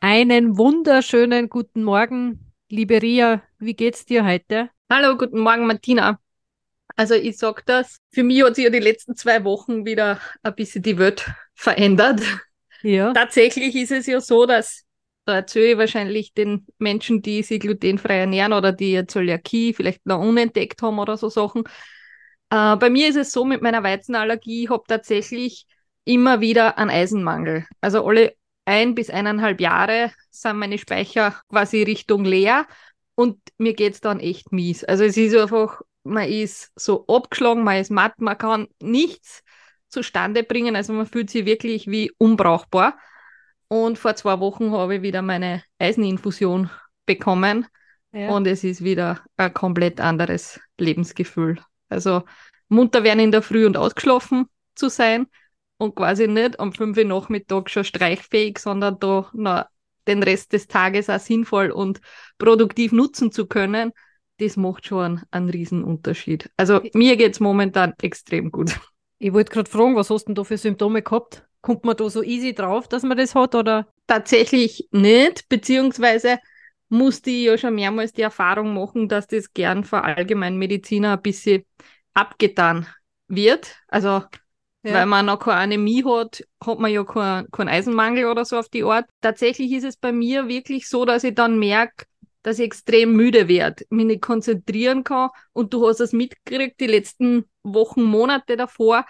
Einen 0.00 0.58
wunderschönen 0.58 1.48
guten 1.48 1.82
Morgen, 1.82 2.52
liebe 2.68 3.00
Ria. 3.00 3.42
Wie 3.58 3.74
geht's 3.74 4.04
dir 4.04 4.26
heute? 4.26 4.68
Hallo, 4.90 5.16
guten 5.16 5.40
Morgen, 5.40 5.66
Martina. 5.66 6.20
Also 6.96 7.14
ich 7.14 7.38
sag 7.38 7.64
das, 7.64 7.98
für 8.12 8.22
mich 8.22 8.42
hat 8.42 8.56
sich 8.56 8.64
ja 8.64 8.70
die 8.70 8.78
letzten 8.78 9.16
zwei 9.16 9.42
Wochen 9.44 9.86
wieder 9.86 10.20
ein 10.42 10.54
bisschen 10.54 10.82
die 10.82 10.98
Welt 10.98 11.26
verändert. 11.54 12.20
Ja. 12.82 13.12
Tatsächlich 13.14 13.74
ist 13.74 13.90
es 13.90 14.06
ja 14.06 14.20
so, 14.20 14.44
dass 14.44 14.84
da 15.24 15.36
erzähle 15.36 15.72
ich 15.72 15.78
wahrscheinlich 15.78 16.34
den 16.34 16.66
Menschen, 16.78 17.22
die 17.22 17.42
sich 17.42 17.58
glutenfrei 17.58 18.18
ernähren 18.18 18.52
oder 18.52 18.72
die 18.72 19.06
Zöliakie 19.06 19.72
vielleicht 19.72 20.06
noch 20.06 20.20
unentdeckt 20.20 20.82
haben 20.82 20.98
oder 20.98 21.16
so 21.16 21.30
Sachen. 21.30 21.64
Äh, 22.50 22.76
bei 22.76 22.90
mir 22.90 23.08
ist 23.08 23.16
es 23.16 23.32
so 23.32 23.44
mit 23.44 23.62
meiner 23.62 23.82
Weizenallergie, 23.82 24.64
ich 24.64 24.70
habe 24.70 24.84
tatsächlich 24.86 25.66
immer 26.04 26.40
wieder 26.40 26.78
einen 26.78 26.90
Eisenmangel. 26.90 27.66
Also 27.80 28.06
alle 28.06 28.36
ein 28.66 28.94
bis 28.94 29.10
eineinhalb 29.10 29.60
Jahre 29.60 30.12
sind 30.30 30.58
meine 30.58 30.76
Speicher 30.76 31.40
quasi 31.48 31.82
Richtung 31.82 32.24
leer 32.24 32.66
und 33.14 33.38
mir 33.56 33.72
geht's 33.72 34.00
dann 34.00 34.20
echt 34.20 34.52
mies. 34.52 34.84
Also 34.84 35.04
es 35.04 35.16
ist 35.16 35.34
einfach, 35.34 35.80
man 36.02 36.28
ist 36.28 36.72
so 36.76 37.06
abgeschlagen, 37.06 37.64
man 37.64 37.78
ist 37.78 37.90
matt, 37.90 38.20
man 38.20 38.36
kann 38.36 38.68
nichts 38.82 39.42
zustande 39.88 40.42
bringen. 40.42 40.76
Also 40.76 40.92
man 40.92 41.06
fühlt 41.06 41.30
sich 41.30 41.46
wirklich 41.46 41.86
wie 41.86 42.12
unbrauchbar. 42.18 42.98
Und 43.68 43.98
vor 43.98 44.14
zwei 44.16 44.38
Wochen 44.40 44.72
habe 44.72 44.96
ich 44.96 45.02
wieder 45.02 45.22
meine 45.22 45.62
Eiseninfusion 45.78 46.70
bekommen. 47.06 47.66
Ja. 48.12 48.30
Und 48.30 48.46
es 48.46 48.64
ist 48.64 48.84
wieder 48.84 49.20
ein 49.36 49.54
komplett 49.54 50.00
anderes 50.00 50.60
Lebensgefühl. 50.78 51.60
Also 51.88 52.24
munter 52.68 53.04
werden 53.04 53.20
in 53.20 53.32
der 53.32 53.42
Früh 53.42 53.64
und 53.64 53.76
ausgeschlafen 53.76 54.46
zu 54.74 54.88
sein 54.88 55.26
und 55.78 55.94
quasi 55.94 56.26
nicht 56.26 56.58
am 56.60 56.72
5 56.72 56.96
Uhr 56.96 57.04
Nachmittag 57.04 57.70
schon 57.70 57.84
streichfähig, 57.84 58.58
sondern 58.58 58.98
da 58.98 59.30
noch 59.32 59.66
den 60.06 60.22
Rest 60.22 60.52
des 60.52 60.68
Tages 60.68 61.10
auch 61.10 61.18
sinnvoll 61.18 61.70
und 61.70 62.00
produktiv 62.38 62.92
nutzen 62.92 63.32
zu 63.32 63.46
können, 63.46 63.92
das 64.38 64.56
macht 64.56 64.86
schon 64.86 65.04
einen, 65.04 65.22
einen 65.30 65.50
Riesenunterschied. 65.50 66.50
Also 66.56 66.80
mir 66.94 67.16
geht's 67.16 67.40
momentan 67.40 67.94
extrem 68.00 68.50
gut. 68.50 68.78
Ich 69.18 69.32
wollte 69.32 69.52
gerade 69.52 69.70
fragen, 69.70 69.96
was 69.96 70.10
hast 70.10 70.26
denn 70.26 70.34
du 70.34 70.44
für 70.44 70.58
Symptome 70.58 71.02
gehabt? 71.02 71.46
Kommt 71.62 71.84
man 71.84 71.96
da 71.96 72.08
so 72.10 72.22
easy 72.22 72.54
drauf, 72.54 72.86
dass 72.86 73.02
man 73.02 73.16
das 73.16 73.34
hat? 73.34 73.54
Oder? 73.54 73.88
Tatsächlich 74.06 74.88
nicht, 74.92 75.48
beziehungsweise 75.48 76.38
musste 76.88 77.30
ich 77.30 77.46
ja 77.46 77.58
schon 77.58 77.74
mehrmals 77.74 78.12
die 78.12 78.22
Erfahrung 78.22 78.74
machen, 78.74 79.08
dass 79.08 79.26
das 79.26 79.52
gern 79.52 79.84
von 79.84 80.00
Allgemeinmediziner 80.00 81.14
ein 81.14 81.22
bisschen 81.22 81.64
abgetan 82.14 82.86
wird. 83.26 83.76
Also 83.88 84.22
Ja. 84.86 84.94
weil 84.94 85.06
man 85.06 85.26
noch 85.26 85.40
keine 85.40 85.56
Anämie 85.56 86.04
hat, 86.04 86.44
hat 86.64 86.78
man 86.78 86.92
ja 86.92 87.02
keinen 87.02 87.50
keinen 87.50 87.68
Eisenmangel 87.68 88.26
oder 88.26 88.44
so 88.44 88.56
auf 88.56 88.68
die 88.68 88.84
Art. 88.84 89.06
Tatsächlich 89.20 89.72
ist 89.72 89.84
es 89.84 89.96
bei 89.96 90.12
mir 90.12 90.48
wirklich 90.48 90.88
so, 90.88 91.04
dass 91.04 91.24
ich 91.24 91.34
dann 91.34 91.58
merke, 91.58 92.06
dass 92.42 92.60
ich 92.60 92.66
extrem 92.66 93.12
müde 93.14 93.48
werde, 93.48 93.84
mich 93.90 94.06
nicht 94.06 94.22
konzentrieren 94.22 95.02
kann. 95.02 95.30
Und 95.52 95.74
du 95.74 95.88
hast 95.88 96.00
es 96.00 96.12
mitgekriegt, 96.12 96.78
die 96.78 96.86
letzten 96.86 97.46
Wochen, 97.64 98.02
Monate 98.02 98.56
davor, 98.56 99.04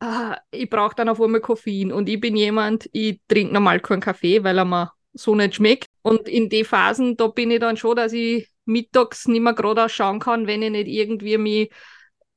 ah, 0.00 0.38
ich 0.50 0.70
brauche 0.70 0.94
dann 0.94 1.10
auf 1.10 1.20
einmal 1.20 1.42
Koffein. 1.42 1.92
Und 1.92 2.08
ich 2.08 2.18
bin 2.18 2.34
jemand, 2.36 2.88
ich 2.92 3.20
trinke 3.28 3.52
normal 3.52 3.80
keinen 3.80 4.00
Kaffee, 4.00 4.42
weil 4.42 4.56
er 4.56 4.64
mir 4.64 4.92
so 5.12 5.34
nicht 5.34 5.56
schmeckt. 5.56 5.88
Und 6.00 6.28
in 6.28 6.48
den 6.48 6.64
Phasen, 6.64 7.18
da 7.18 7.26
bin 7.26 7.50
ich 7.50 7.60
dann 7.60 7.76
schon, 7.76 7.96
dass 7.96 8.14
ich 8.14 8.48
mittags 8.64 9.28
nicht 9.28 9.42
mehr 9.42 9.52
gerade 9.52 9.84
ausschauen 9.84 10.18
kann, 10.18 10.46
wenn 10.46 10.62
ich 10.62 10.70
nicht 10.70 10.88
irgendwie 10.88 11.36
mich 11.36 11.70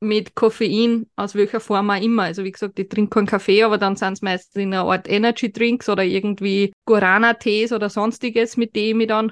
mit 0.04 0.36
Koffein, 0.36 1.08
aus 1.16 1.36
welcher 1.36 1.60
Form 1.60 1.90
auch 1.90 2.02
immer. 2.02 2.24
Also 2.24 2.44
wie 2.44 2.52
gesagt, 2.52 2.78
ich 2.80 2.90
trinke 2.90 3.16
keinen 3.16 3.28
Kaffee, 3.28 3.64
aber 3.64 3.78
dann 3.78 3.96
sind 3.96 4.14
es 4.14 4.22
meistens 4.22 4.62
in 4.62 4.74
einer 4.74 4.86
Art 4.86 5.10
Energy 5.10 5.52
Drinks 5.52 5.90
oder 5.90 6.04
irgendwie 6.04 6.74
Guarana-Tees 6.86 7.72
oder 7.74 7.90
sonstiges, 7.90 8.58
mit 8.58 8.76
dem 8.76 9.02
ich 9.02 9.08
dann 9.08 9.32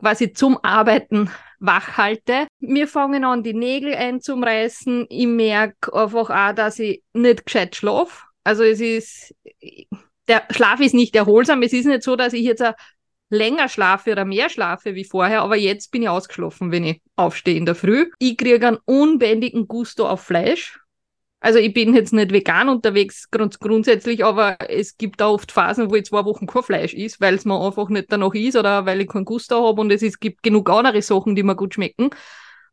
quasi 0.00 0.32
zum 0.32 0.58
Arbeiten 0.62 1.30
wach 1.60 1.96
halte. 1.96 2.46
Mir 2.60 2.86
fangen 2.88 3.24
an, 3.24 3.42
die 3.42 3.54
Nägel 3.54 3.94
einzumreißen. 3.94 5.06
Ich 5.08 5.26
merke 5.26 5.94
einfach 5.94 6.30
auch, 6.30 6.54
dass 6.54 6.78
ich 6.78 7.02
nicht 7.12 7.46
gescheit 7.46 7.74
schlafe. 7.76 8.24
Also 8.44 8.62
es 8.62 8.80
ist, 8.80 9.34
der 10.28 10.44
Schlaf 10.50 10.80
ist 10.80 10.94
nicht 10.94 11.16
erholsam. 11.16 11.62
Es 11.62 11.72
ist 11.72 11.86
nicht 11.86 12.02
so, 12.02 12.16
dass 12.16 12.34
ich 12.34 12.42
jetzt 12.42 12.62
länger 13.34 13.68
schlafe 13.68 14.12
oder 14.12 14.24
mehr 14.24 14.48
schlafe 14.48 14.94
wie 14.94 15.04
vorher, 15.04 15.42
aber 15.42 15.56
jetzt 15.56 15.90
bin 15.90 16.02
ich 16.02 16.08
ausgeschlafen, 16.08 16.72
wenn 16.72 16.84
ich 16.84 17.02
aufstehe 17.16 17.56
in 17.56 17.66
der 17.66 17.74
Früh. 17.74 18.10
Ich 18.18 18.36
kriege 18.36 18.66
einen 18.66 18.78
unbändigen 18.84 19.68
Gusto 19.68 20.08
auf 20.08 20.22
Fleisch. 20.22 20.78
Also 21.40 21.58
ich 21.58 21.74
bin 21.74 21.92
jetzt 21.94 22.14
nicht 22.14 22.32
vegan 22.32 22.70
unterwegs 22.70 23.30
grund 23.30 23.60
grundsätzlich, 23.60 24.24
aber 24.24 24.56
es 24.70 24.96
gibt 24.96 25.20
da 25.20 25.28
oft 25.28 25.52
Phasen, 25.52 25.90
wo 25.90 25.94
ich 25.94 26.06
zwei 26.06 26.24
Wochen 26.24 26.46
kein 26.46 26.62
Fleisch 26.62 26.94
is, 26.94 27.20
weil 27.20 27.34
es 27.34 27.44
mir 27.44 27.60
einfach 27.60 27.90
nicht 27.90 28.10
danach 28.10 28.32
ist 28.32 28.56
oder 28.56 28.86
weil 28.86 29.02
ich 29.02 29.08
keinen 29.08 29.26
Gusto 29.26 29.66
habe 29.68 29.82
und 29.82 29.92
es 29.92 30.00
ist, 30.00 30.20
gibt 30.20 30.42
genug 30.42 30.70
andere 30.70 31.02
Sachen, 31.02 31.36
die 31.36 31.42
mir 31.42 31.54
gut 31.54 31.74
schmecken. 31.74 32.08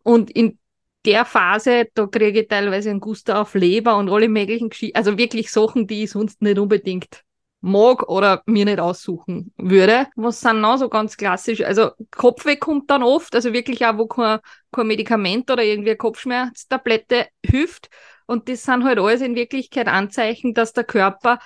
Und 0.03 0.31
in 0.31 0.57
der 1.05 1.25
Phase, 1.25 1.87
da 1.93 2.07
kriege 2.07 2.41
ich 2.41 2.47
teilweise 2.47 2.91
einen 2.91 3.01
Gusto 3.01 3.33
auf 3.33 3.55
Leber 3.55 3.97
und 3.97 4.09
alle 4.09 4.29
möglichen 4.29 4.69
Geschichten, 4.69 4.95
also 4.95 5.17
wirklich 5.17 5.51
Sachen, 5.51 5.85
die 5.85 6.03
ich 6.03 6.11
sonst 6.11 6.41
nicht 6.41 6.57
unbedingt 6.57 7.23
mag 7.61 8.09
oder 8.09 8.41
mir 8.47 8.65
nicht 8.65 8.79
aussuchen 8.79 9.53
würde. 9.57 10.07
Was 10.15 10.41
sind 10.41 10.61
noch 10.61 10.77
so 10.77 10.89
ganz 10.89 11.15
klassisch? 11.15 11.61
Also 11.61 11.91
Kopfweh 12.09 12.55
kommt 12.55 12.89
dann 12.89 13.03
oft, 13.03 13.35
also 13.35 13.53
wirklich 13.53 13.85
auch, 13.85 13.97
wo 13.97 14.07
kein, 14.07 14.39
kein 14.71 14.87
Medikament 14.87 15.49
oder 15.49 15.63
irgendwie 15.63 15.91
eine 15.91 15.97
Kopfschmerztablette 15.97 17.27
hilft. 17.45 17.89
Und 18.25 18.49
das 18.49 18.63
sind 18.63 18.83
halt 18.83 18.97
alles 18.97 19.21
in 19.21 19.35
Wirklichkeit 19.35 19.87
Anzeichen, 19.87 20.53
dass 20.53 20.73
der 20.73 20.83
Körper 20.83 21.39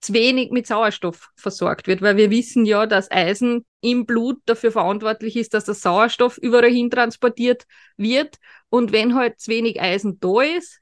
zu 0.00 0.12
wenig 0.12 0.50
mit 0.50 0.66
Sauerstoff 0.66 1.30
versorgt 1.34 1.86
wird, 1.86 2.02
weil 2.02 2.16
wir 2.16 2.30
wissen 2.30 2.66
ja, 2.66 2.84
dass 2.86 3.10
Eisen 3.10 3.64
im 3.80 4.04
Blut 4.04 4.38
dafür 4.44 4.70
verantwortlich 4.70 5.36
ist, 5.36 5.54
dass 5.54 5.64
der 5.64 5.74
Sauerstoff 5.74 6.36
überall 6.36 6.70
hin 6.70 6.90
transportiert 6.90 7.64
wird. 7.96 8.36
Und 8.68 8.92
wenn 8.92 9.14
halt 9.14 9.40
zu 9.40 9.50
wenig 9.50 9.80
Eisen 9.80 10.18
da 10.20 10.42
ist, 10.42 10.80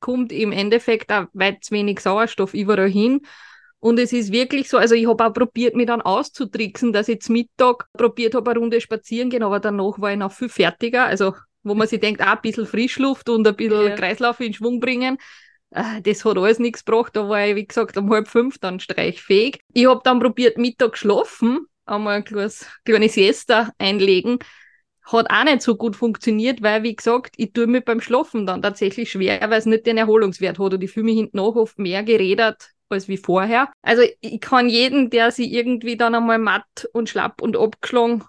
kommt 0.00 0.32
im 0.32 0.52
Endeffekt 0.52 1.12
auch 1.12 1.26
weit 1.32 1.64
zu 1.64 1.74
wenig 1.74 2.00
Sauerstoff 2.00 2.54
überall 2.54 2.88
hin. 2.88 3.26
Und 3.80 3.98
es 3.98 4.12
ist 4.12 4.32
wirklich 4.32 4.68
so, 4.68 4.78
also 4.78 4.94
ich 4.94 5.06
habe 5.06 5.24
auch 5.24 5.32
probiert, 5.32 5.76
mich 5.76 5.86
dann 5.86 6.00
auszutricksen, 6.00 6.92
dass 6.92 7.08
ich 7.08 7.20
zum 7.20 7.34
Mittag 7.34 7.86
probiert 7.92 8.34
habe, 8.34 8.50
eine 8.50 8.60
Runde 8.60 8.80
spazieren 8.80 9.30
gehen, 9.30 9.42
aber 9.42 9.60
danach 9.60 10.00
war 10.00 10.12
ich 10.12 10.18
noch 10.18 10.32
viel 10.32 10.48
fertiger. 10.48 11.04
Also, 11.04 11.34
wo 11.62 11.74
man 11.74 11.86
sich 11.86 12.00
denkt, 12.00 12.20
ah, 12.20 12.32
ein 12.32 12.40
bisschen 12.42 12.66
Frischluft 12.66 13.28
und 13.28 13.46
ein 13.46 13.54
bisschen 13.56 13.88
Ja. 13.88 13.94
Kreislauf 13.94 14.40
in 14.40 14.54
Schwung 14.54 14.80
bringen. 14.80 15.18
Äh, 15.70 16.00
Das 16.02 16.24
hat 16.24 16.38
alles 16.38 16.58
nichts 16.58 16.84
gebracht. 16.84 17.14
Da 17.16 17.28
war 17.28 17.46
ich, 17.46 17.54
wie 17.56 17.66
gesagt, 17.66 17.96
um 17.96 18.10
halb 18.10 18.28
fünf 18.28 18.58
dann 18.58 18.80
streichfähig. 18.80 19.60
Ich 19.72 19.86
habe 19.86 20.00
dann 20.04 20.20
probiert, 20.20 20.58
Mittag 20.58 20.96
schlafen, 20.96 21.66
einmal 21.84 22.16
ein 22.16 22.24
kleines, 22.24 22.66
kleine 22.84 23.08
Siesta 23.08 23.72
einlegen. 23.78 24.38
Hat 25.04 25.30
auch 25.30 25.44
nicht 25.44 25.62
so 25.62 25.76
gut 25.76 25.94
funktioniert, 25.94 26.62
weil, 26.62 26.82
wie 26.82 26.96
gesagt, 26.96 27.34
ich 27.36 27.52
tue 27.52 27.68
mir 27.68 27.80
beim 27.80 28.00
Schlafen 28.00 28.46
dann 28.46 28.62
tatsächlich 28.62 29.10
schwer, 29.10 29.40
weil 29.42 29.58
es 29.58 29.66
nicht 29.66 29.86
den 29.86 29.98
Erholungswert 29.98 30.58
hat. 30.58 30.74
Und 30.74 30.82
ich 30.82 30.90
fühle 30.90 31.04
mich 31.04 31.16
hinten 31.16 31.36
nach 31.36 31.54
oft 31.54 31.78
mehr 31.78 32.02
geredet 32.02 32.70
als 32.88 33.08
wie 33.08 33.16
vorher. 33.16 33.70
Also 33.82 34.02
ich 34.20 34.40
kann 34.40 34.68
jeden, 34.68 35.10
der 35.10 35.30
sich 35.30 35.52
irgendwie 35.52 35.96
dann 35.96 36.14
einmal 36.14 36.38
matt 36.38 36.88
und 36.92 37.08
schlapp 37.08 37.42
und 37.42 37.56
abgeschlagen 37.56 38.24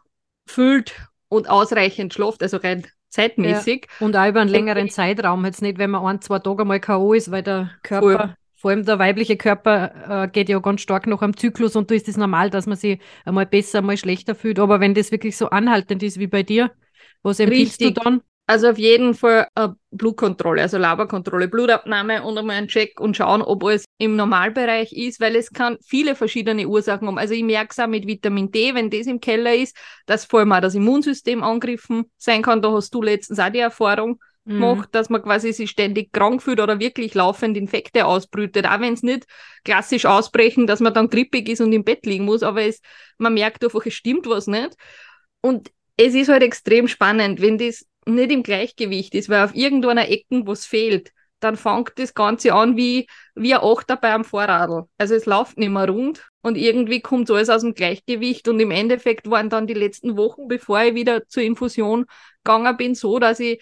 fühlt 0.47 0.95
und 1.29 1.49
ausreichend 1.49 2.13
schlaft, 2.13 2.41
also 2.41 2.57
rein 2.57 2.85
zeitmäßig, 3.09 3.87
Und 3.99 4.15
auch 4.15 4.27
über 4.27 4.41
einen 4.41 4.49
längeren 4.49 4.89
Zeitraum. 4.89 5.45
Jetzt 5.45 5.61
nicht, 5.61 5.77
wenn 5.77 5.91
man 5.91 6.05
ein, 6.05 6.21
zwei 6.21 6.39
Tage 6.39 6.65
mal 6.65 6.79
K.O. 6.79 7.13
ist, 7.13 7.31
weil 7.31 7.43
der 7.43 7.71
Körper, 7.83 8.17
Voll. 8.17 8.35
vor 8.55 8.71
allem 8.71 8.85
der 8.85 8.99
weibliche 8.99 9.37
Körper, 9.37 10.23
äh, 10.23 10.27
geht 10.27 10.49
ja 10.49 10.59
ganz 10.59 10.81
stark 10.81 11.07
nach 11.07 11.21
am 11.21 11.35
Zyklus 11.35 11.75
und 11.75 11.89
da 11.89 11.95
ist 11.95 12.07
es 12.07 12.17
normal, 12.17 12.49
dass 12.49 12.67
man 12.67 12.77
sich 12.77 12.99
einmal 13.25 13.45
besser, 13.45 13.79
einmal 13.79 13.97
schlechter 13.97 14.35
fühlt. 14.35 14.59
Aber 14.59 14.79
wenn 14.79 14.93
das 14.93 15.11
wirklich 15.11 15.37
so 15.37 15.49
anhaltend 15.49 16.03
ist 16.03 16.19
wie 16.19 16.27
bei 16.27 16.43
dir, 16.43 16.71
was 17.23 17.39
empfiehlst 17.39 17.79
Richtig. 17.81 17.95
du 17.95 18.01
dann? 18.01 18.21
Also 18.49 18.69
auf 18.69 18.77
jeden 18.77 19.13
Fall 19.13 19.45
eine 19.55 19.75
Blutkontrolle, 19.91 20.61
also 20.61 20.77
Laberkontrolle, 20.77 21.49
Blutabnahme 21.49 22.23
und 22.23 22.37
einmal 22.37 22.55
einen 22.55 22.69
Check 22.69 22.97
und 23.01 23.17
schauen, 23.17 23.41
ob 23.41 23.65
alles 23.65 23.83
im 23.97 24.15
Normalbereich 24.15 24.93
ist, 24.93 25.19
weil 25.19 25.35
es 25.35 25.51
kann 25.51 25.77
viele 25.85 26.15
verschiedene 26.15 26.65
Ursachen 26.65 27.07
haben. 27.07 27.17
Also 27.17 27.33
ich 27.33 27.43
merke 27.43 27.71
es 27.71 27.79
auch 27.79 27.87
mit 27.87 28.07
Vitamin 28.07 28.49
D, 28.49 28.73
wenn 28.73 28.89
das 28.89 29.05
im 29.05 29.19
Keller 29.19 29.53
ist, 29.53 29.75
dass 30.05 30.23
vor 30.23 30.39
allem 30.39 30.53
auch 30.53 30.61
das 30.61 30.75
Immunsystem 30.75 31.43
angegriffen 31.43 32.05
sein 32.15 32.41
kann. 32.41 32.61
Da 32.61 32.71
hast 32.71 32.93
du 32.93 33.01
letztens 33.01 33.37
auch 33.39 33.49
die 33.49 33.59
Erfahrung 33.59 34.17
mhm. 34.45 34.59
macht, 34.59 34.95
dass 34.95 35.09
man 35.09 35.21
quasi 35.21 35.51
sich 35.51 35.69
ständig 35.69 36.13
krank 36.13 36.41
fühlt 36.41 36.61
oder 36.61 36.79
wirklich 36.79 37.15
laufend 37.15 37.57
Infekte 37.57 38.05
ausbrütet. 38.05 38.65
Auch 38.65 38.79
wenn 38.79 38.93
es 38.93 39.03
nicht 39.03 39.25
klassisch 39.65 40.05
ausbrechen, 40.05 40.67
dass 40.67 40.79
man 40.79 40.93
dann 40.93 41.09
grippig 41.09 41.49
ist 41.49 41.59
und 41.59 41.73
im 41.73 41.83
Bett 41.83 42.05
liegen 42.05 42.23
muss, 42.23 42.43
aber 42.43 42.61
es, 42.61 42.79
man 43.17 43.33
merkt 43.33 43.61
einfach, 43.65 43.85
es 43.85 43.93
stimmt 43.93 44.25
was 44.25 44.47
nicht. 44.47 44.77
Und 45.41 45.69
es 45.97 46.15
ist 46.15 46.29
halt 46.29 46.43
extrem 46.43 46.87
spannend, 46.87 47.41
wenn 47.41 47.57
das 47.57 47.85
nicht 48.07 48.31
im 48.31 48.43
Gleichgewicht 48.43 49.15
ist, 49.15 49.29
weil 49.29 49.43
auf 49.43 49.55
irgendeiner 49.55 50.09
Ecken 50.09 50.47
was 50.47 50.65
fehlt, 50.65 51.11
dann 51.39 51.55
fängt 51.55 51.93
das 51.97 52.13
Ganze 52.13 52.53
an 52.53 52.77
wie, 52.77 53.07
wie 53.35 53.53
ein 53.53 53.61
Achter 53.61 53.95
bei 53.95 54.13
einem 54.13 54.23
Vorradl. 54.23 54.85
Also 54.97 55.15
es 55.15 55.25
läuft 55.25 55.57
nicht 55.57 55.69
mehr 55.69 55.87
rund 55.87 56.27
und 56.41 56.57
irgendwie 56.57 57.01
kommt 57.01 57.29
alles 57.29 57.49
aus 57.49 57.61
dem 57.61 57.73
Gleichgewicht 57.73 58.47
und 58.47 58.59
im 58.59 58.71
Endeffekt 58.71 59.29
waren 59.29 59.49
dann 59.49 59.67
die 59.67 59.73
letzten 59.73 60.17
Wochen, 60.17 60.47
bevor 60.47 60.81
ich 60.81 60.95
wieder 60.95 61.27
zur 61.27 61.43
Infusion 61.43 62.05
gegangen 62.43 62.77
bin, 62.77 62.95
so, 62.95 63.19
dass 63.19 63.39
ich 63.39 63.61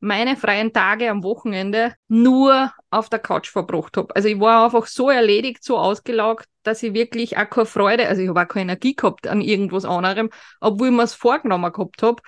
meine 0.00 0.36
freien 0.36 0.72
Tage 0.72 1.10
am 1.10 1.22
Wochenende 1.22 1.94
nur 2.08 2.72
auf 2.90 3.08
der 3.08 3.20
Couch 3.20 3.48
verbracht 3.48 3.96
habe. 3.96 4.14
Also 4.14 4.28
ich 4.28 4.38
war 4.38 4.66
einfach 4.66 4.86
so 4.86 5.08
erledigt, 5.08 5.64
so 5.64 5.78
ausgelaugt, 5.78 6.46
dass 6.62 6.82
ich 6.82 6.92
wirklich 6.92 7.38
auch 7.38 7.48
keine 7.48 7.64
Freude, 7.64 8.06
also 8.06 8.20
ich 8.20 8.28
habe 8.28 8.42
auch 8.42 8.48
keine 8.48 8.72
Energie 8.72 8.94
gehabt 8.94 9.26
an 9.26 9.40
irgendwas 9.40 9.86
anderem, 9.86 10.28
obwohl 10.60 10.88
ich 10.88 10.94
mir 10.94 11.04
es 11.04 11.14
vorgenommen 11.14 11.72
gehabt 11.72 12.02
habe. 12.02 12.22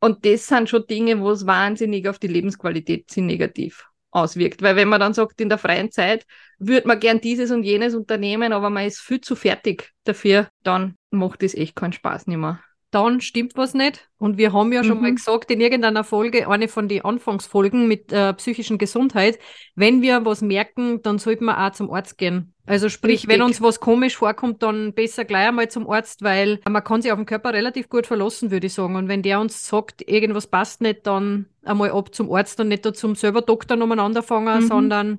Und 0.00 0.24
das 0.24 0.46
sind 0.46 0.68
schon 0.68 0.86
Dinge, 0.86 1.20
wo 1.20 1.30
es 1.30 1.46
wahnsinnig 1.46 2.08
auf 2.08 2.18
die 2.18 2.26
Lebensqualität 2.26 3.10
sind 3.10 3.26
negativ 3.26 3.86
auswirkt. 4.10 4.62
Weil 4.62 4.76
wenn 4.76 4.88
man 4.88 5.00
dann 5.00 5.14
sagt, 5.14 5.40
in 5.40 5.48
der 5.48 5.58
freien 5.58 5.90
Zeit 5.90 6.26
würde 6.58 6.88
man 6.88 6.98
gern 6.98 7.20
dieses 7.20 7.50
und 7.50 7.62
jenes 7.62 7.94
unternehmen, 7.94 8.52
aber 8.52 8.70
man 8.70 8.86
ist 8.86 9.00
viel 9.00 9.20
zu 9.20 9.36
fertig 9.36 9.92
dafür, 10.04 10.48
dann 10.62 10.96
macht 11.10 11.42
es 11.42 11.54
echt 11.54 11.76
keinen 11.76 11.92
Spaß 11.92 12.26
mehr 12.26 12.60
dann 12.90 13.20
stimmt 13.20 13.56
was 13.56 13.74
nicht. 13.74 14.08
Und 14.18 14.36
wir 14.36 14.52
haben 14.52 14.72
ja 14.72 14.82
schon 14.82 14.96
mhm. 14.96 15.02
mal 15.02 15.14
gesagt 15.14 15.50
in 15.50 15.60
irgendeiner 15.60 16.02
Folge, 16.02 16.48
eine 16.48 16.68
von 16.68 16.88
den 16.88 17.04
Anfangsfolgen 17.04 17.86
mit 17.86 18.12
äh, 18.12 18.34
psychischen 18.34 18.78
Gesundheit, 18.78 19.38
wenn 19.76 20.02
wir 20.02 20.24
was 20.24 20.42
merken, 20.42 21.00
dann 21.02 21.18
sollten 21.18 21.44
wir 21.44 21.58
auch 21.58 21.72
zum 21.72 21.92
Arzt 21.92 22.18
gehen. 22.18 22.52
Also 22.66 22.88
sprich, 22.88 23.22
Richtig. 23.22 23.30
wenn 23.30 23.42
uns 23.42 23.62
was 23.62 23.80
komisch 23.80 24.16
vorkommt, 24.16 24.62
dann 24.62 24.92
besser 24.92 25.24
gleich 25.24 25.48
einmal 25.48 25.68
zum 25.70 25.88
Arzt, 25.88 26.22
weil 26.22 26.60
man 26.68 26.84
kann 26.84 27.02
sich 27.02 27.12
auf 27.12 27.18
den 27.18 27.26
Körper 27.26 27.52
relativ 27.52 27.88
gut 27.88 28.06
verlassen, 28.06 28.50
würde 28.50 28.66
ich 28.66 28.74
sagen. 28.74 28.96
Und 28.96 29.08
wenn 29.08 29.22
der 29.22 29.40
uns 29.40 29.66
sagt, 29.66 30.08
irgendwas 30.08 30.46
passt 30.46 30.80
nicht, 30.80 31.06
dann 31.06 31.46
einmal 31.64 31.90
ab 31.92 32.14
zum 32.14 32.32
Arzt 32.32 32.60
und 32.60 32.68
nicht 32.68 32.84
da 32.84 32.92
zum 32.92 33.14
selber 33.14 33.42
Doktor 33.42 33.80
umeinander 33.80 34.22
fangen, 34.22 34.64
mhm. 34.64 34.68
sondern 34.68 35.18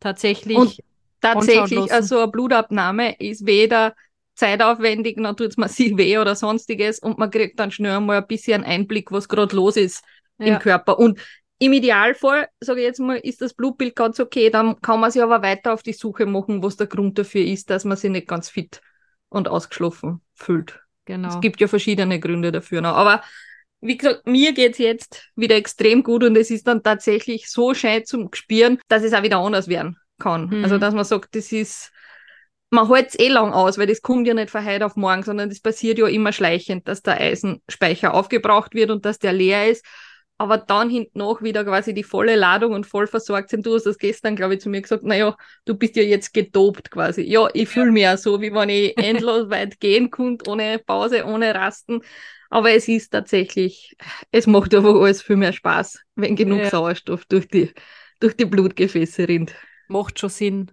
tatsächlich. 0.00 0.56
Und 0.56 0.78
tatsächlich, 1.20 1.92
also 1.92 2.18
eine 2.18 2.28
Blutabnahme 2.28 3.14
ist 3.18 3.46
weder 3.46 3.94
zeitaufwendig, 4.34 5.16
dann 5.16 5.36
tut 5.36 5.48
es 5.48 5.56
massiv 5.56 5.96
weh 5.96 6.18
oder 6.18 6.34
sonstiges 6.34 6.98
und 6.98 7.18
man 7.18 7.30
kriegt 7.30 7.58
dann 7.58 7.70
schnell 7.70 8.00
mal 8.00 8.18
ein 8.18 8.26
bisschen 8.26 8.64
einen 8.64 8.80
Einblick, 8.80 9.12
was 9.12 9.28
gerade 9.28 9.54
los 9.54 9.76
ist 9.76 10.04
ja. 10.38 10.46
im 10.46 10.58
Körper. 10.58 10.98
Und 10.98 11.18
im 11.58 11.72
Idealfall, 11.72 12.48
sage 12.60 12.80
ich 12.80 12.86
jetzt 12.86 12.98
mal, 12.98 13.18
ist 13.18 13.40
das 13.40 13.54
Blutbild 13.54 13.94
ganz 13.94 14.18
okay, 14.18 14.50
dann 14.50 14.80
kann 14.80 14.98
man 14.98 15.10
sich 15.10 15.22
aber 15.22 15.42
weiter 15.42 15.72
auf 15.72 15.82
die 15.82 15.92
Suche 15.92 16.26
machen, 16.26 16.62
was 16.62 16.76
der 16.76 16.88
Grund 16.88 17.18
dafür 17.18 17.44
ist, 17.44 17.70
dass 17.70 17.84
man 17.84 17.96
sich 17.96 18.10
nicht 18.10 18.26
ganz 18.26 18.48
fit 18.48 18.80
und 19.28 19.48
ausgeschlafen 19.48 20.22
fühlt. 20.34 20.80
Genau. 21.04 21.28
Es 21.28 21.40
gibt 21.40 21.60
ja 21.60 21.68
verschiedene 21.68 22.18
Gründe 22.18 22.50
dafür 22.52 22.80
noch. 22.80 22.96
Aber 22.96 23.22
wie 23.80 23.96
gesagt, 23.96 24.26
mir 24.26 24.52
geht 24.52 24.72
es 24.72 24.78
jetzt 24.78 25.30
wieder 25.36 25.56
extrem 25.56 26.02
gut 26.02 26.24
und 26.24 26.36
es 26.36 26.50
ist 26.50 26.66
dann 26.66 26.82
tatsächlich 26.82 27.50
so 27.50 27.74
schön 27.74 28.04
zum 28.04 28.28
Spüren, 28.32 28.78
dass 28.88 29.02
es 29.02 29.12
auch 29.12 29.22
wieder 29.22 29.38
anders 29.38 29.68
werden 29.68 29.96
kann. 30.18 30.46
Mhm. 30.46 30.64
Also, 30.64 30.78
dass 30.78 30.94
man 30.94 31.04
sagt, 31.04 31.34
das 31.34 31.52
ist 31.52 31.92
man 32.72 32.88
hält 32.88 33.10
es 33.10 33.18
eh 33.18 33.28
lang 33.28 33.52
aus, 33.52 33.76
weil 33.76 33.86
das 33.86 34.00
kommt 34.00 34.26
ja 34.26 34.32
nicht 34.32 34.48
von 34.48 34.64
heute 34.64 34.86
auf 34.86 34.96
morgen, 34.96 35.22
sondern 35.22 35.50
das 35.50 35.60
passiert 35.60 35.98
ja 35.98 36.06
immer 36.06 36.32
schleichend, 36.32 36.88
dass 36.88 37.02
der 37.02 37.20
Eisenspeicher 37.20 38.14
aufgebraucht 38.14 38.74
wird 38.74 38.90
und 38.90 39.04
dass 39.04 39.18
der 39.18 39.34
leer 39.34 39.68
ist. 39.68 39.84
Aber 40.38 40.56
dann 40.56 40.88
hinten 40.88 41.18
noch 41.18 41.42
wieder 41.42 41.64
quasi 41.64 41.92
die 41.92 42.02
volle 42.02 42.34
Ladung 42.34 42.72
und 42.72 42.86
voll 42.86 43.06
versorgt 43.06 43.50
sind. 43.50 43.66
Du 43.66 43.74
hast 43.74 43.84
das 43.84 43.98
gestern, 43.98 44.36
glaube 44.36 44.54
ich, 44.54 44.60
zu 44.62 44.70
mir 44.70 44.80
gesagt, 44.80 45.04
naja, 45.04 45.36
du 45.66 45.74
bist 45.74 45.96
ja 45.96 46.02
jetzt 46.02 46.32
gedopt 46.32 46.90
quasi. 46.90 47.20
Ja, 47.20 47.46
ich 47.52 47.68
fühle 47.68 47.92
mich 47.92 48.04
ja 48.04 48.16
so, 48.16 48.40
wie 48.40 48.54
wenn 48.54 48.70
ich 48.70 48.96
endlos 48.96 49.50
weit 49.50 49.78
gehen 49.78 50.10
könnte, 50.10 50.50
ohne 50.50 50.78
Pause, 50.78 51.26
ohne 51.26 51.54
Rasten. 51.54 52.00
Aber 52.48 52.70
es 52.70 52.88
ist 52.88 53.10
tatsächlich, 53.10 53.96
es 54.30 54.46
macht 54.46 54.74
einfach 54.74 54.94
alles 54.94 55.20
viel 55.20 55.36
mehr 55.36 55.52
Spaß, 55.52 56.00
wenn 56.14 56.36
genug 56.36 56.60
ja. 56.60 56.70
Sauerstoff 56.70 57.26
durch 57.26 57.46
die, 57.48 57.70
durch 58.18 58.34
die 58.34 58.46
Blutgefäße 58.46 59.28
rinnt. 59.28 59.54
Macht 59.88 60.18
schon 60.18 60.30
Sinn. 60.30 60.72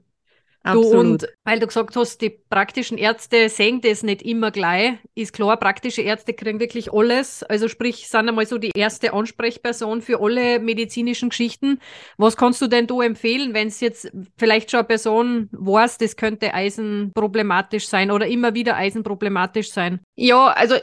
Absolut. 0.64 0.94
Du, 0.94 1.00
und 1.00 1.28
weil 1.46 1.60
du 1.60 1.68
gesagt 1.68 1.96
hast, 1.96 2.22
die 2.22 2.30
praktischen 2.30 2.98
Ärzte 2.98 3.48
sehen 3.50 3.82
das 3.82 4.04
nicht 4.04 4.22
immer 4.22 4.52
gleich, 4.52 4.94
ist 5.16 5.34
klar, 5.34 5.58
praktische 5.58 6.02
Ärzte 6.02 6.34
kriegen 6.34 6.60
wirklich 6.60 6.92
alles. 6.92 7.44
Also 7.44 7.68
sprich, 7.68 8.10
sind 8.10 8.28
einmal 8.28 8.46
so 8.46 8.58
die 8.58 8.72
erste 8.76 9.14
Ansprechperson 9.14 10.02
für 10.02 10.22
alle 10.22 10.60
medizinischen 10.60 11.30
Geschichten. 11.30 11.80
Was 12.18 12.36
kannst 12.36 12.62
du 12.62 12.68
denn 12.68 12.88
du 12.88 13.02
empfehlen, 13.02 13.54
wenn 13.54 13.70
es 13.70 13.80
jetzt 13.80 14.12
vielleicht 14.38 14.70
schon 14.70 14.80
eine 14.80 14.88
Person 14.88 15.50
weiß, 15.52 15.98
das 15.98 16.18
könnte 16.18 16.54
Eisen 16.54 17.12
problematisch 17.14 17.88
sein 17.88 18.12
oder 18.12 18.28
immer 18.28 18.54
wieder 18.54 18.76
Eisen 18.76 19.04
problematisch 19.04 19.72
sein? 19.72 20.02
Ja, 20.16 20.48
also 20.48 20.76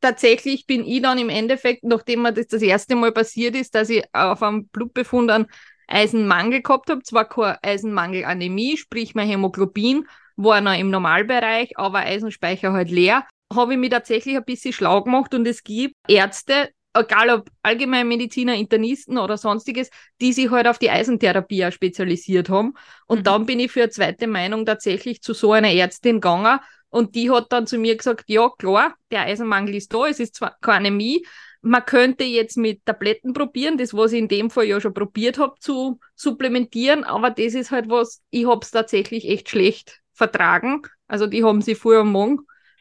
tatsächlich 0.00 0.66
bin 0.66 0.86
ich 0.86 1.02
dann 1.02 1.18
im 1.18 1.30
Endeffekt, 1.30 1.82
nachdem 1.82 2.22
mir 2.22 2.32
das 2.32 2.46
das 2.46 2.62
erste 2.62 2.94
Mal 2.94 3.12
passiert 3.12 3.56
ist, 3.56 3.74
dass 3.74 3.90
ich 3.90 4.04
auf 4.12 4.42
einem 4.42 4.68
Blutbefund 4.68 5.30
an 5.30 5.46
Eisenmangel 5.86 6.62
gehabt 6.62 6.90
habe, 6.90 7.02
zwar 7.02 7.28
keine 7.28 7.62
Eisenmangelanämie, 7.62 8.76
sprich 8.76 9.14
mein 9.14 9.28
Hämoglobin 9.28 10.06
war 10.36 10.60
noch 10.60 10.78
im 10.78 10.90
Normalbereich, 10.90 11.78
aber 11.78 12.00
Eisenspeicher 12.00 12.72
halt 12.72 12.90
leer, 12.90 13.26
habe 13.54 13.72
ich 13.72 13.78
mich 13.78 13.90
tatsächlich 13.90 14.36
ein 14.36 14.44
bisschen 14.44 14.72
schlau 14.72 15.02
gemacht 15.02 15.32
und 15.34 15.46
es 15.46 15.62
gibt 15.62 15.94
Ärzte, 16.08 16.70
egal 16.94 17.30
ob 17.30 17.48
Allgemeinmediziner, 17.62 18.54
Internisten 18.54 19.18
oder 19.18 19.36
sonstiges, 19.36 19.90
die 20.20 20.32
sich 20.32 20.50
halt 20.50 20.66
auf 20.66 20.78
die 20.78 20.90
Eisentherapie 20.90 21.70
spezialisiert 21.70 22.48
haben. 22.48 22.74
Und 23.06 23.20
mhm. 23.20 23.24
dann 23.24 23.46
bin 23.46 23.60
ich 23.60 23.72
für 23.72 23.82
eine 23.82 23.90
zweite 23.90 24.26
Meinung 24.26 24.66
tatsächlich 24.66 25.22
zu 25.22 25.34
so 25.34 25.52
einer 25.52 25.72
Ärztin 25.72 26.16
gegangen 26.16 26.58
und 26.88 27.14
die 27.14 27.30
hat 27.30 27.52
dann 27.52 27.66
zu 27.66 27.78
mir 27.78 27.96
gesagt, 27.96 28.24
ja 28.28 28.48
klar, 28.58 28.94
der 29.10 29.22
Eisenmangel 29.22 29.74
ist 29.74 29.92
da, 29.92 30.06
es 30.06 30.20
ist 30.20 30.36
zwar 30.36 30.56
keine 30.60 30.88
Anämie, 30.88 31.26
man 31.66 31.84
könnte 31.84 32.22
jetzt 32.22 32.56
mit 32.56 32.86
Tabletten 32.86 33.32
probieren, 33.32 33.76
das, 33.76 33.92
was 33.92 34.12
ich 34.12 34.20
in 34.20 34.28
dem 34.28 34.50
Fall 34.50 34.66
ja 34.66 34.80
schon 34.80 34.94
probiert 34.94 35.36
habe 35.36 35.58
zu 35.58 35.98
supplementieren, 36.14 37.02
aber 37.02 37.30
das 37.30 37.54
ist 37.54 37.72
halt 37.72 37.88
was, 37.88 38.22
ich 38.30 38.46
habe 38.46 38.60
es 38.62 38.70
tatsächlich 38.70 39.28
echt 39.28 39.50
schlecht 39.50 40.00
vertragen. 40.12 40.82
Also 41.08 41.26
die 41.26 41.42
haben 41.42 41.62
sie 41.62 41.74
vorher 41.74 42.02
am 42.02 42.12
Morgen 42.12 42.38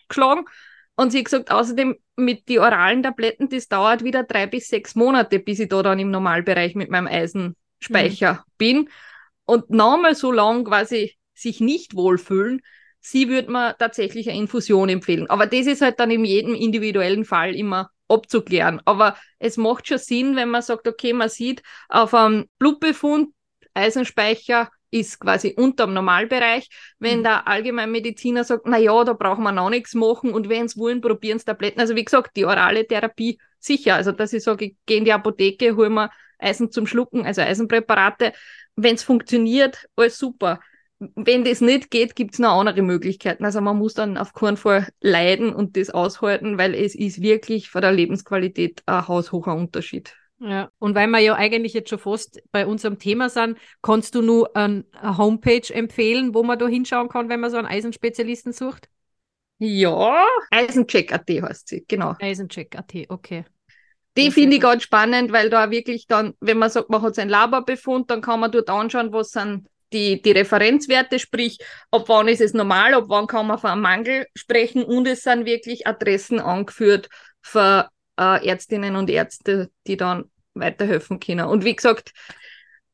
geschlagen. 0.08 0.46
Und 0.96 1.12
sie 1.12 1.18
hat 1.18 1.26
gesagt, 1.26 1.52
außerdem 1.52 1.96
mit 2.16 2.48
den 2.48 2.60
oralen 2.60 3.02
Tabletten, 3.02 3.50
das 3.50 3.68
dauert 3.68 4.04
wieder 4.04 4.24
drei 4.24 4.46
bis 4.46 4.68
sechs 4.68 4.94
Monate, 4.94 5.40
bis 5.40 5.60
ich 5.60 5.68
da 5.68 5.82
dann 5.82 5.98
im 5.98 6.12
Normalbereich 6.12 6.76
mit 6.76 6.92
meinem 6.92 7.08
Eisenspeicher 7.08 8.34
mhm. 8.34 8.52
bin. 8.58 8.90
Und 9.46 9.72
nochmal 9.72 10.14
so 10.14 10.32
lang 10.32 10.64
quasi 10.64 11.16
sich 11.34 11.60
nicht 11.60 11.96
wohlfühlen, 11.96 12.62
sie 13.00 13.30
würde 13.30 13.52
mir 13.52 13.76
tatsächlich 13.78 14.30
eine 14.30 14.38
Infusion 14.38 14.90
empfehlen. 14.90 15.28
Aber 15.28 15.48
das 15.48 15.66
ist 15.66 15.82
halt 15.82 16.00
dann 16.00 16.12
in 16.12 16.24
jedem 16.24 16.54
individuellen 16.54 17.26
Fall 17.26 17.56
immer 17.56 17.90
abzuklären. 18.08 18.82
Aber 18.86 19.16
es 19.40 19.58
macht 19.58 19.88
schon 19.88 19.98
Sinn, 19.98 20.36
wenn 20.36 20.50
man 20.50 20.62
sagt, 20.62 20.88
okay, 20.88 21.14
man 21.14 21.30
sieht 21.30 21.62
auf 21.90 22.14
einem 22.14 22.46
Blutbefund, 22.60 23.30
Eisenspeicher 23.74 24.70
ist 24.92 25.20
quasi 25.20 25.54
unterm 25.58 25.94
Normalbereich. 25.94 26.70
Wenn 27.00 27.20
mhm. 27.20 27.24
der 27.24 27.48
Allgemeinmediziner 27.48 28.44
sagt, 28.44 28.66
na 28.66 28.78
ja, 28.78 29.04
da 29.04 29.14
braucht 29.14 29.40
man 29.40 29.56
noch 29.56 29.70
nichts 29.70 29.94
machen 29.94 30.34
und 30.34 30.48
wenn 30.50 30.66
es 30.66 30.78
wollen, 30.78 31.02
probieren 31.02 31.38
es 31.38 31.46
Tabletten. 31.46 31.80
Also 31.80 31.96
wie 31.96 32.06
gesagt, 32.06 32.36
die 32.38 32.46
orale 32.46 32.88
Therapie 32.88 33.40
sicher. 33.60 33.96
Also 33.96 34.12
dass 34.12 34.34
ich 34.34 34.44
sage, 34.44 34.66
ich 34.66 34.76
gehe 34.86 34.98
in 34.98 35.06
die 35.06 35.14
Apotheke, 35.14 35.76
hole 35.76 35.90
mir 35.90 36.10
Eisen 36.40 36.72
zum 36.72 36.88
Schlucken, 36.88 37.26
also 37.26 37.42
Eisenpräparate. 37.42 38.34
Wenn 38.76 38.96
es 38.96 39.04
funktioniert, 39.04 39.88
alles 39.96 40.18
super 40.18 40.60
wenn 41.00 41.44
das 41.44 41.62
nicht 41.62 41.92
geht, 41.92 42.16
gibt 42.16 42.34
es 42.34 42.40
noch 42.40 42.60
andere 42.60 42.82
Möglichkeiten. 42.82 43.44
Also 43.46 43.62
man 43.62 43.78
muss 43.78 43.94
dann 43.94 44.18
auf 44.18 44.34
keinen 44.34 44.58
Fall 44.58 44.88
leiden 45.02 45.54
und 45.54 45.78
das 45.78 45.90
aushalten, 45.90 46.58
weil 46.58 46.74
es 46.74 46.96
ist 46.96 47.22
wirklich 47.22 47.70
von 47.70 47.82
der 47.82 47.92
Lebensqualität 47.92 48.82
ein 48.86 49.08
haushocher 49.08 49.56
Unterschied. 49.56 50.16
Ja, 50.40 50.70
und 50.80 50.96
weil 50.96 51.08
wir 51.08 51.20
ja 51.20 51.36
eigentlich 51.36 51.74
jetzt 51.74 51.90
schon 51.90 52.00
fast 52.00 52.42
bei 52.52 52.66
unserem 52.66 53.00
Thema 53.00 53.30
sind, 53.30 53.58
kannst 53.82 54.16
du 54.16 54.22
nur 54.22 54.56
eine 54.56 54.84
Homepage 55.02 55.74
empfehlen, 55.74 56.34
wo 56.34 56.44
man 56.44 56.60
da 56.60 56.68
hinschauen 56.68 57.08
kann, 57.08 57.30
wenn 57.30 57.40
man 57.40 57.52
so 57.52 57.58
einen 57.58 57.68
Eisenspezialisten 57.68 58.52
sucht? 58.52 58.90
Ja, 59.60 60.26
Eisencheck.at 60.52 61.30
heißt 61.30 61.70
sie, 61.70 61.86
genau. 61.88 62.16
Eisencheck.at, 62.20 62.94
okay. 63.08 63.46
Die 64.18 64.32
finde 64.32 64.56
ich 64.56 64.62
ganz 64.62 64.84
spannend, 64.84 65.32
weil 65.32 65.50
da 65.50 65.72
wirklich 65.72 66.08
dann, 66.08 66.34
wenn 66.40 66.58
man 66.58 66.70
sagt, 66.70 66.90
man 66.90 67.02
hat 67.02 67.16
seinen 67.16 67.30
Laborbefund, 67.30 68.10
dann 68.10 68.22
kann 68.22 68.40
man 68.40 68.52
dort 68.52 68.70
anschauen, 68.70 69.12
was 69.12 69.32
sind 69.32 69.68
die, 69.96 70.22
die 70.22 70.32
Referenzwerte, 70.32 71.20
sprich, 71.20 71.58
ab 71.90 72.04
wann 72.08 72.28
ist 72.28 72.42
es 72.42 72.54
normal, 72.54 72.94
ab 72.94 73.06
wann 73.08 73.28
kann 73.28 73.48
man 73.48 73.58
von 73.58 73.72
einem 73.72 73.82
Mangel 73.82 74.28
sprechen 74.36 74.84
und 74.84 75.08
es 75.08 75.24
sind 75.24 75.46
wirklich 75.46 75.88
Adressen 75.88 76.40
angeführt 76.40 77.08
für 77.42 77.90
äh, 78.20 78.46
Ärztinnen 78.46 78.98
und 78.98 79.10
Ärzte, 79.10 79.72
die 79.88 79.96
dann 79.96 80.26
weiterhelfen 80.54 81.20
können. 81.20 81.46
Und 81.46 81.64
wie 81.64 81.76
gesagt, 81.76 82.12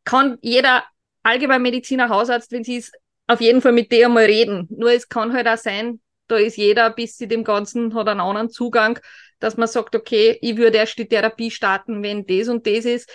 kann 0.03 0.37
jeder 0.41 0.83
Allgemeinmediziner, 1.23 2.09
Hausarzt, 2.09 2.51
wenn 2.51 2.63
sie 2.63 2.77
es 2.77 2.91
auf 3.27 3.41
jeden 3.41 3.61
Fall 3.61 3.71
mit 3.71 3.91
der 3.91 4.07
mal 4.09 4.25
reden. 4.25 4.67
Nur 4.69 4.91
es 4.91 5.09
kann 5.09 5.33
halt 5.33 5.47
auch 5.47 5.57
sein, 5.57 6.01
da 6.27 6.37
ist 6.37 6.57
jeder 6.57 6.91
bis 6.91 7.17
zu 7.17 7.27
dem 7.27 7.43
Ganzen, 7.43 7.95
hat 7.95 8.07
einen 8.07 8.19
anderen 8.19 8.49
Zugang, 8.49 8.99
dass 9.39 9.57
man 9.57 9.67
sagt, 9.67 9.95
okay, 9.95 10.37
ich 10.41 10.57
würde 10.57 10.77
erst 10.77 10.97
die 10.97 11.07
Therapie 11.07 11.49
starten, 11.49 12.03
wenn 12.03 12.25
das 12.25 12.47
und 12.47 12.65
das 12.67 12.85
ist 12.85 13.11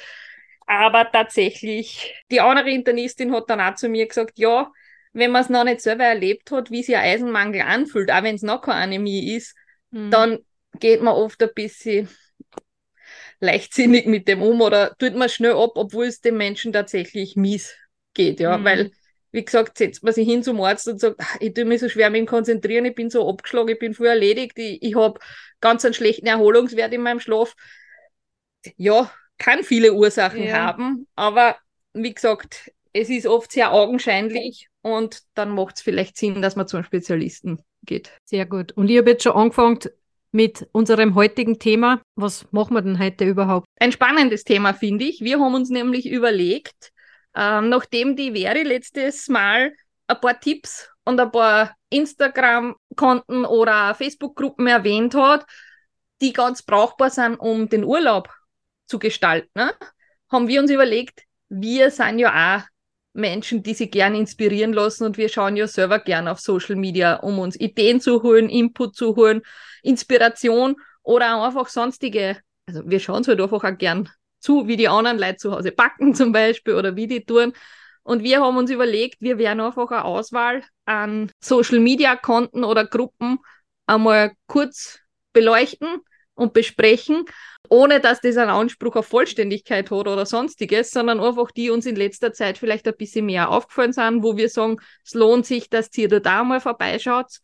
Aber 0.66 1.10
tatsächlich, 1.10 2.14
die 2.30 2.40
andere 2.40 2.70
Internistin 2.70 3.32
hat 3.32 3.48
dann 3.48 3.60
auch 3.60 3.76
zu 3.76 3.88
mir 3.88 4.06
gesagt, 4.06 4.38
ja, 4.38 4.70
wenn 5.12 5.30
man 5.30 5.42
es 5.42 5.48
noch 5.48 5.64
nicht 5.64 5.80
selber 5.80 6.04
erlebt 6.04 6.50
hat, 6.50 6.70
wie 6.70 6.82
sich 6.82 6.96
ein 6.96 7.04
Eisenmangel 7.04 7.62
anfühlt, 7.62 8.10
auch 8.10 8.22
wenn 8.22 8.34
es 8.34 8.42
noch 8.42 8.60
keine 8.60 8.82
Anämie 8.82 9.34
ist, 9.34 9.56
mhm. 9.90 10.10
dann 10.10 10.38
geht 10.78 11.00
man 11.00 11.14
oft 11.14 11.42
ein 11.42 11.50
bisschen 11.54 12.08
leichtsinnig 13.40 14.06
mit 14.06 14.28
dem 14.28 14.42
um 14.42 14.60
oder 14.60 14.94
tut 14.98 15.14
man 15.14 15.28
schnell 15.28 15.52
ab, 15.52 15.72
obwohl 15.76 16.06
es 16.06 16.20
dem 16.20 16.36
Menschen 16.36 16.72
tatsächlich 16.72 17.36
mies 17.36 17.74
geht, 18.14 18.40
ja, 18.40 18.58
mhm. 18.58 18.64
weil 18.64 18.90
wie 19.32 19.44
gesagt, 19.44 19.76
setzt 19.76 20.02
man 20.02 20.14
sich 20.14 20.26
hin 20.26 20.42
zum 20.42 20.60
Arzt 20.62 20.88
und 20.88 20.98
sagt, 20.98 21.20
ich 21.40 21.52
tue 21.52 21.66
mich 21.66 21.80
so 21.80 21.90
schwer 21.90 22.08
mit 22.08 22.20
dem 22.20 22.26
Konzentrieren, 22.26 22.86
ich 22.86 22.94
bin 22.94 23.10
so 23.10 23.28
abgeschlagen, 23.28 23.68
ich 23.68 23.78
bin 23.78 23.92
voll 23.92 24.06
erledigt, 24.06 24.58
ich, 24.58 24.82
ich 24.82 24.96
habe 24.96 25.20
ganz 25.60 25.84
einen 25.84 25.92
schlechten 25.92 26.26
Erholungswert 26.26 26.92
in 26.94 27.02
meinem 27.02 27.20
Schlaf. 27.20 27.54
Ja, 28.76 29.12
kann 29.38 29.62
viele 29.62 29.92
Ursachen 29.92 30.42
ja. 30.42 30.54
haben, 30.54 31.06
aber 31.14 31.56
wie 31.92 32.14
gesagt, 32.14 32.70
es 32.92 33.10
ist 33.10 33.26
oft 33.26 33.52
sehr 33.52 33.72
augenscheinlich 33.72 34.68
und 34.82 35.22
dann 35.34 35.50
macht 35.50 35.76
es 35.76 35.82
vielleicht 35.82 36.16
Sinn, 36.16 36.40
dass 36.40 36.56
man 36.56 36.66
zu 36.66 36.76
einem 36.76 36.84
Spezialisten 36.84 37.62
geht. 37.84 38.10
Sehr 38.24 38.46
gut. 38.46 38.72
Und 38.72 38.88
ich 38.88 38.98
habe 38.98 39.10
jetzt 39.10 39.24
schon 39.24 39.32
angefangen 39.32 39.80
mit 40.32 40.68
unserem 40.72 41.14
heutigen 41.14 41.58
Thema. 41.58 42.00
Was 42.14 42.50
machen 42.52 42.74
wir 42.74 42.82
denn 42.82 42.98
heute 42.98 43.24
überhaupt? 43.24 43.66
Ein 43.80 43.92
spannendes 43.92 44.44
Thema, 44.44 44.74
finde 44.74 45.04
ich. 45.04 45.20
Wir 45.20 45.40
haben 45.40 45.54
uns 45.54 45.70
nämlich 45.70 46.08
überlegt, 46.08 46.92
ähm, 47.34 47.68
nachdem 47.68 48.16
die 48.16 48.32
Veri 48.32 48.62
letztes 48.62 49.28
Mal 49.28 49.72
ein 50.08 50.20
paar 50.20 50.38
Tipps 50.40 50.90
und 51.04 51.20
ein 51.20 51.30
paar 51.30 51.74
Instagram-Konten 51.90 53.44
oder 53.44 53.94
Facebook-Gruppen 53.94 54.66
erwähnt 54.66 55.14
hat, 55.14 55.44
die 56.20 56.32
ganz 56.32 56.62
brauchbar 56.62 57.10
sind, 57.10 57.36
um 57.36 57.68
den 57.68 57.84
Urlaub 57.84 58.28
zu 58.86 58.98
gestalten, 58.98 59.50
ne? 59.54 59.72
haben 60.30 60.48
wir 60.48 60.60
uns 60.60 60.70
überlegt, 60.70 61.22
wir 61.48 61.90
sind 61.90 62.18
ja 62.18 62.58
auch 62.58 62.62
Menschen, 63.12 63.62
die 63.62 63.74
sich 63.74 63.90
gern 63.90 64.14
inspirieren 64.14 64.72
lassen 64.72 65.04
und 65.04 65.16
wir 65.16 65.28
schauen 65.28 65.56
ja 65.56 65.66
selber 65.66 65.98
gern 65.98 66.28
auf 66.28 66.40
Social 66.40 66.76
Media, 66.76 67.16
um 67.16 67.38
uns 67.38 67.58
Ideen 67.58 68.00
zu 68.00 68.22
holen, 68.22 68.48
Input 68.48 68.94
zu 68.94 69.16
holen, 69.16 69.42
Inspiration 69.82 70.76
oder 71.02 71.36
auch 71.36 71.46
einfach 71.46 71.68
sonstige, 71.68 72.38
also 72.66 72.82
wir 72.84 73.00
schauen 73.00 73.22
es 73.22 73.28
halt 73.28 73.40
einfach 73.40 73.64
auch 73.64 73.78
gern 73.78 74.08
zu, 74.40 74.68
wie 74.68 74.76
die 74.76 74.88
anderen 74.88 75.18
Leute 75.18 75.36
zu 75.36 75.52
Hause 75.52 75.72
backen 75.72 76.14
zum 76.14 76.32
Beispiel 76.32 76.74
oder 76.74 76.96
wie 76.96 77.06
die 77.06 77.24
tun. 77.24 77.52
Und 78.02 78.22
wir 78.22 78.40
haben 78.40 78.56
uns 78.56 78.70
überlegt, 78.70 79.20
wir 79.20 79.38
werden 79.38 79.60
einfach 79.60 79.90
eine 79.90 80.04
Auswahl 80.04 80.62
an 80.84 81.32
Social 81.40 81.80
Media 81.80 82.14
Konten 82.14 82.62
oder 82.62 82.84
Gruppen 82.84 83.38
einmal 83.86 84.32
kurz 84.46 85.00
beleuchten 85.32 86.00
und 86.34 86.52
besprechen, 86.52 87.24
ohne 87.70 88.00
dass 88.00 88.20
das 88.20 88.36
einen 88.36 88.50
Anspruch 88.50 88.96
auf 88.96 89.06
Vollständigkeit 89.06 89.90
hat 89.90 90.06
oder 90.06 90.26
sonstiges, 90.26 90.90
sondern 90.90 91.20
einfach 91.20 91.50
die 91.50 91.70
uns 91.70 91.86
in 91.86 91.96
letzter 91.96 92.32
Zeit 92.32 92.58
vielleicht 92.58 92.86
ein 92.86 92.96
bisschen 92.96 93.26
mehr 93.26 93.50
aufgefallen 93.50 93.92
sind, 93.92 94.22
wo 94.22 94.36
wir 94.36 94.48
sagen, 94.48 94.78
es 95.04 95.14
lohnt 95.14 95.46
sich, 95.46 95.70
dass 95.70 95.96
ihr 95.96 96.08
da 96.08 96.44
mal 96.44 96.60
vorbeischaut. 96.60 97.38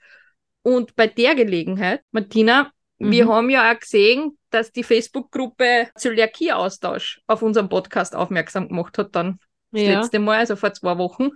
Und 0.62 0.94
bei 0.96 1.06
der 1.06 1.34
Gelegenheit, 1.34 2.02
Martina, 2.10 2.72
mhm. 2.98 3.10
wir 3.10 3.28
haben 3.28 3.50
ja 3.50 3.72
auch 3.72 3.78
gesehen, 3.78 4.38
dass 4.50 4.70
die 4.70 4.84
Facebook-Gruppe 4.84 5.88
Zöliakie-Austausch 5.96 7.20
auf 7.26 7.42
unserem 7.42 7.68
Podcast 7.68 8.14
aufmerksam 8.14 8.68
gemacht 8.68 8.98
hat, 8.98 9.14
dann 9.16 9.38
das 9.70 9.82
ja. 9.82 10.00
letzte 10.00 10.18
Mal, 10.18 10.38
also 10.38 10.56
vor 10.56 10.72
zwei 10.72 10.98
Wochen. 10.98 11.30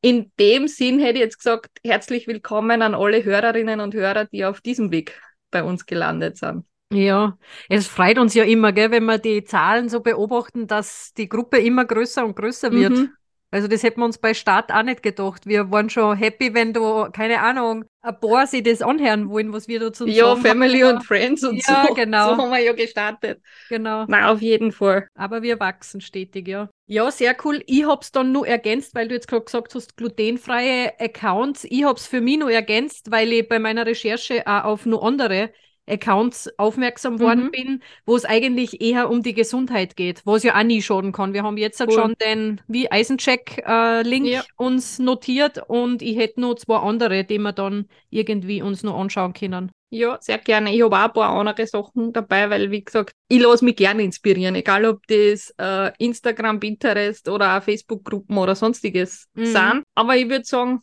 In 0.00 0.32
dem 0.38 0.68
Sinn 0.68 0.98
hätte 0.98 1.14
ich 1.14 1.24
jetzt 1.24 1.38
gesagt, 1.38 1.70
herzlich 1.84 2.26
willkommen 2.26 2.82
an 2.82 2.94
alle 2.94 3.24
Hörerinnen 3.24 3.80
und 3.80 3.94
Hörer, 3.94 4.24
die 4.26 4.44
auf 4.44 4.60
diesem 4.60 4.90
Weg 4.90 5.20
bei 5.50 5.62
uns 5.62 5.86
gelandet 5.86 6.38
sind. 6.38 6.64
Ja, 6.92 7.36
es 7.68 7.88
freut 7.88 8.18
uns 8.18 8.34
ja 8.34 8.44
immer, 8.44 8.72
gell, 8.72 8.92
wenn 8.92 9.04
wir 9.04 9.18
die 9.18 9.42
Zahlen 9.42 9.88
so 9.88 10.00
beobachten, 10.00 10.66
dass 10.66 11.12
die 11.14 11.28
Gruppe 11.28 11.58
immer 11.58 11.84
größer 11.84 12.24
und 12.24 12.36
größer 12.36 12.70
wird. 12.70 12.92
Mhm. 12.92 13.10
Also 13.50 13.68
das 13.68 13.82
hätten 13.82 14.00
wir 14.00 14.04
uns 14.04 14.18
bei 14.18 14.34
Start 14.34 14.72
auch 14.72 14.82
nicht 14.82 15.02
gedacht. 15.02 15.46
Wir 15.46 15.70
waren 15.70 15.88
schon 15.88 16.16
happy, 16.16 16.52
wenn 16.52 16.72
du, 16.72 17.08
keine 17.12 17.40
Ahnung, 17.40 17.84
ein 18.02 18.20
paar 18.20 18.46
sich 18.46 18.62
das 18.62 18.82
anhören 18.82 19.28
wollen, 19.28 19.52
was 19.52 19.68
wir 19.68 19.80
dazu 19.80 20.06
ja, 20.06 20.26
sagen. 20.26 20.42
Ja, 20.42 20.48
Family 20.48 20.80
haben. 20.80 20.96
und 20.96 21.04
Friends 21.04 21.44
und 21.44 21.66
ja, 21.66 21.86
so. 21.86 21.94
genau. 21.94 22.34
So 22.34 22.42
haben 22.42 22.50
wir 22.50 22.58
ja 22.58 22.72
gestartet. 22.72 23.40
Genau. 23.68 24.04
Na, 24.08 24.30
auf 24.30 24.42
jeden 24.42 24.72
Fall. 24.72 25.08
Aber 25.14 25.42
wir 25.42 25.60
wachsen 25.60 26.00
stetig, 26.00 26.48
ja. 26.48 26.68
Ja, 26.86 27.10
sehr 27.10 27.36
cool. 27.44 27.62
Ich 27.66 27.86
hab's 27.86 28.12
dann 28.12 28.32
nur 28.32 28.46
ergänzt, 28.46 28.94
weil 28.94 29.08
du 29.08 29.14
jetzt 29.14 29.28
gerade 29.28 29.44
gesagt 29.44 29.74
hast, 29.74 29.96
glutenfreie 29.96 30.92
Accounts. 30.98 31.64
Ich 31.64 31.84
hab's 31.84 32.06
für 32.06 32.20
mich 32.20 32.38
nur 32.38 32.50
ergänzt, 32.50 33.10
weil 33.10 33.32
ich 33.32 33.48
bei 33.48 33.58
meiner 33.58 33.86
Recherche 33.86 34.46
auch 34.46 34.64
auf 34.64 34.86
nur 34.86 35.02
andere 35.04 35.50
Accounts 35.88 36.50
aufmerksam 36.58 37.20
worden 37.20 37.44
mhm. 37.44 37.50
bin, 37.50 37.82
wo 38.04 38.16
es 38.16 38.24
eigentlich 38.24 38.80
eher 38.80 39.10
um 39.10 39.22
die 39.22 39.34
Gesundheit 39.34 39.96
geht, 39.96 40.22
was 40.24 40.42
ja 40.42 40.58
auch 40.58 40.62
nie 40.62 40.82
schaden 40.82 41.12
kann. 41.12 41.32
Wir 41.32 41.42
haben 41.42 41.56
jetzt 41.56 41.80
halt 41.80 41.90
cool. 41.90 41.96
schon 41.96 42.14
den 42.20 42.60
wie 42.66 42.90
Eisencheck-Link 42.90 44.26
äh, 44.26 44.30
ja. 44.30 44.44
uns 44.56 44.98
notiert 44.98 45.60
und 45.68 46.02
ich 46.02 46.16
hätte 46.16 46.40
noch 46.40 46.54
zwei 46.54 46.76
andere, 46.76 47.24
die 47.24 47.38
wir 47.38 47.52
dann 47.52 47.88
irgendwie 48.10 48.62
uns 48.62 48.82
noch 48.82 48.98
anschauen 48.98 49.32
können. 49.32 49.70
Ja, 49.90 50.18
sehr 50.20 50.38
gerne. 50.38 50.74
Ich 50.74 50.82
habe 50.82 50.96
auch 50.96 51.04
ein 51.04 51.12
paar 51.12 51.30
andere 51.30 51.66
Sachen 51.66 52.12
dabei, 52.12 52.50
weil, 52.50 52.70
wie 52.72 52.84
gesagt, 52.84 53.12
ich 53.28 53.40
lasse 53.40 53.64
mich 53.64 53.76
gerne 53.76 54.02
inspirieren, 54.02 54.56
egal 54.56 54.84
ob 54.84 55.06
das 55.06 55.54
äh, 55.58 55.92
Instagram, 55.98 56.58
Pinterest 56.58 57.28
oder 57.28 57.60
Facebook-Gruppen 57.60 58.36
oder 58.36 58.56
sonstiges 58.56 59.28
mhm. 59.34 59.46
sind. 59.46 59.82
Aber 59.94 60.16
ich 60.16 60.28
würde 60.28 60.44
sagen, 60.44 60.80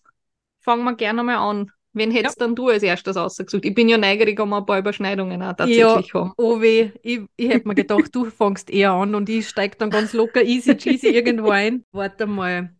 fangen 0.61 0.85
wir 0.85 0.95
gerne 0.95 1.21
mal 1.21 1.35
an. 1.35 1.71
Wen 1.93 2.11
hättest 2.11 2.39
ja. 2.39 2.45
dann 2.45 2.55
du 2.55 2.69
als 2.69 2.83
erstes 2.83 3.15
ausgesucht? 3.17 3.65
Ich 3.65 3.73
bin 3.73 3.87
ja 3.87 3.97
neugierig, 3.97 4.39
um 4.39 4.51
ein 4.53 4.65
paar 4.65 4.79
Überschneidungen 4.79 5.41
auch 5.43 5.53
tatsächlich 5.53 5.77
ja, 5.77 6.13
haben. 6.13 6.33
Oh 6.37 6.59
weh, 6.59 6.91
ich, 7.03 7.21
ich 7.35 7.49
hätte 7.49 7.67
mir 7.67 7.75
gedacht, 7.75 8.13
du 8.13 8.25
fängst 8.25 8.69
eher 8.69 8.91
an 8.91 9.13
und 9.13 9.29
ich 9.29 9.47
steige 9.47 9.77
dann 9.77 9.89
ganz 9.89 10.13
locker 10.13 10.43
easy 10.43 10.75
cheesy 10.75 11.09
irgendwo 11.09 11.49
ein. 11.49 11.85
Warte 11.91 12.25
mal. 12.25 12.73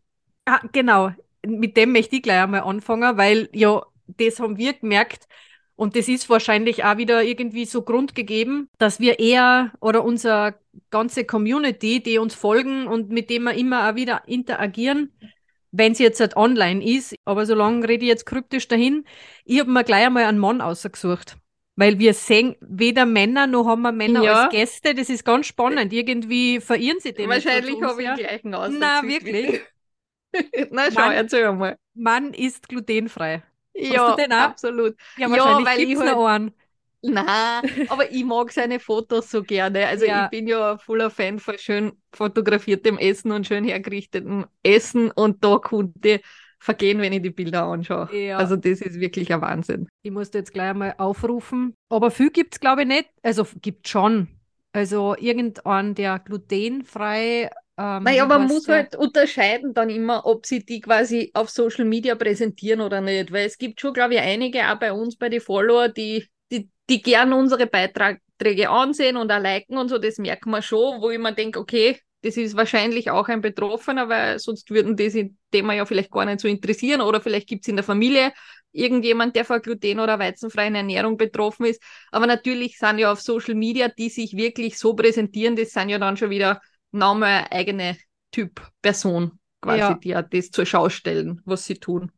Ah, 0.45 0.61
genau, 0.71 1.11
mit 1.45 1.77
dem 1.77 1.91
möchte 1.91 2.15
ich 2.15 2.23
gleich 2.23 2.41
einmal 2.41 2.61
anfangen, 2.61 3.17
weil 3.17 3.49
ja, 3.53 3.83
das 4.07 4.39
haben 4.39 4.57
wir 4.57 4.73
gemerkt, 4.73 5.27
und 5.75 5.95
das 5.95 6.07
ist 6.07 6.29
wahrscheinlich 6.29 6.83
auch 6.83 6.97
wieder 6.97 7.23
irgendwie 7.23 7.65
so 7.65 7.81
grundgegeben, 7.81 8.69
dass 8.77 8.99
wir 8.99 9.19
eher 9.19 9.71
oder 9.79 10.03
unsere 10.03 10.55
ganze 10.91 11.25
Community, 11.25 12.01
die 12.01 12.19
uns 12.19 12.35
folgen 12.35 12.87
und 12.87 13.09
mit 13.09 13.29
dem 13.29 13.43
wir 13.43 13.53
immer 13.53 13.89
auch 13.89 13.95
wieder 13.95 14.21
interagieren, 14.27 15.11
wenn 15.73 15.91
es 15.91 15.99
jetzt 15.99 16.19
halt 16.19 16.37
online 16.37 16.85
ist, 16.85 17.15
aber 17.25 17.45
solange 17.45 17.87
rede 17.89 18.05
ich 18.05 18.09
jetzt 18.09 18.25
kryptisch 18.25 18.67
dahin, 18.67 19.05
ich 19.43 19.59
habe 19.59 19.71
mir 19.71 19.83
gleich 19.83 20.05
einmal 20.05 20.23
einen 20.23 20.37
Mann 20.37 20.61
ausgesucht. 20.61 21.35
Weil 21.75 21.97
wir 21.97 22.13
sehen 22.13 22.55
weder 22.61 23.07
Männer 23.07 23.47
noch 23.47 23.65
haben 23.65 23.81
wir 23.81 23.91
Männer 23.91 24.23
ja. 24.23 24.43
als 24.43 24.51
Gäste. 24.51 24.93
Das 24.93 25.09
ist 25.09 25.25
ganz 25.25 25.47
spannend. 25.47 25.91
Irgendwie 25.91 26.59
verirren 26.59 26.99
sie 26.99 27.13
den. 27.13 27.27
Wahrscheinlich 27.27 27.81
habe 27.81 28.03
ich 28.03 28.07
den 28.07 28.17
gleichen 28.17 28.53
ausgesucht. 28.53 28.79
Na, 28.79 29.01
wirklich. 29.01 29.61
Na, 30.69 30.91
schau, 30.91 31.01
Mann, 31.01 31.11
erzähl 31.13 31.51
mal. 31.51 31.77
Mann 31.95 32.33
ist 32.35 32.69
glutenfrei. 32.69 33.41
Ja, 33.73 34.15
absolut. 34.29 34.95
Ja, 35.17 35.31
wahrscheinlich 35.31 35.67
ja, 35.67 35.75
gibt's 35.77 36.05
noch 36.05 36.27
einen. 36.27 36.53
Na, 37.05 37.61
aber 37.89 38.11
ich 38.11 38.23
mag 38.23 38.51
seine 38.51 38.79
Fotos 38.79 39.29
so 39.29 39.43
gerne. 39.43 39.87
Also 39.87 40.05
ja. 40.05 40.25
ich 40.25 40.29
bin 40.29 40.47
ja 40.47 40.77
voller 40.77 41.09
Fan 41.09 41.37
von 41.37 41.57
schön 41.57 41.91
fotografiertem 42.13 42.97
Essen 42.97 43.31
und 43.31 43.45
schön 43.45 43.65
hergerichtetem 43.65 44.45
Essen 44.63 45.11
und 45.11 45.43
da 45.43 45.57
konnte 45.57 46.21
vergehen, 46.59 47.01
wenn 47.01 47.11
ich 47.11 47.21
die 47.21 47.29
Bilder 47.29 47.63
anschaue. 47.63 48.09
Ja. 48.15 48.37
Also 48.37 48.55
das 48.55 48.79
ist 48.79 48.99
wirklich 49.01 49.33
ein 49.33 49.41
Wahnsinn. 49.41 49.89
Ich 50.01 50.11
musste 50.11 50.37
jetzt 50.37 50.53
gleich 50.53 50.69
einmal 50.69 50.95
aufrufen. 50.97 51.75
Aber 51.89 52.09
viel 52.09 52.29
gibt 52.29 52.55
es, 52.55 52.59
glaube 52.61 52.83
ich, 52.83 52.87
nicht. 52.87 53.09
Also 53.21 53.45
gibt 53.61 53.89
schon. 53.89 54.29
Also 54.71 55.15
irgendeinen, 55.19 55.93
der 55.93 56.19
glutenfrei 56.19 57.49
ähm, 57.75 58.03
naja, 58.03 58.25
man 58.27 58.45
muss 58.45 58.63
der... 58.63 58.75
halt 58.75 58.95
unterscheiden 58.95 59.73
dann 59.73 59.89
immer, 59.89 60.25
ob 60.25 60.45
sie 60.45 60.63
die 60.63 60.79
quasi 60.79 61.31
auf 61.33 61.49
Social 61.49 61.85
Media 61.85 62.13
präsentieren 62.15 62.81
oder 62.81 63.01
nicht. 63.01 63.31
Weil 63.31 63.47
es 63.47 63.57
gibt 63.57 63.81
schon, 63.81 63.93
glaube 63.93 64.15
ich, 64.15 64.19
einige 64.19 64.71
auch 64.71 64.77
bei 64.77 64.93
uns, 64.93 65.15
bei 65.17 65.29
den 65.29 65.41
Follower, 65.41 65.89
die 65.89 66.27
die 66.89 67.01
gern 67.01 67.33
unsere 67.33 67.67
Beiträge 67.67 68.69
ansehen 68.69 69.17
und 69.17 69.31
auch 69.31 69.39
liken 69.39 69.77
und 69.77 69.89
so, 69.89 69.97
das 69.97 70.17
merkt 70.17 70.45
man 70.45 70.61
schon, 70.61 71.01
wo 71.01 71.09
ich 71.09 71.19
mir 71.19 71.33
denke, 71.33 71.59
okay, 71.59 71.99
das 72.23 72.37
ist 72.37 72.55
wahrscheinlich 72.55 73.11
auch 73.11 73.27
ein 73.27 73.41
Betroffener, 73.41 74.07
weil 74.07 74.39
sonst 74.39 74.69
würden 74.69 74.95
die 74.95 75.09
sich 75.09 75.31
Thema 75.51 75.73
ja 75.73 75.85
vielleicht 75.85 76.09
gar 76.09 76.25
nicht 76.25 76.39
so 76.39 76.47
interessieren 76.47 77.01
oder 77.01 77.19
vielleicht 77.19 77.47
gibt 77.47 77.65
es 77.65 77.67
in 77.67 77.75
der 77.75 77.83
Familie 77.83 78.31
irgendjemand, 78.71 79.35
der 79.35 79.45
vor 79.45 79.59
Gluten- 79.59 79.99
oder 79.99 80.19
weizenfreien 80.19 80.73
Ernährung 80.73 81.17
betroffen 81.17 81.65
ist. 81.65 81.81
Aber 82.11 82.25
natürlich 82.25 82.77
sind 82.77 82.97
ja 82.97 83.11
auf 83.11 83.21
Social 83.21 83.55
Media, 83.55 83.89
die 83.89 84.09
sich 84.09 84.35
wirklich 84.35 84.79
so 84.79 84.93
präsentieren, 84.93 85.55
das 85.55 85.71
sind 85.71 85.89
ja 85.89 85.99
dann 85.99 86.17
schon 86.17 86.29
wieder 86.29 86.61
nochmal 86.91 87.45
eigene 87.51 87.97
Typ 88.31 88.61
Person 88.81 89.39
quasi, 89.61 89.79
ja. 89.79 89.93
die 89.93 90.09
ja 90.09 90.21
das 90.21 90.49
zur 90.49 90.65
Schau 90.65 90.89
stellen, 90.89 91.41
was 91.45 91.65
sie 91.65 91.75
tun. 91.75 92.11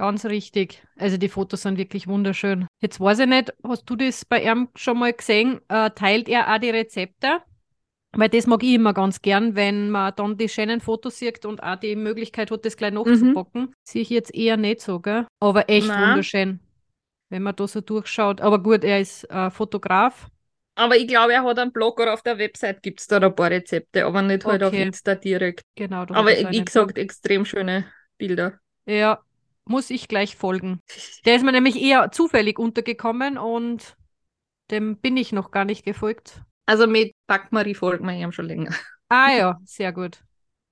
Ganz 0.00 0.24
richtig. 0.24 0.82
Also 0.96 1.18
die 1.18 1.28
Fotos 1.28 1.60
sind 1.60 1.76
wirklich 1.76 2.08
wunderschön. 2.08 2.66
Jetzt 2.80 3.00
weiß 3.00 3.18
ich 3.18 3.26
nicht, 3.26 3.52
hast 3.62 3.84
du 3.84 3.96
das 3.96 4.24
bei 4.24 4.42
ihm 4.42 4.68
schon 4.74 4.98
mal 4.98 5.12
gesehen? 5.12 5.60
Äh, 5.68 5.90
teilt 5.90 6.26
er 6.26 6.50
auch 6.50 6.58
die 6.58 6.70
Rezepte? 6.70 7.42
Weil 8.12 8.30
das 8.30 8.46
mag 8.46 8.62
ich 8.62 8.72
immer 8.72 8.94
ganz 8.94 9.20
gern, 9.20 9.56
wenn 9.56 9.90
man 9.90 10.14
dann 10.16 10.38
die 10.38 10.48
schönen 10.48 10.80
Fotos 10.80 11.18
sieht 11.18 11.44
und 11.44 11.62
auch 11.62 11.76
die 11.76 11.96
Möglichkeit 11.96 12.50
hat, 12.50 12.64
das 12.64 12.78
gleich 12.78 12.94
nachzupacken. 12.94 13.60
Mhm. 13.60 13.72
Sehe 13.86 14.00
ich 14.00 14.08
jetzt 14.08 14.34
eher 14.34 14.56
nicht 14.56 14.80
so, 14.80 15.00
gell? 15.00 15.26
Aber 15.38 15.68
echt 15.68 15.88
Nein. 15.88 16.08
wunderschön, 16.08 16.60
wenn 17.28 17.42
man 17.42 17.54
da 17.54 17.68
so 17.68 17.82
durchschaut. 17.82 18.40
Aber 18.40 18.62
gut, 18.62 18.84
er 18.84 19.00
ist 19.00 19.30
äh, 19.30 19.50
Fotograf. 19.50 20.28
Aber 20.76 20.96
ich 20.96 21.08
glaube, 21.08 21.34
er 21.34 21.44
hat 21.44 21.58
einen 21.58 21.72
Blog 21.72 22.00
oder 22.00 22.14
auf 22.14 22.22
der 22.22 22.38
Website 22.38 22.82
gibt 22.82 23.00
es 23.00 23.06
da 23.06 23.18
ein 23.18 23.34
paar 23.34 23.50
Rezepte, 23.50 24.06
aber 24.06 24.22
nicht 24.22 24.46
halt 24.46 24.62
auf 24.62 24.72
Okay. 24.72 24.84
Insta 24.84 25.14
direkt. 25.14 25.60
Genau. 25.74 26.06
Aber 26.08 26.32
er 26.32 26.50
wie 26.50 26.64
gesagt, 26.64 26.96
extrem 26.96 27.44
schöne 27.44 27.84
Bilder. 28.16 28.60
Ja, 28.86 29.20
muss 29.64 29.90
ich 29.90 30.08
gleich 30.08 30.36
folgen. 30.36 30.80
Der 31.24 31.36
ist 31.36 31.44
mir 31.44 31.52
nämlich 31.52 31.80
eher 31.80 32.10
zufällig 32.12 32.58
untergekommen 32.58 33.38
und 33.38 33.96
dem 34.70 34.98
bin 34.98 35.16
ich 35.16 35.32
noch 35.32 35.50
gar 35.50 35.64
nicht 35.64 35.84
gefolgt. 35.84 36.42
Also 36.66 36.86
mit 36.86 37.14
Backmarie 37.26 37.74
folgt 37.74 38.02
man 38.02 38.16
ihm 38.16 38.32
schon 38.32 38.46
länger. 38.46 38.70
Ah 39.08 39.30
ja, 39.32 39.60
sehr 39.64 39.92
gut. 39.92 40.22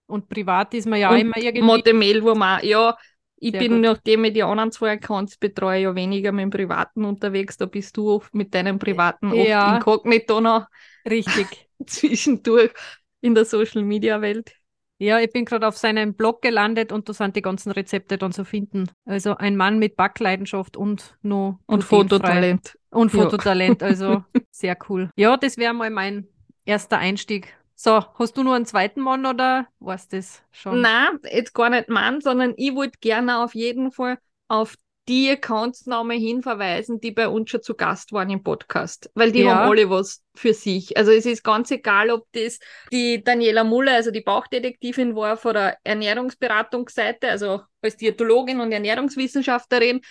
Und 0.06 0.28
privat 0.28 0.74
ist 0.74 0.86
man 0.86 0.98
ja 1.00 1.12
Und 1.12 1.18
immer 1.18 1.36
irgendwie. 1.36 1.62
Motte 1.64 1.92
wo 2.22 2.34
man, 2.34 2.64
ja, 2.64 2.96
ich 3.36 3.52
Sehr 3.52 3.58
bin, 3.58 3.80
gut. 3.80 3.82
nachdem 3.82 4.24
ich 4.24 4.32
die 4.32 4.42
anderen 4.42 4.72
zwei 4.72 4.92
Accounts 4.92 5.36
betreue, 5.36 5.80
ja 5.82 5.94
weniger 5.94 6.32
mit 6.32 6.42
dem 6.44 6.50
Privaten 6.50 7.04
unterwegs. 7.04 7.56
Da 7.56 7.66
bist 7.66 7.96
du 7.96 8.10
oft 8.10 8.34
mit 8.34 8.54
deinem 8.54 8.78
Privaten 8.78 9.32
oft 9.32 9.50
Ja. 9.50 9.64
inkognito 9.64 10.40
noch 10.40 10.66
Richtig. 11.08 11.68
zwischendurch 11.86 12.72
in 13.20 13.34
der 13.34 13.44
Social 13.44 13.82
Media 13.84 14.20
Welt. 14.20 14.52
Ja, 14.98 15.20
ich 15.20 15.30
bin 15.32 15.44
gerade 15.44 15.66
auf 15.66 15.76
seinem 15.76 16.14
Blog 16.14 16.42
gelandet 16.42 16.90
und 16.90 17.08
da 17.08 17.12
sind 17.12 17.36
die 17.36 17.42
ganzen 17.42 17.70
Rezepte 17.70 18.18
dann 18.18 18.32
zu 18.32 18.44
finden. 18.44 18.90
Also 19.04 19.36
ein 19.36 19.56
Mann 19.56 19.78
mit 19.78 19.96
Backleidenschaft 19.96 20.76
und 20.76 21.16
nur 21.22 21.60
Und. 21.66 21.84
Fototalent. 21.84 22.76
Und 22.90 23.12
Ja. 23.12 23.22
Fototalent, 23.22 23.82
also 23.82 24.24
sehr 24.50 24.76
cool. 24.88 25.10
Ja, 25.16 25.36
das 25.36 25.56
wäre 25.56 25.72
mal 25.74 25.90
mein 25.90 26.26
erster 26.64 26.98
Einstieg. 26.98 27.54
So, 27.74 28.02
hast 28.14 28.36
du 28.36 28.42
nur 28.42 28.56
einen 28.56 28.66
zweiten 28.66 29.00
Mann 29.00 29.24
oder 29.24 29.68
war's 29.78 30.08
das 30.08 30.42
schon? 30.50 30.80
Na, 30.80 31.10
jetzt 31.30 31.54
gar 31.54 31.70
nicht 31.70 31.88
Mann, 31.88 32.20
sondern 32.20 32.54
ich 32.56 32.74
wollte 32.74 32.98
gerne 33.00 33.38
auf 33.38 33.54
jeden 33.54 33.92
Fall 33.92 34.18
auf 34.48 34.74
die 35.08 35.30
Accountsnamen 35.30 36.18
hinverweisen, 36.18 37.00
die 37.00 37.12
bei 37.12 37.28
uns 37.28 37.50
schon 37.50 37.62
zu 37.62 37.74
Gast 37.74 38.12
waren 38.12 38.30
im 38.30 38.42
Podcast. 38.42 39.10
Weil 39.14 39.32
die 39.32 39.40
Ja. 39.40 39.56
haben 39.56 39.70
alle 39.70 39.88
was 39.88 40.22
für 40.34 40.52
sich. 40.52 40.96
Also 40.96 41.10
es 41.10 41.26
ist 41.26 41.42
ganz 41.42 41.70
egal, 41.70 42.10
ob 42.10 42.26
das 42.32 42.58
die 42.92 43.24
Daniela 43.24 43.64
Muller, 43.64 43.94
also 43.94 44.10
die 44.10 44.20
Bauchdetektivin 44.20 45.16
war 45.16 45.36
von 45.36 45.54
der 45.54 45.78
Ernährungsberatungsseite, 45.82 47.28
also 47.28 47.62
als 47.80 47.96
Diätologin 47.96 48.60
und 48.60 48.70
Ernährungswissenschaftlerin, 48.70 50.02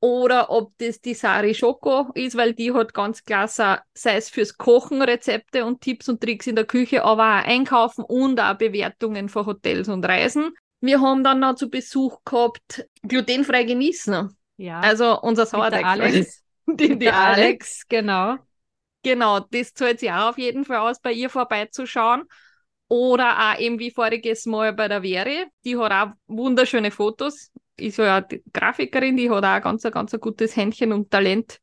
oder 0.00 0.50
ob 0.50 0.72
das 0.78 1.00
die 1.00 1.14
Sari 1.14 1.54
Schoko 1.54 2.10
ist, 2.14 2.36
weil 2.36 2.54
die 2.54 2.72
hat 2.72 2.92
ganz 2.92 3.22
klasse, 3.24 3.78
sei 3.94 4.16
es 4.16 4.30
fürs 4.30 4.58
Kochen 4.58 5.00
Rezepte 5.00 5.64
und 5.64 5.80
Tipps 5.80 6.08
und 6.08 6.20
Tricks 6.20 6.48
in 6.48 6.56
der 6.56 6.64
Küche, 6.64 7.04
aber 7.04 7.22
auch 7.22 7.44
Einkaufen 7.44 8.04
und 8.04 8.40
auch 8.40 8.54
Bewertungen 8.54 9.28
von 9.28 9.46
Hotels 9.46 9.88
und 9.88 10.04
Reisen. 10.04 10.52
Wir 10.80 11.00
haben 11.00 11.22
dann 11.22 11.38
noch 11.38 11.54
zu 11.54 11.70
Besuch 11.70 12.18
gehabt 12.24 12.84
glutenfrei 13.06 13.62
genießen. 13.62 14.36
Ja, 14.56 14.80
Also 14.80 15.20
unser 15.20 15.46
Sauerteig. 15.46 15.84
Alex. 15.84 16.42
Die, 16.66 16.96
die 16.96 17.10
Alex. 17.10 17.82
Genau. 17.88 18.36
Genau, 19.02 19.40
das 19.40 19.74
zahlt 19.74 19.98
sich 19.98 20.10
auch 20.12 20.30
auf 20.30 20.38
jeden 20.38 20.64
Fall 20.64 20.76
aus, 20.78 21.00
bei 21.00 21.12
ihr 21.12 21.28
vorbeizuschauen. 21.28 22.22
Oder 22.88 23.52
auch 23.54 23.58
eben 23.58 23.78
wie 23.78 23.90
voriges 23.90 24.46
Mal 24.46 24.72
bei 24.72 24.86
der 24.86 25.02
Vere. 25.02 25.46
Die 25.64 25.76
hat 25.76 25.92
auch 25.92 26.12
wunderschöne 26.28 26.90
Fotos. 26.90 27.50
Ist 27.76 27.98
ja 27.98 28.20
die 28.20 28.42
Grafikerin, 28.52 29.16
die 29.16 29.28
hat 29.30 29.44
auch 29.44 29.48
ein 29.48 29.62
ganz, 29.62 29.82
ganz 29.82 30.14
ein 30.14 30.20
gutes 30.20 30.54
Händchen 30.56 30.92
und 30.92 31.10
Talent 31.10 31.58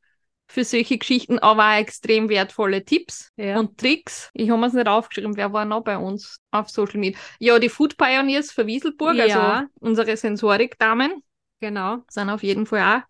für 0.48 0.64
solche 0.64 0.98
Geschichten, 0.98 1.38
aber 1.38 1.68
auch 1.70 1.78
extrem 1.78 2.28
wertvolle 2.28 2.84
Tipps 2.84 3.30
Ja. 3.36 3.58
und 3.60 3.78
Tricks. 3.78 4.30
Ich 4.34 4.50
habe 4.50 4.60
mir 4.60 4.66
es 4.66 4.72
nicht 4.72 4.88
aufgeschrieben, 4.88 5.36
wer 5.36 5.52
war 5.52 5.64
noch 5.64 5.82
bei 5.84 5.96
uns 5.96 6.40
auf 6.50 6.68
Social 6.68 6.98
Media? 6.98 7.18
Ja, 7.38 7.58
die 7.60 7.68
Food 7.68 7.96
Pioneers 7.96 8.50
für 8.50 8.66
Wieselburg, 8.66 9.14
Ja. 9.14 9.24
also 9.60 9.66
unsere 9.78 10.16
Sensorik-Damen, 10.16 11.22
Genau. 11.60 11.98
sind 12.08 12.30
auf 12.30 12.42
jeden 12.42 12.66
Fall 12.66 13.00
auch 13.00 13.02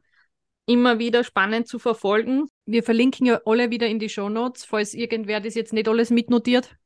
immer 0.66 0.99
wieder 0.99 1.25
spannend 1.25 1.66
zu 1.66 1.78
verfolgen. 1.78 2.49
Wir 2.64 2.83
verlinken 2.83 3.26
ja 3.26 3.40
alle 3.45 3.71
wieder 3.71 3.87
in 3.87 3.99
die 3.99 4.09
Shownotes, 4.09 4.64
falls 4.64 4.95
irgendwer 4.95 5.40
das 5.40 5.54
jetzt 5.54 5.73
nicht 5.73 5.88
alles 5.88 6.11
mitnotiert. 6.11 6.76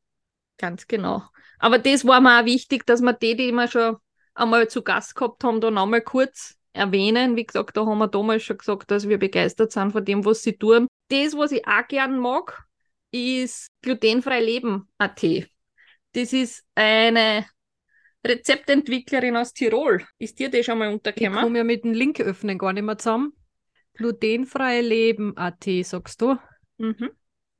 Ganz 0.59 0.87
genau. 0.87 1.23
Aber 1.59 1.79
das 1.79 2.07
war 2.07 2.21
mir 2.21 2.41
auch 2.41 2.45
wichtig, 2.45 2.87
dass 2.87 3.01
wir 3.03 3.13
die, 3.13 3.37
die 3.37 3.53
wir 3.53 3.69
schon 3.69 3.97
einmal 4.35 4.69
zu 4.69 4.83
Gast 4.83 5.15
gehabt 5.15 5.45
haben, 5.45 5.61
da 5.61 5.71
nochmal 5.71 6.01
kurz 6.01 6.57
erwähnen. 6.73 7.37
Wie 7.37 7.45
gesagt, 7.45 7.77
da 7.77 7.87
haben 7.87 7.99
wir 7.99 8.09
damals 8.09 8.43
schon 8.43 8.59
gesagt, 8.59 8.91
dass 8.91 9.09
wir 9.09 9.19
begeistert 9.19 9.73
sind 9.73 9.93
von 9.93 10.05
dem, 10.05 10.25
was 10.25 10.43
sie 10.43 10.57
tun. 10.57 10.87
Das, 11.09 11.37
was 11.37 11.53
ich 11.53 11.67
auch 11.67 11.87
gern 11.89 12.19
mag, 12.19 12.65
ist 13.11 13.69
glutenfrei 13.83 14.41
leben.at. 14.41 15.23
Das 16.13 16.33
ist 16.33 16.65
eine 16.75 17.45
Rezeptentwicklerin 18.27 19.37
aus 19.37 19.53
Tirol. 19.53 20.05
Ist 20.19 20.39
dir 20.39 20.51
das 20.51 20.65
schon 20.65 20.79
mal 20.79 20.89
Ich 20.89 20.95
untergekommen? 20.95 21.43
komme 21.43 21.59
ja 21.59 21.65
mit 21.65 21.85
dem 21.85 21.93
Link 21.93 22.21
öffnen 22.21 22.59
gar 22.59 22.73
nicht 22.73 22.85
mehr 22.85 22.99
zusammen. 22.99 23.33
Glutenfreie 23.95 24.81
Leben.at, 24.81 25.65
sagst 25.83 26.21
du? 26.21 26.37
Mhm. 26.79 27.11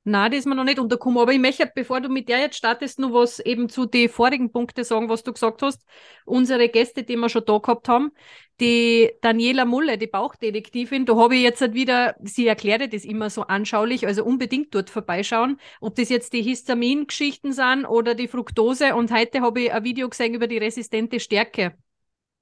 Na, 0.07 0.29
das 0.29 0.41
ist 0.41 0.47
mir 0.47 0.55
noch 0.55 0.65
nicht 0.65 0.79
untergekommen. 0.79 1.19
Aber 1.19 1.33
ich 1.33 1.39
möchte, 1.39 1.71
bevor 1.75 2.03
du 2.03 2.11
mit 2.11 2.29
der 2.29 2.39
jetzt 2.39 2.57
startest, 2.57 2.99
nur 2.99 3.15
was 3.15 3.41
eben 3.41 3.71
zu 3.71 3.87
den 3.87 4.11
vorigen 4.11 4.53
Punkten 4.53 4.85
sagen, 4.85 5.09
was 5.09 5.23
du 5.23 5.33
gesagt 5.33 5.63
hast. 5.63 5.83
Unsere 6.27 6.69
Gäste, 6.69 7.05
die 7.05 7.17
wir 7.17 7.31
schon 7.31 7.45
da 7.47 7.57
gehabt 7.57 7.89
haben, 7.89 8.13
die 8.61 9.11
Daniela 9.23 9.65
Mulle, 9.65 9.97
die 9.97 10.07
Bauchdetektivin, 10.07 11.07
da 11.07 11.17
habe 11.17 11.37
ich 11.37 11.43
jetzt 11.43 11.63
halt 11.63 11.73
wieder, 11.73 12.17
sie 12.23 12.47
erklärte 12.47 12.89
das 12.89 13.05
immer 13.05 13.31
so 13.31 13.43
anschaulich, 13.43 14.07
also 14.07 14.25
unbedingt 14.25 14.75
dort 14.75 14.91
vorbeischauen, 14.91 15.59
ob 15.81 15.95
das 15.95 16.11
jetzt 16.11 16.35
die 16.35 16.43
Histamin-Geschichten 16.43 17.55
sind 17.55 17.87
oder 17.87 18.15
die 18.15 18.29
Fructose. 18.29 18.95
Und 18.95 19.11
heute 19.11 19.41
habe 19.41 19.63
ich 19.63 19.73
ein 19.73 19.85
Video 19.85 20.09
gesehen 20.11 20.35
über 20.35 20.47
die 20.47 20.59
resistente 20.59 21.19
Stärke. 21.19 21.75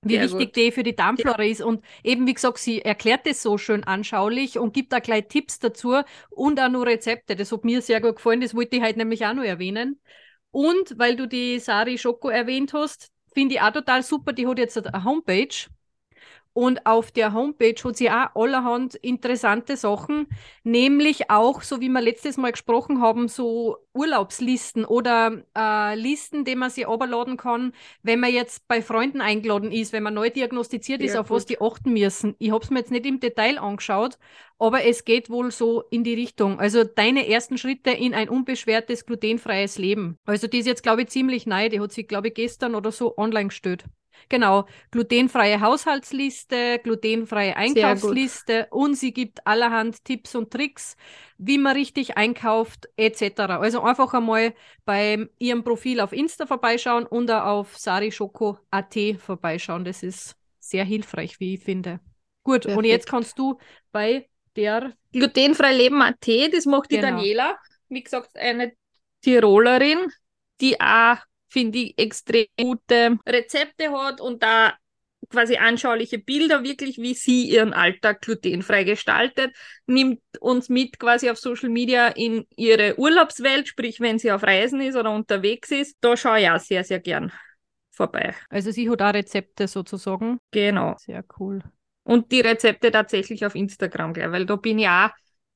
Wie 0.04 0.14
Sehr 0.14 0.24
wichtig 0.24 0.48
gut. 0.48 0.56
die 0.56 0.72
für 0.72 0.82
die 0.82 0.96
Darmflora 0.96 1.44
ist. 1.44 1.62
Und 1.62 1.84
eben, 2.02 2.26
wie 2.26 2.34
gesagt, 2.34 2.58
sie 2.58 2.82
erklärt 2.82 3.26
das 3.26 3.42
so 3.42 3.56
schön 3.56 3.84
anschaulich 3.84 4.58
und 4.58 4.74
gibt 4.74 4.92
da 4.92 4.98
gleich 4.98 5.28
Tipps 5.28 5.60
dazu 5.60 6.00
und 6.30 6.60
auch 6.60 6.68
noch 6.68 6.82
Rezepte. 6.82 7.36
Das 7.36 7.52
hat 7.52 7.64
mir 7.64 7.80
sehr 7.82 8.00
gut 8.00 8.16
gefallen. 8.16 8.40
Das 8.40 8.54
wollte 8.54 8.76
ich 8.76 8.82
heute 8.82 8.98
nämlich 8.98 9.24
auch 9.24 9.34
noch 9.34 9.44
erwähnen. 9.44 10.00
Und 10.50 10.98
weil 10.98 11.16
du 11.16 11.26
die 11.26 11.58
Sari 11.58 11.98
Schoko 11.98 12.28
erwähnt 12.28 12.72
hast, 12.72 13.10
finde 13.32 13.54
ich 13.54 13.60
auch 13.60 13.72
total 13.72 14.02
super. 14.02 14.32
Die 14.32 14.46
hat 14.46 14.58
jetzt 14.58 14.76
eine 14.76 15.04
Homepage. 15.04 15.48
Und 16.54 16.84
auf 16.84 17.10
der 17.10 17.32
Homepage 17.32 17.74
hat 17.82 17.96
sie 17.96 18.10
auch 18.10 18.34
allerhand 18.34 18.94
interessante 18.96 19.76
Sachen, 19.76 20.26
nämlich 20.64 21.30
auch, 21.30 21.62
so 21.62 21.80
wie 21.80 21.88
wir 21.88 22.02
letztes 22.02 22.36
Mal 22.36 22.52
gesprochen 22.52 23.00
haben, 23.00 23.28
so 23.28 23.78
Urlaubslisten 23.94 24.84
oder 24.84 25.42
äh, 25.56 25.94
Listen, 25.94 26.44
die 26.44 26.54
man 26.54 26.68
sich 26.68 26.86
runterladen 26.86 27.38
kann, 27.38 27.72
wenn 28.02 28.20
man 28.20 28.32
jetzt 28.32 28.68
bei 28.68 28.82
Freunden 28.82 29.20
eingeladen 29.22 29.72
ist, 29.72 29.92
wenn 29.92 30.02
man 30.02 30.14
neu 30.14 30.28
diagnostiziert 30.28 31.00
ist, 31.00 31.12
Sehr 31.12 31.22
auf 31.22 31.30
was 31.30 31.46
gut. 31.46 31.50
die 31.50 31.60
achten 31.60 31.92
müssen. 31.94 32.34
Ich 32.38 32.50
habe 32.50 32.62
es 32.62 32.70
mir 32.70 32.80
jetzt 32.80 32.90
nicht 32.90 33.06
im 33.06 33.20
Detail 33.20 33.58
angeschaut, 33.58 34.18
aber 34.58 34.84
es 34.84 35.04
geht 35.04 35.30
wohl 35.30 35.50
so 35.50 35.82
in 35.90 36.04
die 36.04 36.14
Richtung. 36.14 36.60
Also 36.60 36.84
deine 36.84 37.28
ersten 37.28 37.56
Schritte 37.56 37.90
in 37.90 38.14
ein 38.14 38.28
unbeschwertes, 38.28 39.06
glutenfreies 39.06 39.78
Leben. 39.78 40.18
Also 40.26 40.48
die 40.48 40.58
ist 40.58 40.66
jetzt, 40.66 40.82
glaube 40.82 41.02
ich, 41.02 41.08
ziemlich 41.08 41.46
neu. 41.46 41.68
Die 41.68 41.80
hat 41.80 41.92
sie, 41.92 42.04
glaube 42.04 42.28
ich, 42.28 42.34
gestern 42.34 42.74
oder 42.74 42.92
so 42.92 43.16
online 43.16 43.48
gestellt. 43.48 43.84
Genau, 44.28 44.66
glutenfreie 44.90 45.60
Haushaltsliste, 45.60 46.78
glutenfreie 46.82 47.56
Einkaufsliste 47.56 48.66
und 48.70 48.94
sie 48.94 49.12
gibt 49.12 49.46
allerhand 49.46 50.04
Tipps 50.04 50.34
und 50.34 50.50
Tricks, 50.50 50.96
wie 51.38 51.58
man 51.58 51.76
richtig 51.76 52.16
einkauft 52.16 52.88
etc. 52.96 53.58
Also 53.58 53.82
einfach 53.82 54.14
einmal 54.14 54.54
bei 54.84 55.28
ihrem 55.38 55.64
Profil 55.64 56.00
auf 56.00 56.12
Insta 56.12 56.46
vorbeischauen 56.46 57.06
und 57.06 57.30
auf 57.30 57.76
sarischoko.at 57.76 58.96
vorbeischauen. 59.18 59.84
Das 59.84 60.02
ist 60.02 60.36
sehr 60.58 60.84
hilfreich, 60.84 61.40
wie 61.40 61.54
ich 61.54 61.60
finde. 61.60 62.00
Gut, 62.44 62.66
und 62.66 62.84
jetzt 62.84 63.06
Perfekt. 63.06 63.10
kannst 63.10 63.38
du 63.38 63.58
bei 63.92 64.28
der 64.56 64.92
Glutenfrei 65.12 65.74
leben.at, 65.76 66.26
das 66.52 66.66
macht 66.66 66.90
die 66.90 66.96
Genau. 66.96 67.16
Daniela. 67.16 67.58
Wie 67.88 68.02
gesagt, 68.02 68.36
eine 68.36 68.72
Tirolerin, 69.22 70.10
die 70.60 70.80
auch, 70.80 71.18
finde 71.52 71.78
ich, 71.78 71.98
extrem 71.98 72.46
gute 72.58 73.18
Rezepte 73.26 73.92
hat 73.92 74.20
und 74.20 74.42
da 74.42 74.74
quasi 75.28 75.56
anschauliche 75.56 76.18
Bilder, 76.18 76.62
wirklich 76.62 76.98
wie 76.98 77.14
sie 77.14 77.44
ihren 77.44 77.72
Alltag 77.72 78.22
glutenfrei 78.22 78.84
gestaltet, 78.84 79.54
nimmt 79.86 80.20
uns 80.40 80.68
mit 80.68 80.98
quasi 80.98 81.30
auf 81.30 81.38
Social 81.38 81.68
Media 81.68 82.08
in 82.08 82.46
ihre 82.56 82.98
Urlaubswelt, 82.98 83.68
sprich 83.68 84.00
wenn 84.00 84.18
sie 84.18 84.32
auf 84.32 84.42
Reisen 84.42 84.80
ist 84.80 84.96
oder 84.96 85.12
unterwegs 85.12 85.70
ist. 85.70 85.96
Da 86.00 86.16
schaue 86.16 86.40
ich 86.40 86.50
auch 86.50 86.60
sehr, 86.60 86.84
sehr 86.84 87.00
gern 87.00 87.32
vorbei. 87.90 88.34
Also 88.48 88.70
sie 88.70 88.88
hat 88.90 89.02
auch 89.02 89.14
Rezepte 89.14 89.68
sozusagen. 89.68 90.38
Genau. 90.50 90.96
Sehr 90.98 91.24
cool. 91.38 91.62
Und 92.04 92.32
die 92.32 92.40
Rezepte 92.40 92.90
tatsächlich 92.90 93.46
auf 93.46 93.54
Instagram 93.54 94.12
gleich, 94.12 94.32
weil 94.32 94.46
da 94.46 94.56
bin 94.56 94.78
ich 94.78 94.88
auch, 94.88 95.10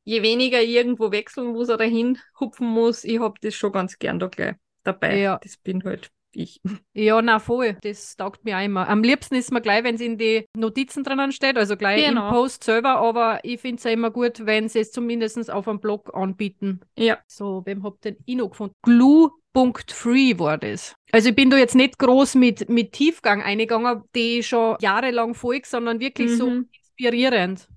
je 0.05 0.23
weniger 0.23 0.63
ich 0.63 0.71
irgendwo 0.71 1.11
wechseln 1.11 1.49
muss 1.49 1.71
oder 1.71 1.85
hinhupfen 1.85 2.69
muss, 2.69 3.03
ich 3.03 3.19
hab 3.19 3.41
das 3.41 3.55
schon 3.55 3.73
ganz 3.73 3.99
gern 3.99 4.21
da 4.21 4.29
gleich 4.29 4.55
dabei. 4.87 5.19
Ja. 5.19 5.39
Das 5.43 5.57
bin 5.57 5.83
halt 5.85 6.11
ich. 6.33 6.61
Ja, 6.95 7.21
na 7.23 7.39
voll. 7.39 7.77
Das 7.83 8.17
taugt 8.17 8.45
mir 8.45 8.57
auch 8.59 8.63
immer. 8.65 8.89
Am 8.89 9.03
liebsten 9.03 9.35
ist 9.37 9.53
mir 9.53 9.61
gleich, 9.63 9.85
wenn 9.85 9.95
es 9.95 10.01
in 10.01 10.19
die 10.19 10.45
Notizen 10.57 11.03
drinnen 11.05 11.33
steht, 11.33 11.57
also 11.57 11.77
gleich 11.77 12.05
Genau. 12.07 12.29
im 12.29 12.35
Post 12.35 12.65
selber, 12.65 12.97
aber 12.99 13.41
ich 13.43 13.61
finde 13.61 13.77
es 13.77 13.85
ja 13.85 13.91
immer 13.91 14.11
gut, 14.11 14.45
wenn 14.45 14.69
sie 14.69 14.81
es 14.81 14.93
zumindest 14.93 15.51
auf 15.51 15.67
einem 15.69 15.81
Blog 15.81 16.11
anbieten. 16.15 16.81
Ja. 16.99 17.19
So, 17.27 17.63
wem 17.65 17.83
habt 17.85 18.05
ihr 18.07 18.13
denn 18.13 18.23
ich 18.27 18.37
noch 18.37 18.51
gefunden? 18.51 18.75
Glue.free 18.83 20.39
war 20.39 20.59
das. 20.59 20.95
Also 21.13 21.31
ich 21.31 21.35
bin 21.37 21.49
da 21.51 21.57
jetzt 21.57 21.75
nicht 21.75 21.99
groß 21.99 22.35
mit, 22.35 22.69
mit 22.69 22.93
Tiefgang 22.93 23.43
eingegangen, 23.43 24.03
die 24.15 24.39
ich 24.41 24.47
schon 24.49 24.77
jahrelang 24.81 25.35
folge, 25.35 25.67
sondern 25.67 26.01
wirklich 26.01 26.37
so 26.37 26.51
Mhm. 26.51 26.69
inspirierend. 26.79 27.69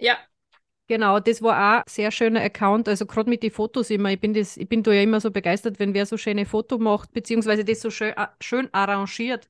Ja. 0.00 0.16
Genau, 0.88 1.20
das 1.20 1.40
war 1.42 1.78
auch 1.78 1.78
ein 1.80 1.82
sehr 1.88 2.10
schöner 2.10 2.40
Account. 2.42 2.88
Also 2.88 3.06
gerade 3.06 3.30
mit 3.30 3.42
den 3.42 3.50
Fotos 3.50 3.88
immer. 3.90 4.10
Ich 4.12 4.20
bin, 4.20 4.34
das, 4.34 4.56
ich 4.56 4.68
bin 4.68 4.82
da 4.82 4.92
ja 4.92 5.02
immer 5.02 5.20
so 5.20 5.30
begeistert, 5.30 5.78
wenn 5.78 5.94
wer 5.94 6.04
so 6.06 6.16
schöne 6.18 6.44
Foto 6.44 6.78
macht, 6.78 7.12
beziehungsweise 7.12 7.64
das 7.64 7.80
so 7.80 7.90
schön, 7.90 8.12
schön 8.40 8.68
arrangiert. 8.72 9.48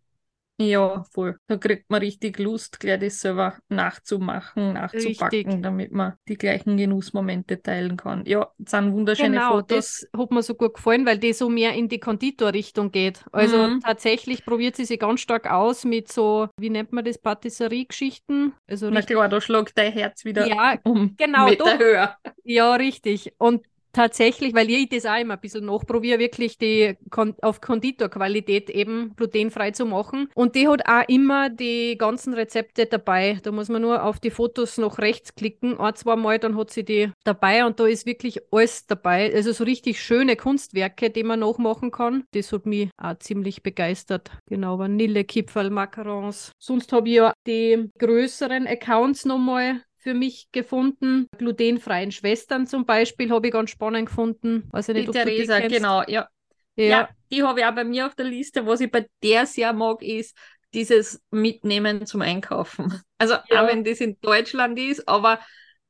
Ja, 0.63 1.05
voll. 1.13 1.37
Da 1.47 1.57
kriegt 1.57 1.91
man 1.91 2.01
richtig 2.01 2.39
Lust, 2.39 2.81
gleich 2.81 3.01
das 3.01 3.21
selber 3.21 3.57
nachzumachen, 3.69 4.75
nachzupacken, 4.75 5.39
richtig. 5.39 5.63
damit 5.63 5.93
man 5.93 6.15
die 6.29 6.37
gleichen 6.37 6.77
Genussmomente 6.77 7.61
teilen 7.63 7.97
kann. 7.97 8.25
Ja, 8.27 8.51
das 8.59 8.71
sind 8.73 8.93
wunderschöne 8.93 9.37
genau, 9.37 9.53
Fotos. 9.53 10.07
das 10.11 10.21
hat 10.21 10.31
mir 10.31 10.43
so 10.43 10.55
gut 10.55 10.75
gefallen, 10.75 11.07
weil 11.07 11.19
die 11.19 11.33
so 11.33 11.49
mehr 11.49 11.75
in 11.75 11.89
die 11.89 12.01
Konditorrichtung 12.01 12.91
geht. 12.93 13.25
Also 13.33 13.57
mhm. 13.57 13.81
tatsächlich 13.81 14.45
probiert 14.45 14.77
sie 14.77 14.85
sich 14.85 14.99
ganz 14.99 15.21
stark 15.21 15.51
aus 15.51 15.85
mit 15.85 16.11
so, 16.11 16.49
wie 16.59 16.71
nennt 16.71 16.93
man 16.93 17.05
das, 17.05 17.19
Patisserie-Geschichten. 17.19 18.53
Also 18.69 18.91
Na 18.91 19.03
klar, 19.03 19.29
da 19.29 19.41
schlägt 19.41 19.77
dein 19.77 19.93
Herz 19.93 20.25
wieder 20.25 20.47
ja, 20.47 20.79
um 20.85 21.15
genau, 21.17 21.47
Meter 21.47 21.79
höher. 21.79 22.17
Ja, 22.45 22.75
richtig. 22.75 23.33
Und 23.39 23.65
tatsächlich, 23.93 24.55
weil 24.55 24.71
ich 24.71 24.89
das 24.89 25.07
auch 25.07 25.19
immer 25.19 25.35
ein 25.35 25.41
bisschen 25.41 25.67
nachprobiere, 25.67 26.19
wirklich 26.19 26.59
die 26.59 26.97
Kon 27.11 27.35
auf 27.43 27.61
Konditorqualität 27.61 28.71
eben 28.71 29.15
glutenfrei 29.17 29.71
zu 29.71 29.87
machen. 29.87 30.29
Und 30.35 30.55
die 30.55 30.69
hat 30.69 30.87
auch 30.87 31.09
immer 31.09 31.51
die 31.51 31.97
ganzen 31.99 32.35
Rezepte 32.35 32.87
dabei. 32.87 33.39
Da 33.43 33.53
muss 33.53 33.69
man 33.69 33.83
nur 33.83 34.03
auf 34.05 34.21
die 34.21 34.31
Fotos 34.31 34.79
noch 34.79 34.99
rechts 34.99 35.35
klicken, 35.35 35.79
ein, 35.79 35.95
zwei 35.95 36.17
Mal, 36.17 36.39
dann 36.39 36.57
hat 36.57 36.71
sie 36.71 36.85
die 36.85 37.11
dabei 37.25 37.65
und 37.65 37.81
da 37.81 37.87
ist 37.87 38.07
wirklich 38.07 38.41
alles 38.51 38.87
dabei. 38.87 39.33
Also 39.35 39.53
so 39.53 39.65
richtig 39.65 40.01
schöne 40.01 40.37
Kunstwerke, 40.37 41.11
die 41.11 41.23
man 41.23 41.41
nachmachen 41.41 41.91
kann. 41.91 42.25
Das 42.33 42.53
hat 42.53 42.67
mich 42.67 42.91
auch 42.97 43.19
ziemlich 43.19 43.63
begeistert. 43.63 44.31
Genau, 44.49 44.79
Vanille, 44.79 45.25
Kipferl, 45.25 45.71
Macarons. 45.71 46.53
Sonst 46.59 46.93
habe 46.93 47.09
ich 47.09 47.15
ja 47.17 47.33
die 47.47 47.91
größeren 47.99 48.67
Accounts 48.67 49.25
nochmal 49.25 49.83
für 50.03 50.15
mich 50.15 50.49
gefunden. 50.51 51.29
Glutenfreien 51.39 52.11
Schwestern 52.11 52.67
zum 52.67 52.85
Beispiel 52.85 53.31
habe 53.31 53.47
ich 53.47 53.53
ganz 53.53 53.71
spannend 53.71 54.07
gefunden. 54.07 54.69
Weiß 54.73 54.89
ich 54.89 54.95
nicht, 54.97 55.09
die 55.09 55.13
Theresa, 55.13 55.61
die 55.61 55.69
genau, 55.69 56.03
ja. 56.09 56.29
ja. 56.77 56.85
Ja, 56.85 57.09
die 57.31 57.43
habe 57.45 57.61
ich 57.61 57.67
auch 57.67 57.75
bei 57.75 57.85
mir 57.85 58.07
auf 58.07 58.15
der 58.17 58.27
Liste. 58.27 58.67
Was 58.67 58.81
ich 58.81 58.91
bei 58.91 59.07
der 59.23 59.47
sehr 59.47 59.73
mag, 59.73 60.03
ist 60.03 60.37
dieses 60.75 61.23
Mitnehmen 61.31 62.05
zum 62.07 62.23
Einkaufen. 62.23 63.01
Also 63.23 63.35
ja. 63.51 63.63
auch 63.63 63.69
wenn 63.69 63.85
das 63.85 64.01
in 64.01 64.19
Deutschland 64.21 64.77
ist, 64.81 65.07
aber 65.07 65.39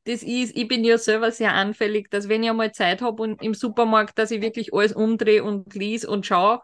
das 0.05 0.23
ist, 0.23 0.55
ich 0.55 0.69
bin 0.69 0.85
ja 0.85 0.99
selber 0.99 1.31
sehr 1.31 1.55
anfällig, 1.55 2.11
dass 2.11 2.29
wenn 2.29 2.43
ich 2.43 2.51
einmal 2.51 2.73
Zeit 2.73 3.01
habe 3.01 3.23
und 3.23 3.41
im 3.43 3.55
Supermarkt, 3.55 4.19
dass 4.19 4.31
ich 4.31 4.43
wirklich 4.43 4.75
alles 4.75 4.93
umdrehe 4.93 5.43
und 5.43 5.75
lies 5.75 6.05
und 6.05 6.27
schaue. 6.27 6.61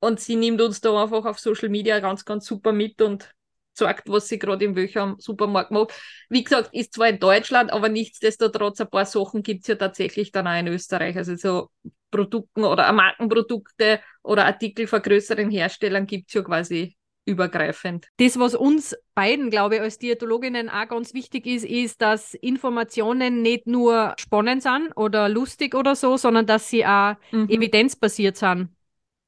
Und 0.00 0.18
sie 0.18 0.36
nimmt 0.36 0.62
uns 0.62 0.80
da 0.80 1.02
einfach 1.02 1.26
auf 1.26 1.38
Social 1.38 1.68
Media 1.68 2.00
ganz, 2.00 2.24
ganz 2.24 2.46
super 2.46 2.72
mit 2.72 3.02
und 3.02 3.30
sagt, 3.78 4.08
was 4.08 4.28
sie 4.28 4.38
gerade 4.38 4.64
in 4.64 4.76
welchem 4.76 5.16
Supermarkt 5.18 5.70
macht. 5.70 5.92
Wie 6.28 6.44
gesagt, 6.44 6.70
ist 6.72 6.94
zwar 6.94 7.08
in 7.08 7.18
Deutschland, 7.18 7.72
aber 7.72 7.88
nichtsdestotrotz 7.88 8.80
ein 8.80 8.90
paar 8.90 9.06
Sachen 9.06 9.42
gibt 9.42 9.62
es 9.62 9.68
ja 9.68 9.74
tatsächlich 9.76 10.32
dann 10.32 10.46
auch 10.46 10.58
in 10.58 10.68
Österreich. 10.68 11.16
Also 11.16 11.36
so 11.36 11.70
Produkten 12.10 12.64
oder 12.64 12.90
Markenprodukte 12.92 14.00
oder 14.22 14.46
Artikel 14.46 14.86
von 14.86 15.02
größeren 15.02 15.50
Herstellern 15.50 16.06
gibt 16.06 16.28
es 16.28 16.34
ja 16.34 16.42
quasi 16.42 16.96
übergreifend. 17.26 18.06
Das, 18.18 18.38
was 18.38 18.54
uns 18.54 18.96
beiden, 19.14 19.50
glaube 19.50 19.76
ich, 19.76 19.80
als 19.80 19.98
Diätologinnen 19.98 20.70
auch 20.70 20.88
ganz 20.88 21.12
wichtig 21.12 21.46
ist, 21.46 21.64
ist, 21.64 22.00
dass 22.00 22.34
Informationen 22.34 23.42
nicht 23.42 23.66
nur 23.66 24.14
spannend 24.16 24.62
sind 24.62 24.96
oder 24.96 25.28
lustig 25.28 25.74
oder 25.74 25.96
so, 25.96 26.16
sondern 26.16 26.46
dass 26.46 26.70
sie 26.70 26.86
auch 26.86 27.16
mhm. 27.32 27.48
evidenzbasiert 27.48 28.36
sind. 28.36 28.68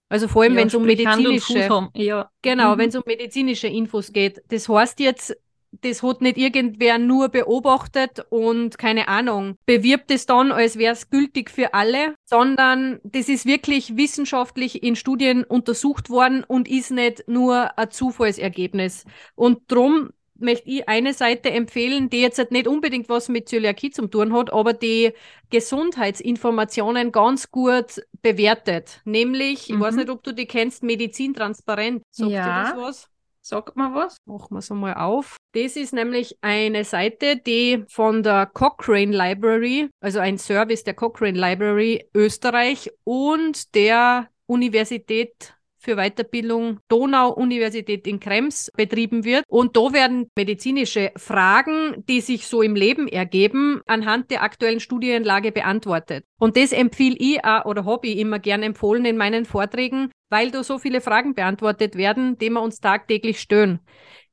Also 0.09 0.27
vor 0.29 0.43
allem, 0.43 0.55
ja, 0.55 0.61
wenn 0.61 0.69
es 0.69 0.75
um 0.75 0.85
medizinische, 0.85 1.89
ja. 1.95 2.31
genau, 2.43 2.75
mhm. 2.75 2.79
wenn 2.79 2.89
es 2.89 2.97
um 2.97 3.03
medizinische 3.07 3.69
Infos 3.69 4.13
geht. 4.13 4.43
Das 4.49 4.69
heißt 4.69 5.01
jetzt, 5.01 5.37
das 5.83 6.03
hat 6.03 6.23
nicht 6.23 6.39
irgendwer 6.39 6.99
nur 6.99 7.29
beobachtet 7.29 8.25
und 8.31 8.79
keine 8.79 9.09
Ahnung, 9.09 9.57
bewirbt 9.67 10.11
es 10.11 10.27
dann, 10.27 10.51
als 10.51 10.79
wäre 10.79 10.95
es 10.95 11.11
gültig 11.11 11.51
für 11.51 11.75
alle, 11.75 12.15
sondern 12.25 13.01
das 13.05 13.29
ist 13.29 13.45
wirklich 13.45 13.97
wissenschaftlich 13.97 14.83
in 14.83 14.97
Studien 14.97 15.45
untersucht 15.45 16.09
worden 16.09 16.43
und 16.45 16.69
ist 16.69 16.91
nicht 16.91 17.29
nur 17.29 17.79
ein 17.79 17.91
Zufallsergebnis. 17.91 19.05
Und 19.35 19.61
drum 19.69 20.11
möchte 20.39 20.69
ich 20.69 20.89
eine 20.89 21.13
Seite 21.15 21.51
empfehlen, 21.51 22.11
die 22.11 22.21
jetzt 22.21 22.51
nicht 22.51 22.67
unbedingt 22.67 23.09
was 23.09 23.29
mit 23.29 23.49
Zöliakie 23.49 23.91
zu 23.91 24.07
tun 24.07 24.33
hat, 24.33 24.53
aber 24.53 24.73
die 24.73 25.13
Gesundheitsinformationen 25.51 27.13
ganz 27.13 27.51
gut 27.51 28.03
bewertet. 28.23 29.01
Nämlich, 29.05 29.69
mhm. 29.69 29.75
ich 29.75 29.81
weiß 29.81 29.95
mhm. 29.95 30.01
nicht, 30.01 30.11
ob 30.11 30.23
du 30.23 30.33
die 30.33 30.47
kennst, 30.47 30.83
Medizin 30.83 31.35
transparent. 31.35 32.03
Sagt 32.11 32.31
ja. 32.31 32.45
dir 32.45 32.71
das 32.71 32.83
was? 32.83 33.11
Sagt 33.41 33.77
mal 33.77 33.95
was? 33.95 34.19
Machen 34.27 34.49
wir 34.51 34.59
es 34.59 34.69
mal 34.69 34.95
auf. 34.95 35.37
Das 35.53 35.77
ist 35.77 35.95
nämlich 35.95 36.37
eine 36.43 36.85
Seite, 36.85 37.37
die 37.39 37.85
von 37.89 38.23
der 38.23 38.47
Cochrane 38.47 39.17
Library, 39.17 39.89
also 40.01 40.19
ein 40.19 40.37
Service 40.37 40.85
der 40.85 40.93
Cochrane 40.93 41.39
Library 41.39 42.11
Österreich 42.15 42.91
und 43.05 43.75
der 43.75 44.29
Universität 44.47 45.55
für 45.79 45.97
Weiterbildung 45.97 46.81
Donau-Universität 46.89 48.07
in 48.07 48.21
Krems 48.21 48.71
betrieben 48.77 49.25
wird. 49.25 49.45
Und 49.49 49.77
da 49.77 49.93
werden 49.93 50.31
medizinische 50.37 51.13
Fragen, 51.17 52.05
die 52.09 52.21
sich 52.21 52.47
so 52.47 52.63
im 52.63 52.75
Leben 52.75 53.09
ergeben, 53.09 53.81
anhand 53.87 54.31
der 54.31 54.43
aktuellen 54.43 54.81
Studienlage 54.81 55.53
beantwortet. 55.53 56.25
Und 56.39 56.57
das 56.57 56.73
empfehle 56.73 57.17
ich 57.19 57.45
auch, 57.45 57.65
oder 57.65 57.85
habe 57.85 58.09
ich 58.09 58.19
immer 58.19 58.39
gern 58.39 58.63
empfohlen 58.63 59.05
in 59.05 59.17
meinen 59.17 59.45
Vorträgen, 59.45 60.11
weil 60.31 60.51
da 60.51 60.63
so 60.63 60.79
viele 60.79 61.01
Fragen 61.01 61.35
beantwortet 61.35 61.97
werden, 61.97 62.39
die 62.39 62.51
wir 62.51 62.61
uns 62.61 62.81
tagtäglich 62.81 63.41
stören. 63.41 63.81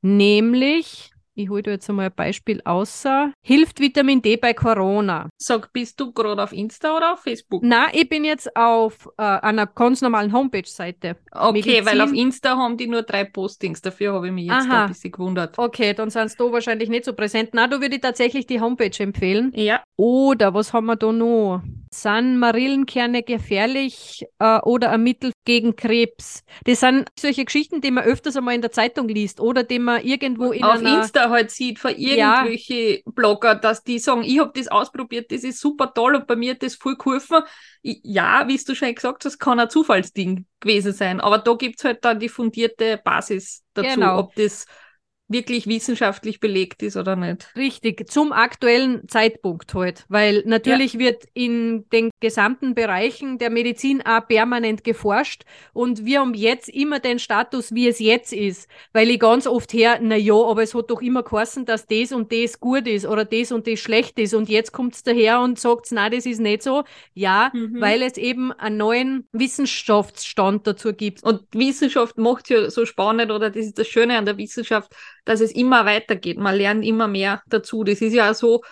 Nämlich, 0.02 1.10
ich 1.36 1.50
hole 1.50 1.62
dir 1.62 1.72
jetzt 1.72 1.88
einmal 1.90 2.06
ein 2.06 2.14
Beispiel 2.14 2.62
außer. 2.64 3.32
Hilft 3.42 3.78
Vitamin 3.78 4.22
D 4.22 4.36
bei 4.36 4.54
Corona? 4.54 5.28
Sag, 5.36 5.72
bist 5.72 6.00
du 6.00 6.12
gerade 6.12 6.42
auf 6.42 6.52
Insta 6.52 6.96
oder 6.96 7.12
auf 7.12 7.20
Facebook? 7.20 7.62
Na, 7.62 7.88
ich 7.92 8.08
bin 8.08 8.24
jetzt 8.24 8.56
auf 8.56 9.08
äh, 9.18 9.22
einer 9.22 9.66
ganz 9.66 10.00
normalen 10.00 10.32
Homepage-Seite. 10.32 11.16
Okay, 11.30 11.52
Medizin. 11.52 11.86
weil 11.86 12.00
auf 12.00 12.12
Insta 12.12 12.56
haben 12.56 12.78
die 12.78 12.86
nur 12.86 13.02
drei 13.02 13.24
Postings. 13.24 13.82
Dafür 13.82 14.14
habe 14.14 14.28
ich 14.28 14.32
mich 14.32 14.46
jetzt 14.46 14.70
ein 14.70 14.88
bisschen 14.88 15.12
gewundert. 15.12 15.58
Okay, 15.58 15.92
dann 15.92 16.08
sind 16.08 16.26
es 16.26 16.36
da 16.36 16.50
wahrscheinlich 16.50 16.88
nicht 16.88 17.04
so 17.04 17.12
präsent. 17.12 17.50
Na, 17.52 17.66
da 17.68 17.80
würde 17.80 17.96
ich 17.96 18.00
tatsächlich 18.00 18.46
die 18.46 18.60
Homepage 18.60 18.98
empfehlen. 18.98 19.52
Ja. 19.54 19.82
Oder 19.96 20.54
was 20.54 20.72
haben 20.72 20.86
wir 20.86 20.96
da 20.96 21.12
noch? 21.12 21.62
Sind 21.96 22.38
Marillenkerne 22.38 23.22
gefährlich 23.22 24.26
äh, 24.38 24.58
oder 24.60 24.90
ein 24.90 25.02
Mittel 25.02 25.32
gegen 25.46 25.76
Krebs? 25.76 26.44
Das 26.64 26.80
sind 26.80 27.08
solche 27.18 27.46
Geschichten, 27.46 27.80
die 27.80 27.90
man 27.90 28.04
öfters 28.04 28.36
einmal 28.36 28.54
in 28.54 28.60
der 28.60 28.70
Zeitung 28.70 29.08
liest 29.08 29.40
oder 29.40 29.62
die 29.62 29.78
man 29.78 30.02
irgendwo 30.02 30.52
in 30.52 30.62
Auf 30.62 30.80
einer... 30.80 30.98
Insta 30.98 31.30
halt 31.30 31.50
sieht 31.50 31.78
von 31.78 31.92
irgendwelche 31.92 32.96
ja. 32.96 33.02
Blogger, 33.06 33.54
dass 33.54 33.82
die 33.82 33.98
sagen, 33.98 34.24
ich 34.24 34.38
habe 34.38 34.52
das 34.54 34.68
ausprobiert, 34.68 35.32
das 35.32 35.42
ist 35.42 35.58
super 35.58 35.94
toll 35.94 36.16
und 36.16 36.26
bei 36.26 36.36
mir 36.36 36.50
hat 36.50 36.62
das 36.62 36.74
voll 36.74 36.96
geholfen. 36.96 37.38
Ja, 37.82 38.46
wie 38.46 38.58
du 38.58 38.74
schon 38.74 38.94
gesagt 38.94 39.24
hast, 39.24 39.38
kann 39.38 39.58
ein 39.58 39.70
Zufallsding 39.70 40.44
gewesen 40.60 40.92
sein, 40.92 41.20
aber 41.22 41.38
da 41.38 41.54
gibt 41.54 41.78
es 41.78 41.84
halt 41.84 42.04
dann 42.04 42.20
die 42.20 42.28
fundierte 42.28 43.00
Basis 43.02 43.64
dazu, 43.72 43.88
genau. 43.94 44.18
ob 44.18 44.34
das 44.34 44.66
wirklich 45.28 45.66
wissenschaftlich 45.66 46.40
belegt 46.40 46.82
ist 46.82 46.96
oder 46.96 47.16
nicht. 47.16 47.48
Richtig, 47.56 48.08
zum 48.10 48.32
aktuellen 48.32 49.08
Zeitpunkt 49.08 49.74
halt, 49.74 50.04
weil 50.08 50.42
natürlich 50.46 50.94
ja. 50.94 51.00
wird 51.00 51.24
in 51.34 51.88
den 51.90 52.10
gesamten 52.20 52.74
Bereichen 52.74 53.38
der 53.38 53.50
Medizin 53.50 54.02
auch 54.06 54.26
permanent 54.26 54.84
geforscht 54.84 55.42
und 55.72 56.04
wir 56.04 56.20
haben 56.20 56.34
jetzt 56.34 56.68
immer 56.68 57.00
den 57.00 57.18
Status, 57.18 57.74
wie 57.74 57.88
es 57.88 57.98
jetzt 57.98 58.32
ist, 58.32 58.68
weil 58.92 59.10
ich 59.10 59.18
ganz 59.18 59.46
oft 59.46 59.72
her, 59.72 59.98
na 60.00 60.16
ja, 60.16 60.34
aber 60.34 60.62
es 60.62 60.74
hat 60.74 60.90
doch 60.90 61.02
immer 61.02 61.22
geheißen, 61.22 61.64
dass 61.64 61.86
das 61.86 62.12
und 62.12 62.32
das 62.32 62.60
gut 62.60 62.86
ist 62.86 63.06
oder 63.06 63.24
das 63.24 63.52
und 63.52 63.66
das 63.66 63.80
schlecht 63.80 64.18
ist 64.18 64.34
und 64.34 64.48
jetzt 64.48 64.72
kommt 64.72 64.94
es 64.94 65.02
daher 65.02 65.40
und 65.40 65.58
sagt, 65.58 65.86
na, 65.90 66.10
das 66.10 66.26
ist 66.26 66.40
nicht 66.40 66.62
so. 66.62 66.84
Ja, 67.14 67.50
mhm. 67.52 67.80
weil 67.80 68.02
es 68.02 68.16
eben 68.16 68.52
einen 68.52 68.76
neuen 68.76 69.28
Wissenschaftsstand 69.32 70.66
dazu 70.66 70.92
gibt. 70.92 71.22
Und 71.22 71.42
Wissenschaft 71.52 72.18
macht 72.18 72.50
ja 72.50 72.70
so 72.70 72.84
spannend 72.86 73.30
oder 73.30 73.50
das 73.50 73.66
ist 73.66 73.78
das 73.78 73.88
Schöne 73.88 74.18
an 74.18 74.26
der 74.26 74.38
Wissenschaft, 74.38 74.92
dass 75.26 75.40
es 75.40 75.52
immer 75.52 75.84
weitergeht. 75.84 76.38
Man 76.38 76.56
lernt 76.56 76.84
immer 76.84 77.08
mehr 77.08 77.42
dazu. 77.48 77.84
Das 77.84 78.00
ist 78.00 78.14
ja 78.14 78.30
auch 78.30 78.34
so, 78.34 78.62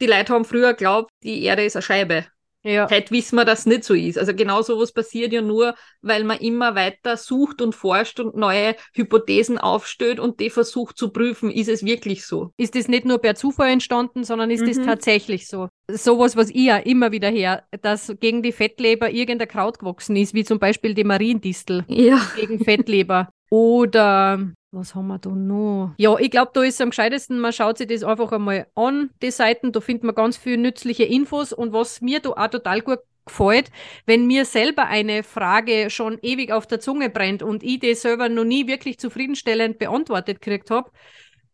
die 0.00 0.06
Leute 0.06 0.32
haben 0.32 0.44
früher 0.44 0.74
geglaubt, 0.74 1.10
die 1.24 1.42
Erde 1.42 1.64
ist 1.64 1.74
eine 1.74 1.82
Scheibe. 1.82 2.26
Ja. 2.62 2.90
Heute 2.90 3.10
wissen 3.12 3.36
wir, 3.36 3.46
dass 3.46 3.60
es 3.60 3.66
nicht 3.66 3.84
so 3.84 3.94
ist. 3.94 4.18
Also 4.18 4.34
genau 4.34 4.60
sowas 4.60 4.92
passiert 4.92 5.32
ja 5.32 5.40
nur, 5.40 5.74
weil 6.02 6.24
man 6.24 6.38
immer 6.38 6.74
weiter 6.74 7.16
sucht 7.16 7.62
und 7.62 7.74
forscht 7.74 8.20
und 8.20 8.36
neue 8.36 8.76
Hypothesen 8.92 9.56
aufstellt 9.56 10.20
und 10.20 10.40
die 10.40 10.50
versucht 10.50 10.98
zu 10.98 11.10
prüfen, 11.10 11.50
ist 11.50 11.68
es 11.68 11.84
wirklich 11.84 12.26
so? 12.26 12.52
Ist 12.58 12.74
das 12.74 12.86
nicht 12.86 13.06
nur 13.06 13.18
per 13.18 13.34
Zufall 13.34 13.70
entstanden, 13.70 14.24
sondern 14.24 14.50
ist 14.50 14.60
mhm. 14.60 14.66
das 14.66 14.76
tatsächlich 14.76 15.48
so? 15.48 15.68
Sowas, 15.90 16.36
was 16.36 16.50
ich 16.50 16.66
ja 16.66 16.76
immer 16.76 17.12
wieder 17.12 17.30
her, 17.30 17.64
dass 17.80 18.12
gegen 18.20 18.42
die 18.42 18.52
Fettleber 18.52 19.10
irgendein 19.10 19.48
Kraut 19.48 19.78
gewachsen 19.78 20.16
ist, 20.16 20.34
wie 20.34 20.44
zum 20.44 20.58
Beispiel 20.58 20.92
die 20.92 21.04
Mariendistel 21.04 21.84
ja. 21.88 22.20
gegen 22.36 22.62
Fettleber. 22.62 23.30
Oder 23.50 24.52
was 24.72 24.94
haben 24.94 25.08
wir 25.08 25.18
da 25.18 25.30
noch? 25.30 25.96
Ja, 25.96 26.18
ich 26.18 26.30
glaube, 26.30 26.50
da 26.54 26.62
ist 26.62 26.74
es 26.76 26.80
am 26.80 26.90
gescheitesten, 26.90 27.38
man 27.40 27.52
schaut 27.52 27.76
sich 27.76 27.86
das 27.86 28.02
einfach 28.04 28.32
einmal 28.32 28.66
an, 28.74 29.10
die 29.20 29.30
Seiten, 29.30 29.70
da 29.72 29.80
findet 29.80 30.04
man 30.04 30.14
ganz 30.14 30.38
viele 30.38 30.56
nützliche 30.56 31.04
Infos 31.04 31.52
und 31.52 31.72
was 31.74 32.00
mir 32.00 32.20
da 32.20 32.30
auch 32.30 32.48
total 32.48 32.80
gut 32.80 33.00
gefällt, 33.26 33.70
wenn 34.06 34.26
mir 34.26 34.46
selber 34.46 34.86
eine 34.86 35.22
Frage 35.22 35.90
schon 35.90 36.18
ewig 36.22 36.52
auf 36.52 36.66
der 36.66 36.80
Zunge 36.80 37.10
brennt 37.10 37.42
und 37.42 37.62
ich 37.62 37.80
die 37.80 37.94
selber 37.94 38.30
noch 38.30 38.44
nie 38.44 38.66
wirklich 38.66 38.98
zufriedenstellend 38.98 39.78
beantwortet 39.78 40.40
gekriegt 40.40 40.70
habe, 40.70 40.90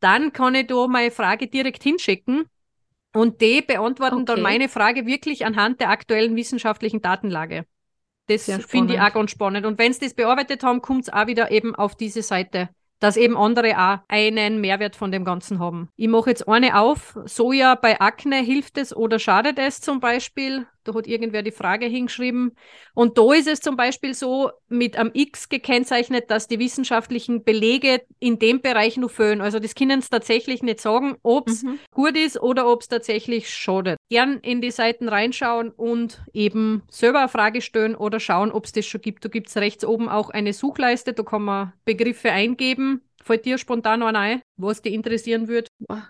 dann 0.00 0.32
kann 0.32 0.54
ich 0.54 0.68
da 0.68 0.87
meine 0.88 1.11
Frage 1.11 1.48
direkt 1.48 1.82
hinschicken 1.82 2.44
Und 3.14 3.40
die 3.42 3.62
beantworten 3.62 4.26
dann 4.26 4.40
Okay. 4.40 4.42
meine 4.42 4.68
Frage 4.68 5.06
wirklich 5.06 5.46
anhand 5.46 5.80
der 5.80 5.90
aktuellen 5.90 6.37
wissenschaftlichen 6.37 7.02
Datenlage. 7.02 7.66
Das 8.28 8.50
finde 8.66 8.94
ich 8.94 9.00
auch 9.00 9.12
ganz 9.12 9.30
spannend. 9.30 9.66
Und 9.66 9.78
wenn 9.78 9.92
sie 9.92 10.00
das 10.00 10.14
bearbeitet 10.14 10.62
haben, 10.62 10.82
kommt 10.82 11.04
es 11.04 11.12
auch 11.12 11.26
wieder 11.26 11.50
eben 11.50 11.74
auf 11.74 11.94
diese 11.94 12.22
Seite, 12.22 12.68
dass 12.98 13.16
eben 13.16 13.36
andere 13.36 13.78
auch 13.78 13.98
einen 14.08 14.60
Mehrwert 14.60 14.96
von 14.96 15.12
dem 15.12 15.24
Ganzen 15.24 15.58
haben. 15.58 15.88
Ich 15.96 16.08
mache 16.08 16.30
jetzt 16.30 16.48
eine 16.48 16.78
auf. 16.78 17.18
Soja 17.24 17.74
bei 17.74 18.00
Akne, 18.00 18.36
hilft 18.36 18.78
es 18.78 18.96
oder 18.96 19.18
schadet 19.18 19.58
es 19.58 19.80
zum 19.80 20.00
Beispiel? 20.00 20.66
Da 20.87 20.94
hat 20.94 21.07
irgendwer 21.07 21.42
die 21.42 21.51
Frage 21.51 21.87
hingeschrieben. 21.87 22.53
Und 22.94 23.18
da 23.18 23.33
ist 23.35 23.49
es 23.49 23.61
zum 23.61 23.77
Beispiel 23.77 24.14
so 24.14 24.51
mit 24.68 24.99
am 24.99 25.11
X 25.12 25.49
gekennzeichnet, 25.49 26.31
dass 26.31 26.49
die 26.49 26.59
wissenschaftlichen 26.59 27.44
Belege 27.44 28.03
in 28.18 28.38
dem 28.38 28.61
Bereich 28.61 28.96
nur 28.96 29.11
fehlen. 29.11 29.40
Also 29.40 29.59
das 29.59 29.75
können 29.75 30.01
sie 30.01 30.09
tatsächlich 30.09 30.62
nicht 30.62 30.81
sagen, 30.81 31.16
ob 31.22 31.49
es 31.49 31.62
Mhm. 31.62 31.79
gut 31.90 32.16
ist 32.16 32.40
oder 32.40 32.68
ob 32.70 32.83
es 32.83 32.88
tatsächlich 32.88 33.51
schadet. 33.51 33.96
Gern 34.11 34.38
in 34.40 34.61
die 34.61 34.70
Seiten 34.70 35.09
reinschauen 35.09 35.70
und 35.70 36.22
eben 36.33 36.83
selber 36.90 37.20
eine 37.20 37.29
Frage 37.29 37.61
stellen 37.61 37.94
oder 37.96 38.20
schauen, 38.20 38.53
ob 38.53 38.64
es 38.64 38.72
das 38.72 38.87
schon 38.87 39.01
gibt. 39.01 39.25
Da 39.25 39.29
gibt 39.29 39.49
es 39.49 39.57
rechts 39.57 39.85
oben 39.85 40.09
auch 40.09 40.31
eine 40.31 40.53
Suchleiste, 40.53 41.12
da 41.12 41.22
kann 41.22 41.42
man 41.42 41.72
Begriffe 41.85 42.31
eingeben. 42.31 43.03
Fällt 43.22 43.44
dir 43.44 43.59
spontan 43.59 44.01
noch 44.01 44.14
ein, 44.14 44.40
was 44.57 44.83
dich 44.83 44.92
interessieren 44.94 45.49
würde? 45.49 45.66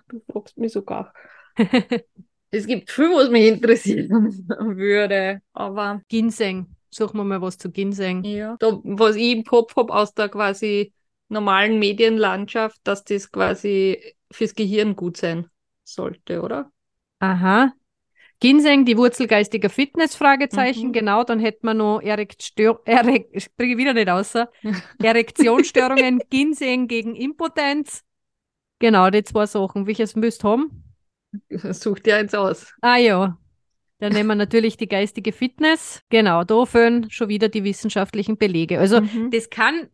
Du 0.09 0.21
fragst 0.31 0.59
mich 0.59 0.73
sogar. 0.73 1.15
Es 2.51 2.67
gibt 2.67 2.91
viel, 2.91 3.11
was 3.11 3.29
mich 3.31 3.47
interessieren 3.49 4.47
würde, 4.49 5.43
aber 5.53 6.03
Ginseng. 6.09 6.67
Suchen 6.91 7.19
wir 7.19 7.25
mal 7.25 7.43
was 7.43 7.59
zu 7.59 7.71
Ginseng. 7.71 8.25
ja. 8.25 8.57
Da, 8.59 8.81
was 8.85 9.17
ich 9.17 9.33
im 9.33 9.45
Kopf 9.45 9.77
habe 9.77 9.93
aus 9.93 10.15
der 10.15 10.29
quasi 10.29 10.93
normalen 11.29 11.79
Medienlandschaft, 11.79 12.81
dass 12.85 13.05
das 13.05 13.31
quasi 13.31 14.01
fürs 14.31 14.55
Gehirn 14.55 14.97
gut 14.97 15.17
sein 15.17 15.49
sollte, 15.85 16.41
oder? 16.43 16.71
Aha. 17.19 17.73
Ginseng, 18.39 18.85
die 18.85 18.97
Wurzel 18.99 19.27
geistiger 19.27 19.71
Fitness, 19.71 20.15
Fragezeichen, 20.15 20.89
Mhm. 20.89 20.93
genau, 20.93 21.25
dann 21.25 21.41
hätten 21.41 21.67
wir 21.67 21.75
noch 21.75 22.01
Erektstör 22.01 22.81
Erek 22.85 23.51
bringe 23.57 23.79
wieder 23.79 23.95
nicht 23.95 24.09
außer. 24.09 24.51
Erektionsstörungen, 25.03 26.21
Ginseng 26.31 26.87
gegen 26.87 27.15
Impotenz. 27.15 28.05
Genau, 28.79 29.09
die 29.11 29.25
zwei 29.25 29.47
Sachen. 29.47 29.87
Welches 29.87 30.17
müsst 30.17 30.45
haben? 30.45 30.85
Such 31.73 32.01
dir 32.01 32.17
eins 32.17 32.35
aus. 32.35 32.73
Ah 32.81 32.97
ja, 32.97 33.39
dann 33.99 34.13
nehmen 34.13 34.29
wir 34.29 34.35
natürlich 34.35 34.77
die 34.77 34.89
geistige 34.89 35.33
Fitness. 35.33 36.03
Genau, 36.11 36.45
da 36.45 36.65
fehlen 36.67 37.11
schon 37.11 37.29
wieder 37.29 37.49
die 37.49 37.65
wissenschaftlichen 37.65 38.37
Belege. 38.37 38.79
Also 38.79 39.01
Mhm. 39.01 39.31
das 39.31 39.51
kann, 39.51 39.89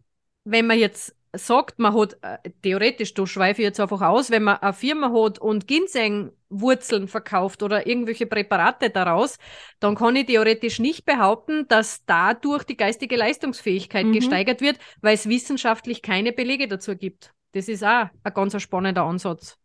wenn 0.45 0.67
man 0.67 0.79
jetzt 0.79 1.15
sagt, 1.35 1.79
man 1.79 1.95
hat 1.99 2.19
äh, 2.23 2.51
theoretisch, 2.63 3.15
da 3.15 3.27
schweife 3.27 3.63
ich 3.63 3.67
jetzt 3.67 3.81
einfach 3.81 4.03
aus, 4.03 4.31
wenn 4.31 4.43
man 4.43 4.57
eine 4.59 4.75
Firma 4.75 5.11
hat 5.13 5.39
und 5.39 5.67
Ginsengwurzeln 5.67 7.09
verkauft 7.09 7.63
oder 7.63 7.87
irgendwelche 7.87 8.27
Präparate 8.27 8.91
daraus, 8.91 9.39
dann 9.81 9.95
kann 9.95 10.15
ich 10.17 10.27
theoretisch 10.27 10.79
nicht 10.79 11.07
behaupten, 11.07 11.67
dass 11.69 12.05
dadurch 12.05 12.65
die 12.65 12.77
geistige 12.77 13.17
Leistungsfähigkeit 13.17 14.07
Mhm. 14.07 14.13
gesteigert 14.13 14.61
wird, 14.61 14.79
weil 15.01 15.15
es 15.15 15.27
wissenschaftlich 15.29 16.03
keine 16.03 16.33
Belege 16.33 16.69
dazu 16.69 16.97
gibt. 16.97 17.33
Das 17.53 17.69
ist 17.69 17.83
auch 17.85 18.09
ein 18.25 18.35
ganz 18.35 18.61
spannender 18.61 19.05
Ansatz. 19.05 19.57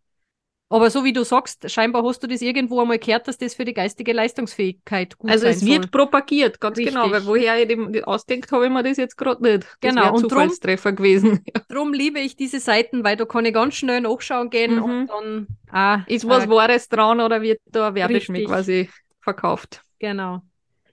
Aber 0.69 0.89
so 0.89 1.05
wie 1.05 1.13
du 1.13 1.23
sagst, 1.23 1.69
scheinbar 1.71 2.03
hast 2.03 2.21
du 2.23 2.27
das 2.27 2.41
irgendwo 2.41 2.81
einmal 2.81 2.99
gehört, 2.99 3.27
dass 3.27 3.37
das 3.37 3.55
für 3.55 3.63
die 3.63 3.73
geistige 3.73 4.11
Leistungsfähigkeit 4.11 5.17
gut 5.17 5.31
Also 5.31 5.45
sein 5.45 5.51
es 5.53 5.65
wird 5.65 5.83
soll. 5.83 5.91
propagiert, 5.91 6.59
ganz 6.59 6.81
genau, 6.81 7.03
Richtig. 7.05 7.11
weil 7.13 7.25
woher 7.25 7.61
ich 7.61 7.67
dem 7.69 8.03
ausdenkt, 8.03 8.51
habe 8.51 8.65
ich 8.65 8.71
mir 8.71 8.83
das 8.83 8.97
jetzt 8.97 9.17
gerade 9.17 9.41
nicht. 9.43 9.63
Das 9.81 9.95
Genau, 9.95 10.13
und 10.13 10.29
drum- 10.29 10.29
Zufallstreffer 10.29 10.91
gewesen. 10.91 11.41
Darum 11.69 11.93
liebe 11.93 12.19
ich 12.19 12.35
diese 12.35 12.59
Seiten, 12.59 13.03
weil 13.05 13.15
da 13.15 13.25
kann 13.25 13.45
ich 13.45 13.53
ganz 13.53 13.75
schnell 13.75 14.01
nachschauen 14.01 14.49
gehen 14.49 14.75
Mhm. 14.75 14.83
und 14.83 15.07
dann 15.07 15.47
ah, 15.71 16.01
Ist 16.07 16.27
was 16.27 16.43
ah, 16.45 16.49
Wahres 16.49 16.89
dran 16.89 17.21
oder 17.21 17.41
wird 17.41 17.59
da 17.65 17.93
Werbeschmied 17.95 18.47
quasi 18.47 18.89
verkauft? 19.21 19.81
Genau. 19.99 20.41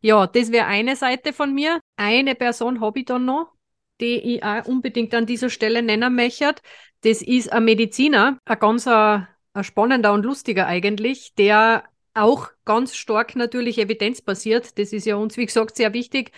Ja, 0.01 0.27
das 0.27 0.53
wäre 0.53 0.67
eine 0.67 0.97
Seite 0.97 1.33
von 1.33 1.53
mir. 1.55 1.81
Eine 1.97 2.35
Person 2.35 2.81
habe 2.81 3.01
ich 3.01 3.07
dann 3.07 3.25
noch, 3.25 3.53
die 4.01 4.37
ich 4.37 4.45
auch 4.45 4.65
unbedingt 4.67 5.15
an 5.15 5.27
dieser 5.27 5.51
Stelle 5.51 5.83
nennen 5.83 6.15
möchte. 6.15 6.55
Das 7.03 7.23
ist 7.23 7.53
ein 7.53 7.65
Mediziner, 7.65 8.39
ein 8.45 8.59
ganz 8.59 8.87
ein, 8.87 8.95
ein 8.95 9.27
spannender 9.63 10.13
und 10.13 10.25
lustiger 10.25 10.67
eigentlich, 10.67 11.35
der 11.37 11.85
auch 12.15 12.49
ganz 12.65 12.95
stark 12.95 13.35
natürlich 13.37 13.79
evidenzbasiert, 13.79 14.79
das 14.79 14.93
ist 14.93 15.05
ja 15.07 15.17
uns, 15.17 15.37
wie 15.37 15.47
gesagt, 15.47 15.77
sehr 15.77 15.93
wichtig, 15.93 16.33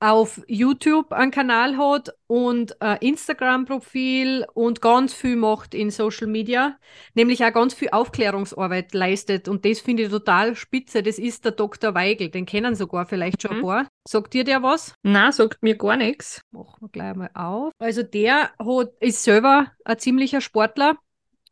auf 0.00 0.40
YouTube 0.48 1.12
einen 1.12 1.30
Kanal 1.30 1.76
hat 1.76 2.12
und 2.26 2.82
ein 2.82 2.96
Instagram-Profil 2.98 4.46
und 4.52 4.80
ganz 4.80 5.14
viel 5.14 5.36
macht 5.36 5.74
in 5.74 5.90
Social 5.90 6.26
Media, 6.26 6.76
nämlich 7.14 7.44
auch 7.44 7.52
ganz 7.52 7.72
viel 7.74 7.90
Aufklärungsarbeit 7.90 8.94
leistet. 8.94 9.46
Und 9.46 9.64
das 9.64 9.78
finde 9.80 10.02
ich 10.04 10.08
total 10.10 10.56
spitze. 10.56 11.04
Das 11.04 11.18
ist 11.20 11.44
der 11.44 11.52
Dr. 11.52 11.94
Weigel, 11.94 12.30
den 12.30 12.46
kennen 12.46 12.74
sogar 12.74 13.06
vielleicht 13.06 13.42
schon 13.42 13.52
ein 13.52 13.56
Mhm. 13.58 13.62
paar. 13.62 13.86
Sagt 14.08 14.34
dir 14.34 14.42
der 14.42 14.62
was? 14.64 14.94
Na, 15.04 15.30
sagt 15.30 15.62
mir 15.62 15.76
gar 15.76 15.96
nichts. 15.96 16.42
Machen 16.50 16.78
wir 16.80 16.88
gleich 16.88 17.14
mal 17.14 17.30
auf. 17.34 17.70
Also 17.78 18.02
der 18.02 18.50
hat, 18.58 18.88
ist 18.98 19.22
selber 19.22 19.70
ein 19.84 19.98
ziemlicher 20.00 20.40
Sportler, 20.40 20.96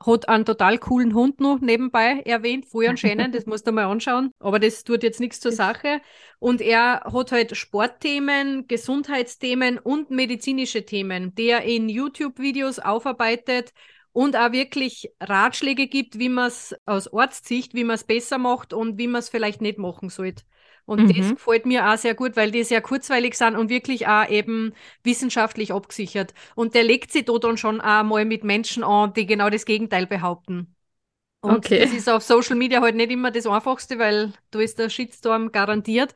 hat 0.04 0.28
einen 0.28 0.44
total 0.44 0.78
coolen 0.78 1.14
Hund 1.14 1.40
noch 1.40 1.60
nebenbei 1.60 2.22
erwähnt, 2.24 2.66
vorher 2.66 2.96
Shannon, 2.96 3.32
das 3.32 3.46
musst 3.46 3.66
du 3.66 3.72
mal 3.72 3.84
anschauen, 3.84 4.32
aber 4.38 4.58
das 4.58 4.84
tut 4.84 5.02
jetzt 5.02 5.20
nichts 5.20 5.40
zur 5.40 5.52
Sache. 5.52 6.00
Und 6.38 6.60
er 6.60 7.02
hat 7.12 7.32
halt 7.32 7.56
Sportthemen, 7.56 8.66
Gesundheitsthemen 8.66 9.78
und 9.78 10.10
medizinische 10.10 10.86
Themen, 10.86 11.34
die 11.34 11.48
er 11.48 11.62
in 11.64 11.88
YouTube-Videos 11.88 12.78
aufarbeitet 12.78 13.72
und 14.12 14.36
auch 14.36 14.52
wirklich 14.52 15.10
Ratschläge 15.20 15.86
gibt, 15.86 16.18
wie 16.18 16.30
man 16.30 16.48
es 16.48 16.74
aus 16.86 17.12
Arztsicht, 17.12 17.74
wie 17.74 17.84
man 17.84 17.94
es 17.94 18.04
besser 18.04 18.38
macht 18.38 18.72
und 18.72 18.98
wie 18.98 19.06
man 19.06 19.18
es 19.18 19.28
vielleicht 19.28 19.60
nicht 19.60 19.78
machen 19.78 20.08
sollte. 20.08 20.44
Und 20.90 21.10
das 21.16 21.32
Mhm. 21.32 21.36
gefällt 21.36 21.66
mir 21.66 21.88
auch 21.90 21.96
sehr 21.96 22.14
gut, 22.14 22.36
weil 22.36 22.50
die 22.50 22.64
sehr 22.64 22.80
kurzweilig 22.82 23.36
sind 23.36 23.56
und 23.56 23.70
wirklich 23.70 24.08
auch 24.08 24.28
eben 24.28 24.74
wissenschaftlich 25.04 25.72
abgesichert. 25.72 26.34
Und 26.56 26.74
der 26.74 26.82
legt 26.84 27.12
sich 27.12 27.24
da 27.26 27.38
dann 27.38 27.56
schon 27.56 27.80
auch 27.80 28.02
mal 28.02 28.24
mit 28.24 28.42
Menschen 28.44 28.82
an, 28.84 29.12
die 29.14 29.26
genau 29.26 29.50
das 29.50 29.64
Gegenteil 29.66 30.06
behaupten. 30.06 30.74
Und 31.40 31.66
Okay. 31.66 31.80
das 31.80 31.92
ist 31.92 32.08
auf 32.08 32.22
Social 32.22 32.56
Media 32.56 32.80
halt 32.82 32.96
nicht 32.96 33.10
immer 33.10 33.30
das 33.30 33.46
Einfachste, 33.46 33.98
weil 33.98 34.32
da 34.50 34.60
ist 34.60 34.78
der 34.78 34.90
Shitstorm 34.90 35.52
garantiert. 35.52 36.14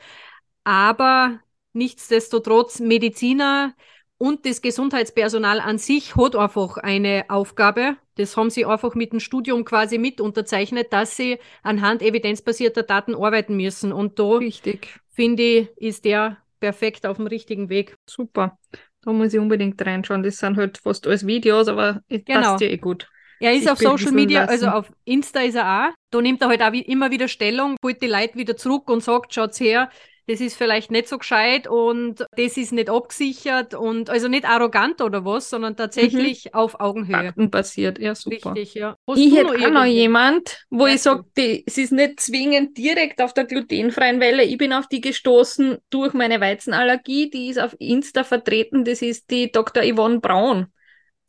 Aber 0.64 1.40
nichtsdestotrotz, 1.72 2.80
Mediziner 2.80 3.74
und 4.18 4.46
das 4.46 4.62
Gesundheitspersonal 4.62 5.60
an 5.60 5.78
sich 5.78 6.16
hat 6.16 6.36
einfach 6.36 6.76
eine 6.78 7.24
Aufgabe. 7.28 7.96
Das 8.16 8.36
haben 8.36 8.50
sie 8.50 8.64
einfach 8.64 8.94
mit 8.94 9.12
dem 9.12 9.20
Studium 9.20 9.64
quasi 9.64 9.98
mit 9.98 10.20
unterzeichnet, 10.20 10.92
dass 10.92 11.16
sie 11.16 11.38
anhand 11.62 12.00
evidenzbasierter 12.02 12.84
Daten 12.84 13.14
arbeiten 13.14 13.56
müssen. 13.56 13.92
Und 13.92 14.18
da, 14.18 14.36
Richtig. 14.36 15.00
finde 15.10 15.42
ich, 15.42 15.68
ist 15.76 16.04
der 16.04 16.38
perfekt 16.60 17.06
auf 17.06 17.16
dem 17.16 17.26
richtigen 17.26 17.68
Weg. 17.68 17.98
Super. 18.08 18.56
Da 19.02 19.12
muss 19.12 19.34
ich 19.34 19.40
unbedingt 19.40 19.84
reinschauen. 19.84 20.22
Das 20.22 20.38
sind 20.38 20.56
halt 20.56 20.78
fast 20.78 21.06
alles 21.06 21.26
Videos, 21.26 21.68
aber 21.68 22.00
es 22.08 22.24
Genau. 22.24 22.40
passt 22.52 22.62
ja 22.62 22.68
eh 22.68 22.78
gut. 22.78 23.08
Er 23.40 23.52
ist 23.52 23.62
Sich 23.62 23.70
auf 23.70 23.78
Social 23.78 24.12
Media, 24.12 24.42
lassen. 24.44 24.50
also 24.52 24.68
auf 24.68 24.92
Insta 25.04 25.40
ist 25.40 25.56
er 25.56 25.88
auch. 25.88 25.94
Da 26.10 26.20
nimmt 26.22 26.40
er 26.40 26.48
halt 26.48 26.62
auch 26.62 26.72
wie, 26.72 26.80
immer 26.82 27.10
wieder 27.10 27.28
Stellung, 27.28 27.76
holt 27.84 28.00
die 28.00 28.06
Leute 28.06 28.36
wieder 28.36 28.56
zurück 28.56 28.88
und 28.88 29.02
sagt, 29.02 29.34
schaut's 29.34 29.60
her, 29.60 29.90
das 30.26 30.40
ist 30.40 30.56
vielleicht 30.56 30.90
nicht 30.90 31.08
so 31.08 31.18
gescheit 31.18 31.66
und 31.66 32.20
das 32.36 32.56
ist 32.56 32.72
nicht 32.72 32.88
abgesichert 32.88 33.74
und 33.74 34.08
also 34.10 34.28
nicht 34.28 34.44
arrogant 34.46 35.00
oder 35.00 35.24
was, 35.24 35.50
sondern 35.50 35.76
tatsächlich 35.76 36.54
auf 36.54 36.80
Augenhöhe. 36.80 37.24
Faktenbasiert. 37.26 37.98
Ja, 37.98 38.14
super. 38.14 38.52
Richtig, 38.54 38.74
ja. 38.74 38.96
Hast 39.06 39.18
Ich 39.18 39.34
hätte 39.36 39.52
auch 39.52 39.70
noch 39.70 39.84
jemand, 39.84 40.64
wo 40.70 40.86
Ja, 40.86 40.94
ich 40.94 41.02
sage, 41.02 41.24
es 41.66 41.78
ist 41.78 41.92
nicht 41.92 42.20
zwingend 42.20 42.76
direkt 42.78 43.20
auf 43.20 43.34
der 43.34 43.44
glutenfreien 43.44 44.20
Welle. 44.20 44.44
Ich 44.44 44.58
bin 44.58 44.72
auf 44.72 44.86
die 44.88 45.00
gestoßen 45.00 45.78
durch 45.90 46.14
meine 46.14 46.40
Weizenallergie. 46.40 47.30
Die 47.30 47.48
ist 47.48 47.58
auf 47.58 47.76
Insta 47.78 48.24
vertreten. 48.24 48.84
Das 48.84 49.02
ist 49.02 49.30
die 49.30 49.52
Dr. 49.52 49.82
Yvonne 49.84 50.20
Braun. 50.20 50.66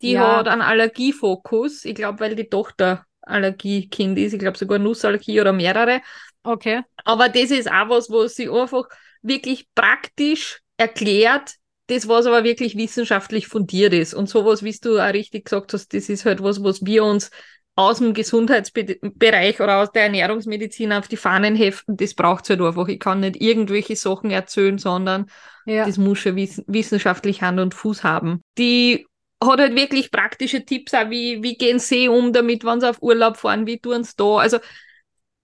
Die 0.01 0.11
Ja. 0.13 0.37
hat 0.37 0.47
einen 0.47 0.61
Allergiefokus. 0.61 1.85
Ich 1.85 1.95
glaube, 1.95 2.19
weil 2.19 2.35
die 2.35 2.49
Tochter 2.49 3.05
Allergiekind 3.21 4.17
ist. 4.19 4.33
Ich 4.33 4.39
glaube 4.39 4.57
sogar 4.57 4.77
Nussallergie 4.79 5.41
oder 5.41 5.53
mehrere. 5.53 6.01
Okay. 6.45 6.81
Aber 7.03 7.29
das 7.29 7.51
ist 7.51 7.69
auch 7.71 7.89
was, 7.89 8.09
wo 8.09 8.27
sie 8.27 8.49
einfach 8.49 8.85
wirklich 9.21 9.67
praktisch 9.75 10.61
erklärt, 10.77 11.55
das, 11.87 12.07
was 12.07 12.25
aber 12.25 12.43
wirklich 12.43 12.75
wissenschaftlich 12.75 13.47
fundiert 13.47 13.93
ist. 13.93 14.13
Und 14.13 14.27
sowas, 14.29 14.63
wie 14.63 14.71
du 14.71 14.99
auch 14.99 15.13
richtig 15.13 15.45
gesagt 15.45 15.73
hast, 15.73 15.93
das 15.93 16.09
ist 16.09 16.25
halt 16.25 16.41
was, 16.41 16.63
was 16.63 16.85
wir 16.85 17.03
uns 17.03 17.29
aus 17.75 17.97
dem 17.97 18.13
Gesundheitsbereich 18.13 19.59
oder 19.59 19.77
aus 19.81 19.91
der 19.91 20.03
Ernährungsmedizin 20.03 20.93
auf 20.93 21.07
die 21.07 21.17
Fahnen 21.17 21.55
heften. 21.55 21.97
Das 21.97 22.13
braucht 22.13 22.49
halt 22.49 22.61
einfach. 22.61 22.87
Ich 22.87 22.99
kann 22.99 23.19
nicht 23.19 23.41
irgendwelche 23.41 23.95
Sachen 23.95 24.31
erzählen, 24.31 24.77
sondern 24.77 25.27
Ja. 25.65 25.85
das 25.85 25.97
muss 25.97 26.19
schon 26.19 26.35
wiss 26.37 26.63
wissenschaftlich 26.67 27.41
Hand 27.41 27.59
und 27.59 27.73
Fuß 27.73 28.03
haben. 28.03 28.41
Die 28.57 29.05
hat 29.43 29.59
halt 29.59 29.75
wirklich 29.75 30.09
praktische 30.11 30.63
Tipps, 30.63 30.93
auch 30.93 31.09
wie, 31.09 31.43
wie 31.43 31.57
gehen 31.57 31.79
sie 31.79 32.07
um 32.07 32.31
damit, 32.33 32.63
wenn 32.63 32.79
sie 32.79 32.89
auf 32.89 33.01
Urlaub 33.01 33.37
fahren, 33.37 33.67
wie 33.67 33.79
tun 33.79 34.03
sie 34.03 34.13
da. 34.15 34.37
Also 34.37 34.59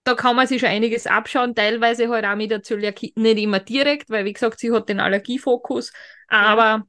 da 0.04 0.14
kann 0.14 0.36
man 0.36 0.46
sich 0.46 0.60
schon 0.60 0.68
einiges 0.68 1.06
abschauen, 1.06 1.54
teilweise 1.54 2.08
halt 2.08 2.24
auch 2.24 2.36
mit 2.36 2.50
der 2.50 2.62
Zöliakie 2.62 3.12
nicht 3.16 3.38
immer 3.38 3.60
direkt, 3.60 4.10
weil 4.10 4.24
wie 4.24 4.32
gesagt, 4.32 4.58
sie 4.58 4.72
hat 4.72 4.88
den 4.88 5.00
Allergiefokus, 5.00 5.92
aber 6.28 6.86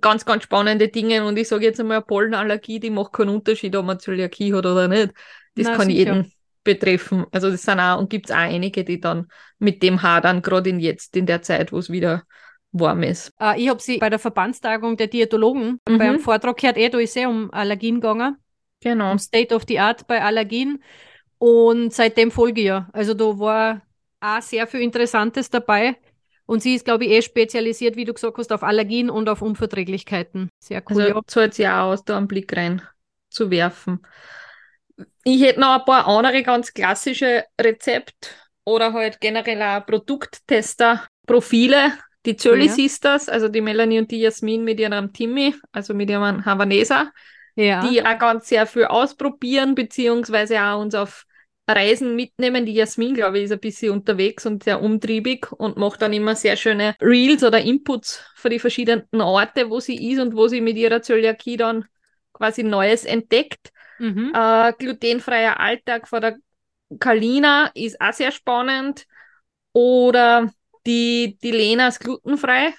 ganz, 0.00 0.24
ganz 0.24 0.42
spannende 0.44 0.88
Dinge 0.88 1.24
und 1.24 1.38
ich 1.38 1.48
sage 1.48 1.64
jetzt 1.64 1.80
einmal, 1.80 1.98
eine 1.98 2.06
Pollenallergie, 2.06 2.80
die 2.80 2.90
macht 2.90 3.14
keinen 3.14 3.30
Unterschied, 3.30 3.74
ob 3.76 3.86
man 3.86 3.98
Zöliakie 3.98 4.52
hat 4.52 4.66
oder 4.66 4.88
nicht. 4.88 5.12
Das 5.54 5.66
Na, 5.66 5.76
kann 5.76 5.86
sicher. 5.86 5.98
jeden 5.98 6.32
betreffen. 6.64 7.24
Also 7.32 7.50
das 7.50 7.62
sind 7.62 7.80
auch, 7.80 7.98
und 7.98 8.10
gibt 8.10 8.26
es 8.26 8.32
auch 8.32 8.40
einige, 8.40 8.84
die 8.84 9.00
dann 9.00 9.28
mit 9.58 9.82
dem 9.82 10.02
hadern, 10.02 10.42
gerade 10.42 10.68
in 10.68 10.80
jetzt, 10.80 11.16
in 11.16 11.24
der 11.24 11.40
Zeit, 11.40 11.72
wo 11.72 11.78
es 11.78 11.90
wieder 11.90 12.24
warm 12.72 13.02
ist. 13.02 13.32
Äh, 13.40 13.62
ich 13.62 13.70
habe 13.70 13.80
sie 13.80 13.96
bei 13.96 14.10
der 14.10 14.18
Verbandstagung 14.18 14.98
der 14.98 15.06
Diätologen 15.06 15.80
mhm. 15.88 15.98
beim 15.98 16.20
Vortrag 16.20 16.58
gehört, 16.58 16.76
eh, 16.76 16.90
da 16.90 16.98
ist 16.98 17.16
eh 17.16 17.24
um 17.24 17.50
Allergien 17.52 18.02
gegangen. 18.02 18.36
Genau. 18.80 19.10
Um 19.12 19.18
State 19.18 19.54
of 19.54 19.64
the 19.66 19.80
Art 19.80 20.06
bei 20.06 20.22
Allergien. 20.22 20.82
Und 21.38 21.92
seitdem 21.92 22.30
folge 22.30 22.60
ich 22.60 22.66
ja. 22.66 22.88
Also 22.92 23.14
da 23.14 23.38
war 23.38 23.82
auch 24.20 24.42
sehr 24.42 24.66
viel 24.66 24.80
Interessantes 24.80 25.50
dabei. 25.50 25.96
Und 26.46 26.62
sie 26.62 26.74
ist, 26.74 26.84
glaube 26.84 27.04
ich, 27.04 27.10
eh 27.10 27.22
spezialisiert, 27.22 27.96
wie 27.96 28.06
du 28.06 28.14
gesagt 28.14 28.38
hast, 28.38 28.52
auf 28.52 28.62
Allergien 28.62 29.10
und 29.10 29.28
auf 29.28 29.42
Unverträglichkeiten. 29.42 30.48
Sehr 30.58 30.82
cool. 30.90 31.02
Also 31.02 31.20
zahlt 31.26 31.54
sie 31.54 31.68
auch 31.68 31.90
aus, 31.90 32.04
da 32.04 32.16
einen 32.16 32.26
Blick 32.26 32.56
rein 32.56 32.82
zu 33.28 33.50
werfen. 33.50 34.00
Ich 35.24 35.42
hätte 35.42 35.60
noch 35.60 35.78
ein 35.78 35.84
paar 35.84 36.08
andere 36.08 36.42
ganz 36.42 36.72
klassische 36.72 37.44
Rezept 37.60 38.34
oder 38.64 38.94
halt 38.94 39.20
generell 39.20 39.62
auch 39.62 39.84
Produkttester-Profile. 39.84 41.92
Die 42.26 42.36
Zöli 42.36 42.66
ja. 42.66 42.72
Sisters, 42.72 43.28
also 43.28 43.48
die 43.48 43.60
Melanie 43.60 44.00
und 44.00 44.10
die 44.10 44.20
Jasmin 44.20 44.64
mit 44.64 44.80
ihrem 44.80 45.12
Timmy, 45.12 45.54
also 45.70 45.94
mit 45.94 46.10
ihrem 46.10 46.44
Havaneser, 46.44 47.12
ja. 47.54 47.86
die 47.86 48.04
auch 48.04 48.18
ganz 48.18 48.48
sehr 48.48 48.66
viel 48.66 48.86
ausprobieren, 48.86 49.74
beziehungsweise 49.74 50.60
auch 50.62 50.80
uns 50.80 50.94
auf 50.94 51.26
Reisen 51.68 52.16
mitnehmen. 52.16 52.66
Die 52.66 52.74
Jasmin, 52.74 53.14
glaube 53.14 53.38
ich, 53.38 53.44
ist 53.44 53.52
ein 53.52 53.60
bisschen 53.60 53.92
unterwegs 53.92 54.46
und 54.46 54.64
sehr 54.64 54.82
umtriebig 54.82 55.52
und 55.52 55.76
macht 55.76 56.02
dann 56.02 56.12
immer 56.12 56.34
sehr 56.34 56.56
schöne 56.56 56.94
Reels 57.00 57.44
oder 57.44 57.60
Inputs 57.60 58.24
für 58.34 58.48
die 58.48 58.58
verschiedenen 58.58 59.20
Orte, 59.20 59.70
wo 59.70 59.80
sie 59.80 60.12
ist 60.12 60.20
und 60.20 60.34
wo 60.34 60.48
sie 60.48 60.60
mit 60.60 60.76
ihrer 60.76 61.02
Zöliakie 61.02 61.56
dann 61.56 61.84
quasi 62.32 62.62
Neues 62.62 63.04
entdeckt. 63.04 63.72
Mhm. 63.98 64.32
Äh, 64.34 64.72
glutenfreier 64.78 65.60
Alltag 65.60 66.08
von 66.08 66.20
der 66.20 66.36
Kalina 66.98 67.70
ist 67.74 68.00
auch 68.00 68.12
sehr 68.12 68.32
spannend. 68.32 69.06
Oder 69.72 70.50
die, 70.86 71.38
die 71.42 71.50
Lena 71.50 71.88
ist 71.88 72.00
glutenfrei, 72.00 72.74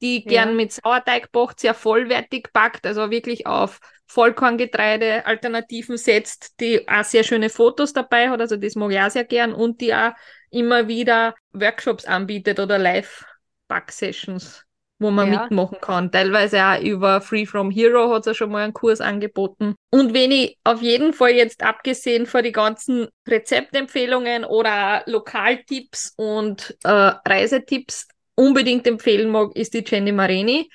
die 0.00 0.24
gern 0.24 0.50
ja. 0.50 0.54
mit 0.54 0.72
Sauerteig 0.72 1.30
backt, 1.30 1.60
sehr 1.60 1.74
vollwertig 1.74 2.48
backt, 2.52 2.86
also 2.86 3.10
wirklich 3.10 3.46
auf 3.46 3.78
Vollkorngetreide 4.12 5.24
Alternativen 5.24 5.96
setzt, 5.96 6.60
die 6.60 6.86
auch 6.86 7.04
sehr 7.04 7.24
schöne 7.24 7.48
Fotos 7.48 7.94
dabei 7.94 8.28
hat, 8.28 8.40
also 8.40 8.56
das 8.56 8.74
mag 8.74 8.92
ich 8.92 9.00
auch 9.00 9.10
sehr 9.10 9.24
gern 9.24 9.54
und 9.54 9.80
die 9.80 9.94
auch 9.94 10.12
immer 10.50 10.86
wieder 10.86 11.34
Workshops 11.52 12.04
anbietet 12.04 12.60
oder 12.60 12.78
Live-Back-Sessions 12.78 14.66
wo 15.02 15.10
man 15.10 15.32
ja. 15.32 15.42
mitmachen 15.42 15.78
kann. 15.80 16.12
Teilweise 16.12 16.64
auch 16.64 16.80
über 16.80 17.20
Free 17.20 17.44
from 17.44 17.70
Hero 17.70 18.14
hat 18.14 18.24
ja 18.24 18.34
schon 18.34 18.52
mal 18.52 18.62
einen 18.62 18.72
Kurs 18.72 19.00
angeboten. 19.00 19.74
Und 19.90 20.14
wenn 20.14 20.30
ich 20.30 20.56
auf 20.62 20.80
jeden 20.80 21.12
Fall 21.12 21.32
jetzt 21.32 21.62
abgesehen 21.62 22.24
von 22.26 22.44
die 22.44 22.52
ganzen 22.52 23.08
Rezeptempfehlungen 23.28 24.44
oder 24.44 25.02
Lokaltipps 25.06 26.14
und 26.16 26.76
äh, 26.84 26.88
Reisetipps 26.88 28.06
unbedingt 28.36 28.86
empfehlen 28.86 29.30
mag, 29.30 29.56
ist 29.56 29.74
die 29.74 29.84
Jenny 29.84 30.12
Mareni, 30.12 30.70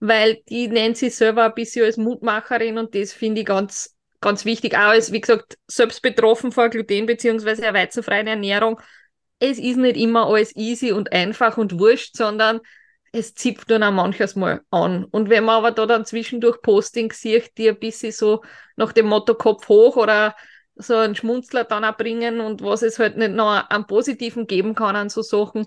weil 0.00 0.42
die 0.48 0.68
nennt 0.68 0.96
sich 0.96 1.14
selber 1.14 1.44
ein 1.44 1.54
bisschen 1.54 1.84
als 1.84 1.96
Mutmacherin 1.96 2.78
und 2.78 2.94
das 2.94 3.12
finde 3.12 3.42
ich 3.42 3.46
ganz, 3.46 3.96
ganz 4.20 4.44
wichtig. 4.44 4.74
Auch 4.74 4.88
als, 4.88 5.12
wie 5.12 5.20
gesagt, 5.20 5.58
selbst 5.66 6.02
betroffen 6.02 6.52
vor 6.52 6.70
Gluten- 6.70 7.06
bzw. 7.06 7.72
weizenfreien 7.72 8.26
Ernährung. 8.26 8.80
Es 9.38 9.58
ist 9.58 9.76
nicht 9.76 9.96
immer 9.96 10.26
alles 10.26 10.56
easy 10.56 10.92
und 10.92 11.12
einfach 11.12 11.56
und 11.58 11.78
wurscht, 11.78 12.16
sondern 12.16 12.60
es 13.12 13.34
zipft 13.34 13.70
dann 13.70 13.82
auch 13.82 13.90
manches 13.90 14.36
Mal 14.36 14.60
an. 14.70 15.04
Und 15.04 15.30
wenn 15.30 15.44
man 15.44 15.56
aber 15.56 15.72
da 15.72 15.86
dann 15.86 16.04
zwischendurch 16.04 16.62
Posting 16.62 17.12
sieht, 17.12 17.56
die 17.58 17.68
ein 17.68 17.78
bisschen 17.78 18.12
so 18.12 18.42
nach 18.76 18.92
dem 18.92 19.06
Motto 19.06 19.34
Kopf 19.34 19.68
hoch 19.68 19.96
oder 19.96 20.36
so 20.76 20.96
einen 20.96 21.14
Schmunzler 21.14 21.64
dann 21.64 21.84
auch 21.84 21.96
bringen 21.96 22.40
und 22.40 22.62
was 22.62 22.82
es 22.82 22.98
halt 22.98 23.16
nicht 23.16 23.32
noch 23.32 23.68
an 23.68 23.86
Positiven 23.86 24.46
geben 24.46 24.74
kann 24.74 24.96
an 24.96 25.08
so 25.10 25.22
Sachen, 25.22 25.66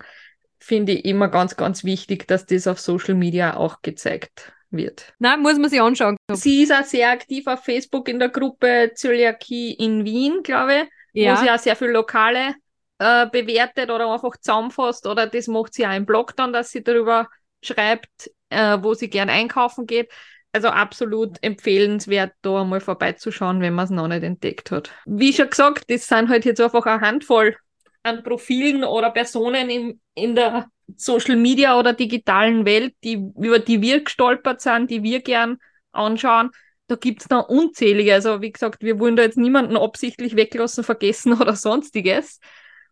finde 0.63 0.93
ich 0.93 1.05
immer 1.05 1.27
ganz, 1.27 1.57
ganz 1.57 1.83
wichtig, 1.83 2.25
dass 2.27 2.45
das 2.45 2.67
auf 2.67 2.79
Social 2.79 3.15
Media 3.15 3.57
auch 3.57 3.81
gezeigt 3.81 4.53
wird. 4.71 5.13
Nein, 5.19 5.41
muss 5.41 5.59
man 5.59 5.69
sich 5.69 5.81
anschauen. 5.81 6.15
Sie 6.31 6.63
ist 6.63 6.71
auch 6.71 6.85
sehr 6.85 7.11
aktiv 7.11 7.45
auf 7.47 7.63
Facebook 7.63 8.07
in 8.07 8.17
der 8.17 8.29
Gruppe 8.29 8.91
Zöliakie 8.95 9.73
in 9.73 10.05
Wien, 10.05 10.41
glaube 10.41 10.87
ich, 11.13 11.23
ja. 11.23 11.33
wo 11.33 11.43
sie 11.43 11.51
auch 11.51 11.59
sehr 11.59 11.75
viele 11.75 11.91
lokale 11.91 12.55
äh, 12.97 13.27
bewertet 13.27 13.91
oder 13.91 14.11
einfach 14.11 14.37
zusammenfasst 14.37 15.05
oder 15.05 15.27
das 15.27 15.47
macht 15.47 15.73
sie 15.73 15.85
auch 15.85 15.95
im 15.95 16.05
Blog 16.05 16.35
dann, 16.37 16.53
dass 16.53 16.71
sie 16.71 16.81
darüber 16.81 17.27
schreibt, 17.61 18.31
äh, 18.49 18.77
wo 18.81 18.93
sie 18.93 19.09
gern 19.09 19.29
einkaufen 19.29 19.85
geht. 19.85 20.09
Also 20.53 20.69
absolut 20.69 21.37
empfehlenswert, 21.41 22.31
da 22.41 22.63
mal 22.63 22.79
vorbeizuschauen, 22.79 23.59
wenn 23.59 23.73
man 23.73 23.85
es 23.85 23.91
noch 23.91 24.07
nicht 24.07 24.23
entdeckt 24.23 24.71
hat. 24.71 24.91
Wie 25.05 25.33
schon 25.33 25.49
gesagt, 25.49 25.89
das 25.89 26.07
sind 26.07 26.29
halt 26.29 26.45
jetzt 26.45 26.61
einfach 26.61 26.85
eine 26.85 27.01
Handvoll 27.01 27.57
an 28.03 28.23
Profilen 28.23 28.83
oder 28.83 29.09
Personen 29.09 29.69
in, 29.69 30.01
in 30.13 30.35
der 30.35 30.67
Social 30.95 31.35
Media 31.35 31.79
oder 31.79 31.93
digitalen 31.93 32.65
Welt, 32.65 32.93
die, 33.03 33.13
über 33.13 33.59
die 33.59 33.81
wir 33.81 34.03
gestolpert 34.03 34.61
sind, 34.61 34.91
die 34.91 35.01
wir 35.03 35.21
gern 35.21 35.57
anschauen. 35.91 36.51
Da 36.87 36.95
gibt 36.95 37.21
es 37.21 37.29
noch 37.29 37.47
unzählige. 37.47 38.13
Also 38.13 38.41
wie 38.41 38.51
gesagt, 38.51 38.83
wir 38.83 38.99
wollen 38.99 39.15
da 39.15 39.23
jetzt 39.23 39.37
niemanden 39.37 39.77
absichtlich 39.77 40.35
weglassen, 40.35 40.83
vergessen 40.83 41.33
oder 41.41 41.55
sonstiges. 41.55 42.39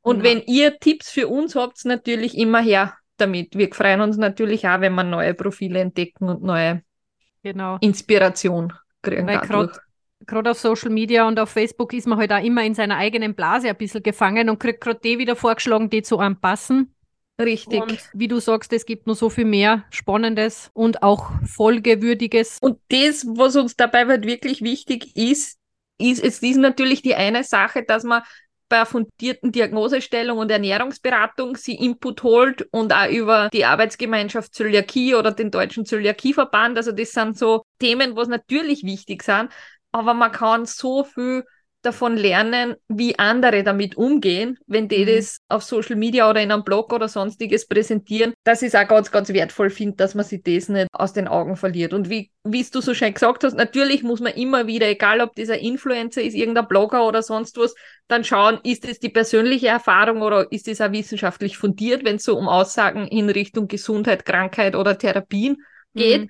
Und 0.01 0.19
ja. 0.19 0.23
wenn 0.23 0.41
ihr 0.43 0.79
Tipps 0.79 1.11
für 1.11 1.27
uns 1.27 1.55
habt, 1.55 1.83
natürlich 1.85 2.37
immer 2.37 2.61
her 2.61 2.95
damit. 3.17 3.55
Wir 3.55 3.71
freuen 3.73 4.01
uns 4.01 4.17
natürlich 4.17 4.67
auch, 4.67 4.81
wenn 4.81 4.95
wir 4.95 5.03
neue 5.03 5.33
Profile 5.33 5.79
entdecken 5.79 6.29
und 6.29 6.41
neue 6.41 6.81
genau. 7.43 7.77
Inspiration 7.81 8.73
kriegen. 9.01 9.27
Weil 9.27 9.69
gerade 10.27 10.51
auf 10.51 10.59
Social 10.59 10.89
Media 10.89 11.27
und 11.27 11.39
auf 11.39 11.49
Facebook 11.49 11.93
ist 11.93 12.07
man 12.07 12.17
halt 12.17 12.31
auch 12.31 12.43
immer 12.43 12.63
in 12.63 12.73
seiner 12.73 12.97
eigenen 12.97 13.35
Blase 13.35 13.69
ein 13.69 13.77
bisschen 13.77 14.03
gefangen 14.03 14.49
und 14.49 14.59
kriegt 14.59 14.81
gerade 14.81 14.99
die 15.03 15.17
wieder 15.17 15.35
vorgeschlagen, 15.35 15.89
die 15.89 16.01
zu 16.01 16.19
einem 16.19 16.39
passen. 16.39 16.93
Richtig. 17.39 17.81
Und 17.81 18.09
wie 18.13 18.27
du 18.27 18.39
sagst, 18.39 18.71
es 18.73 18.85
gibt 18.85 19.07
noch 19.07 19.15
so 19.15 19.29
viel 19.29 19.45
mehr 19.45 19.85
Spannendes 19.89 20.69
und 20.73 21.01
auch 21.01 21.31
Folgewürdiges. 21.45 22.59
Und 22.61 22.79
das, 22.89 23.25
was 23.25 23.55
uns 23.55 23.75
dabei 23.75 24.05
halt 24.05 24.25
wirklich 24.25 24.61
wichtig 24.61 25.15
ist, 25.15 25.57
ist, 25.97 26.23
es 26.23 26.41
ist 26.41 26.57
natürlich 26.57 27.01
die 27.01 27.15
eine 27.15 27.43
Sache, 27.43 27.83
dass 27.83 28.03
man 28.03 28.23
bei 28.69 28.85
fundierten 28.85 29.51
Diagnosestellung 29.51 30.37
und 30.37 30.49
Ernährungsberatung 30.49 31.57
sie 31.57 31.75
Input 31.75 32.23
holt 32.23 32.67
und 32.71 32.93
auch 32.93 33.09
über 33.09 33.49
die 33.51 33.65
Arbeitsgemeinschaft 33.65 34.55
Zöliakie 34.55 35.13
oder 35.13 35.31
den 35.31 35.51
Deutschen 35.51 35.85
Zöliakieverband. 35.85 36.77
Also 36.77 36.93
das 36.93 37.11
sind 37.11 37.37
so 37.37 37.63
Themen, 37.79 38.15
was 38.15 38.29
natürlich 38.29 38.83
wichtig 38.83 39.23
sind, 39.23 39.49
aber 39.91 40.13
man 40.13 40.31
kann 40.31 40.65
so 40.65 41.03
viel 41.03 41.43
davon 41.81 42.15
lernen, 42.15 42.75
wie 42.87 43.17
andere 43.17 43.63
damit 43.63 43.97
umgehen, 43.97 44.57
wenn 44.67 44.87
die 44.87 45.03
mhm. 45.03 45.15
das 45.15 45.39
auf 45.47 45.63
Social 45.63 45.95
Media 45.95 46.29
oder 46.29 46.41
in 46.41 46.51
einem 46.51 46.63
Blog 46.63 46.93
oder 46.93 47.07
sonstiges 47.07 47.67
präsentieren. 47.67 48.33
Das 48.43 48.61
ist 48.61 48.75
auch 48.75 48.87
ganz, 48.87 49.11
ganz 49.11 49.29
wertvoll 49.29 49.69
finde, 49.69 49.97
dass 49.97 50.13
man 50.13 50.25
sich 50.25 50.43
das 50.43 50.69
nicht 50.69 50.87
aus 50.93 51.13
den 51.13 51.27
Augen 51.27 51.55
verliert. 51.55 51.93
Und 51.93 52.09
wie, 52.09 52.31
wie 52.43 52.63
du 52.63 52.81
so 52.81 52.93
schön 52.93 53.13
gesagt 53.13 53.43
hast, 53.43 53.55
natürlich 53.55 54.03
muss 54.03 54.19
man 54.19 54.33
immer 54.33 54.67
wieder, 54.67 54.87
egal 54.87 55.21
ob 55.21 55.35
dieser 55.35 55.57
Influencer 55.57 56.21
ist, 56.21 56.35
irgendein 56.35 56.67
Blogger 56.67 57.07
oder 57.07 57.23
sonst 57.23 57.57
was, 57.57 57.73
dann 58.07 58.23
schauen, 58.23 58.59
ist 58.63 58.87
es 58.87 58.99
die 58.99 59.09
persönliche 59.09 59.69
Erfahrung 59.69 60.21
oder 60.21 60.51
ist 60.51 60.67
es 60.67 60.81
auch 60.81 60.91
wissenschaftlich 60.91 61.57
fundiert, 61.57 62.03
wenn 62.05 62.17
es 62.17 62.23
so 62.23 62.37
um 62.37 62.47
Aussagen 62.47 63.07
in 63.07 63.29
Richtung 63.29 63.67
Gesundheit, 63.67 64.25
Krankheit 64.25 64.75
oder 64.75 64.97
Therapien 64.97 65.57
geht. 65.95 66.23
Mhm. 66.23 66.29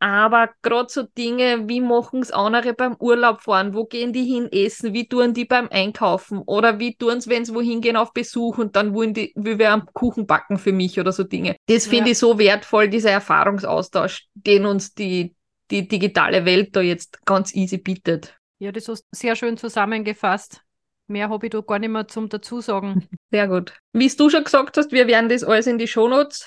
Aber 0.00 0.50
gerade 0.62 0.88
so 0.88 1.02
Dinge, 1.02 1.68
wie 1.68 1.80
machen 1.80 2.20
es 2.20 2.30
andere 2.30 2.72
beim 2.72 2.94
Urlaub 3.00 3.40
fahren? 3.42 3.74
Wo 3.74 3.84
gehen 3.84 4.12
die 4.12 4.24
hin 4.24 4.48
essen? 4.52 4.94
Wie 4.94 5.08
tun 5.08 5.34
die 5.34 5.44
beim 5.44 5.68
Einkaufen? 5.70 6.38
Oder 6.38 6.78
wie 6.78 6.94
tun 6.94 7.20
sie, 7.20 7.30
wenn 7.30 7.44
sie 7.44 7.54
wohin 7.54 7.80
gehen 7.80 7.96
auf 7.96 8.12
Besuch 8.12 8.58
und 8.58 8.76
dann 8.76 8.94
wollen 8.94 9.12
die, 9.12 9.32
wie 9.34 9.58
wir 9.58 9.72
am 9.72 9.86
Kuchen 9.92 10.26
backen 10.26 10.58
für 10.58 10.72
mich 10.72 11.00
oder 11.00 11.10
so 11.10 11.24
Dinge. 11.24 11.56
Das 11.66 11.88
finde 11.88 12.06
ja. 12.06 12.12
ich 12.12 12.18
so 12.18 12.38
wertvoll, 12.38 12.88
dieser 12.88 13.10
Erfahrungsaustausch, 13.10 14.26
den 14.34 14.66
uns 14.66 14.94
die, 14.94 15.34
die 15.70 15.88
digitale 15.88 16.44
Welt 16.44 16.76
da 16.76 16.80
jetzt 16.80 17.24
ganz 17.26 17.52
easy 17.54 17.78
bietet. 17.78 18.38
Ja, 18.60 18.70
das 18.70 18.88
hast 18.88 19.02
du 19.02 19.08
sehr 19.12 19.34
schön 19.34 19.56
zusammengefasst. 19.56 20.62
Mehr 21.08 21.28
habe 21.30 21.46
ich 21.46 21.50
da 21.50 21.60
gar 21.60 21.78
nicht 21.78 21.90
mehr 21.90 22.06
zum 22.06 22.28
Dazusagen. 22.28 23.08
Sehr 23.30 23.48
gut. 23.48 23.72
Wie 23.94 24.08
du 24.08 24.28
schon 24.28 24.44
gesagt 24.44 24.76
hast, 24.76 24.92
wir 24.92 25.06
werden 25.06 25.30
das 25.30 25.42
alles 25.42 25.66
in 25.66 25.78
die 25.78 25.88
Shownotes 25.88 26.46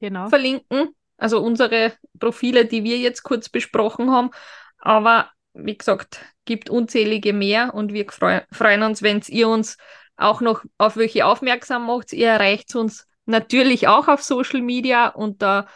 genau. 0.00 0.28
verlinken. 0.28 0.94
Also 1.22 1.40
unsere 1.40 1.92
Profile, 2.18 2.64
die 2.64 2.82
wir 2.82 2.98
jetzt 2.98 3.22
kurz 3.22 3.48
besprochen 3.48 4.10
haben. 4.10 4.30
Aber 4.78 5.30
wie 5.54 5.78
gesagt, 5.78 6.20
gibt 6.44 6.68
unzählige 6.68 7.32
mehr 7.32 7.74
und 7.74 7.92
wir 7.92 8.10
freu 8.10 8.40
freuen 8.50 8.82
uns, 8.82 9.02
wenn 9.02 9.22
ihr 9.28 9.48
uns 9.48 9.76
auch 10.16 10.40
noch 10.40 10.64
auf 10.78 10.96
welche 10.96 11.24
aufmerksam 11.24 11.86
macht. 11.86 12.12
Ihr 12.12 12.26
erreicht 12.26 12.74
uns 12.74 13.06
natürlich 13.24 13.86
auch 13.86 14.08
auf 14.08 14.24
Social 14.24 14.62
Media 14.62 15.10
unter 15.10 15.68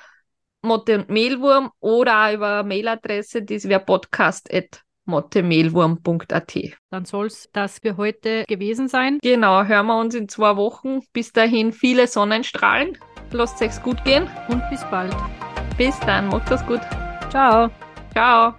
Motte 0.63 0.99
und 0.99 1.11
Mehlwurm 1.11 1.71
oder 1.79 2.27
auch 2.27 2.33
über 2.33 2.65
Mailadresse, 2.65 3.45
das 3.45 3.69
wäre 3.69 3.79
podcast.mottemehlwurm.at. 3.79 6.59
Dann 6.91 7.05
soll 7.05 7.27
es 7.27 7.49
das 7.53 7.79
für 7.79 7.97
heute 7.97 8.43
gewesen 8.49 8.89
sein. 8.89 9.21
Genau, 9.23 9.63
hören 9.63 9.87
wir 9.87 10.01
uns 10.01 10.17
in 10.17 10.29
zwei 10.29 10.57
Wochen. 10.57 11.03
Bis 11.13 11.33
dahin 11.33 11.73
viele 11.73 12.09
Sonnenstrahlen. 12.09 12.99
Lasst 13.31 13.61
es 13.61 13.79
euch 13.79 13.83
gut 13.83 14.05
gehen. 14.05 14.29
Und 14.49 14.63
bis 14.71 14.83
bald. 14.91 15.15
Bis 15.77 15.99
dann, 16.01 16.29
macht 16.29 16.51
das 16.51 16.65
gut. 16.67 16.81
Ciao. 17.31 17.71
Ciao. 18.13 18.55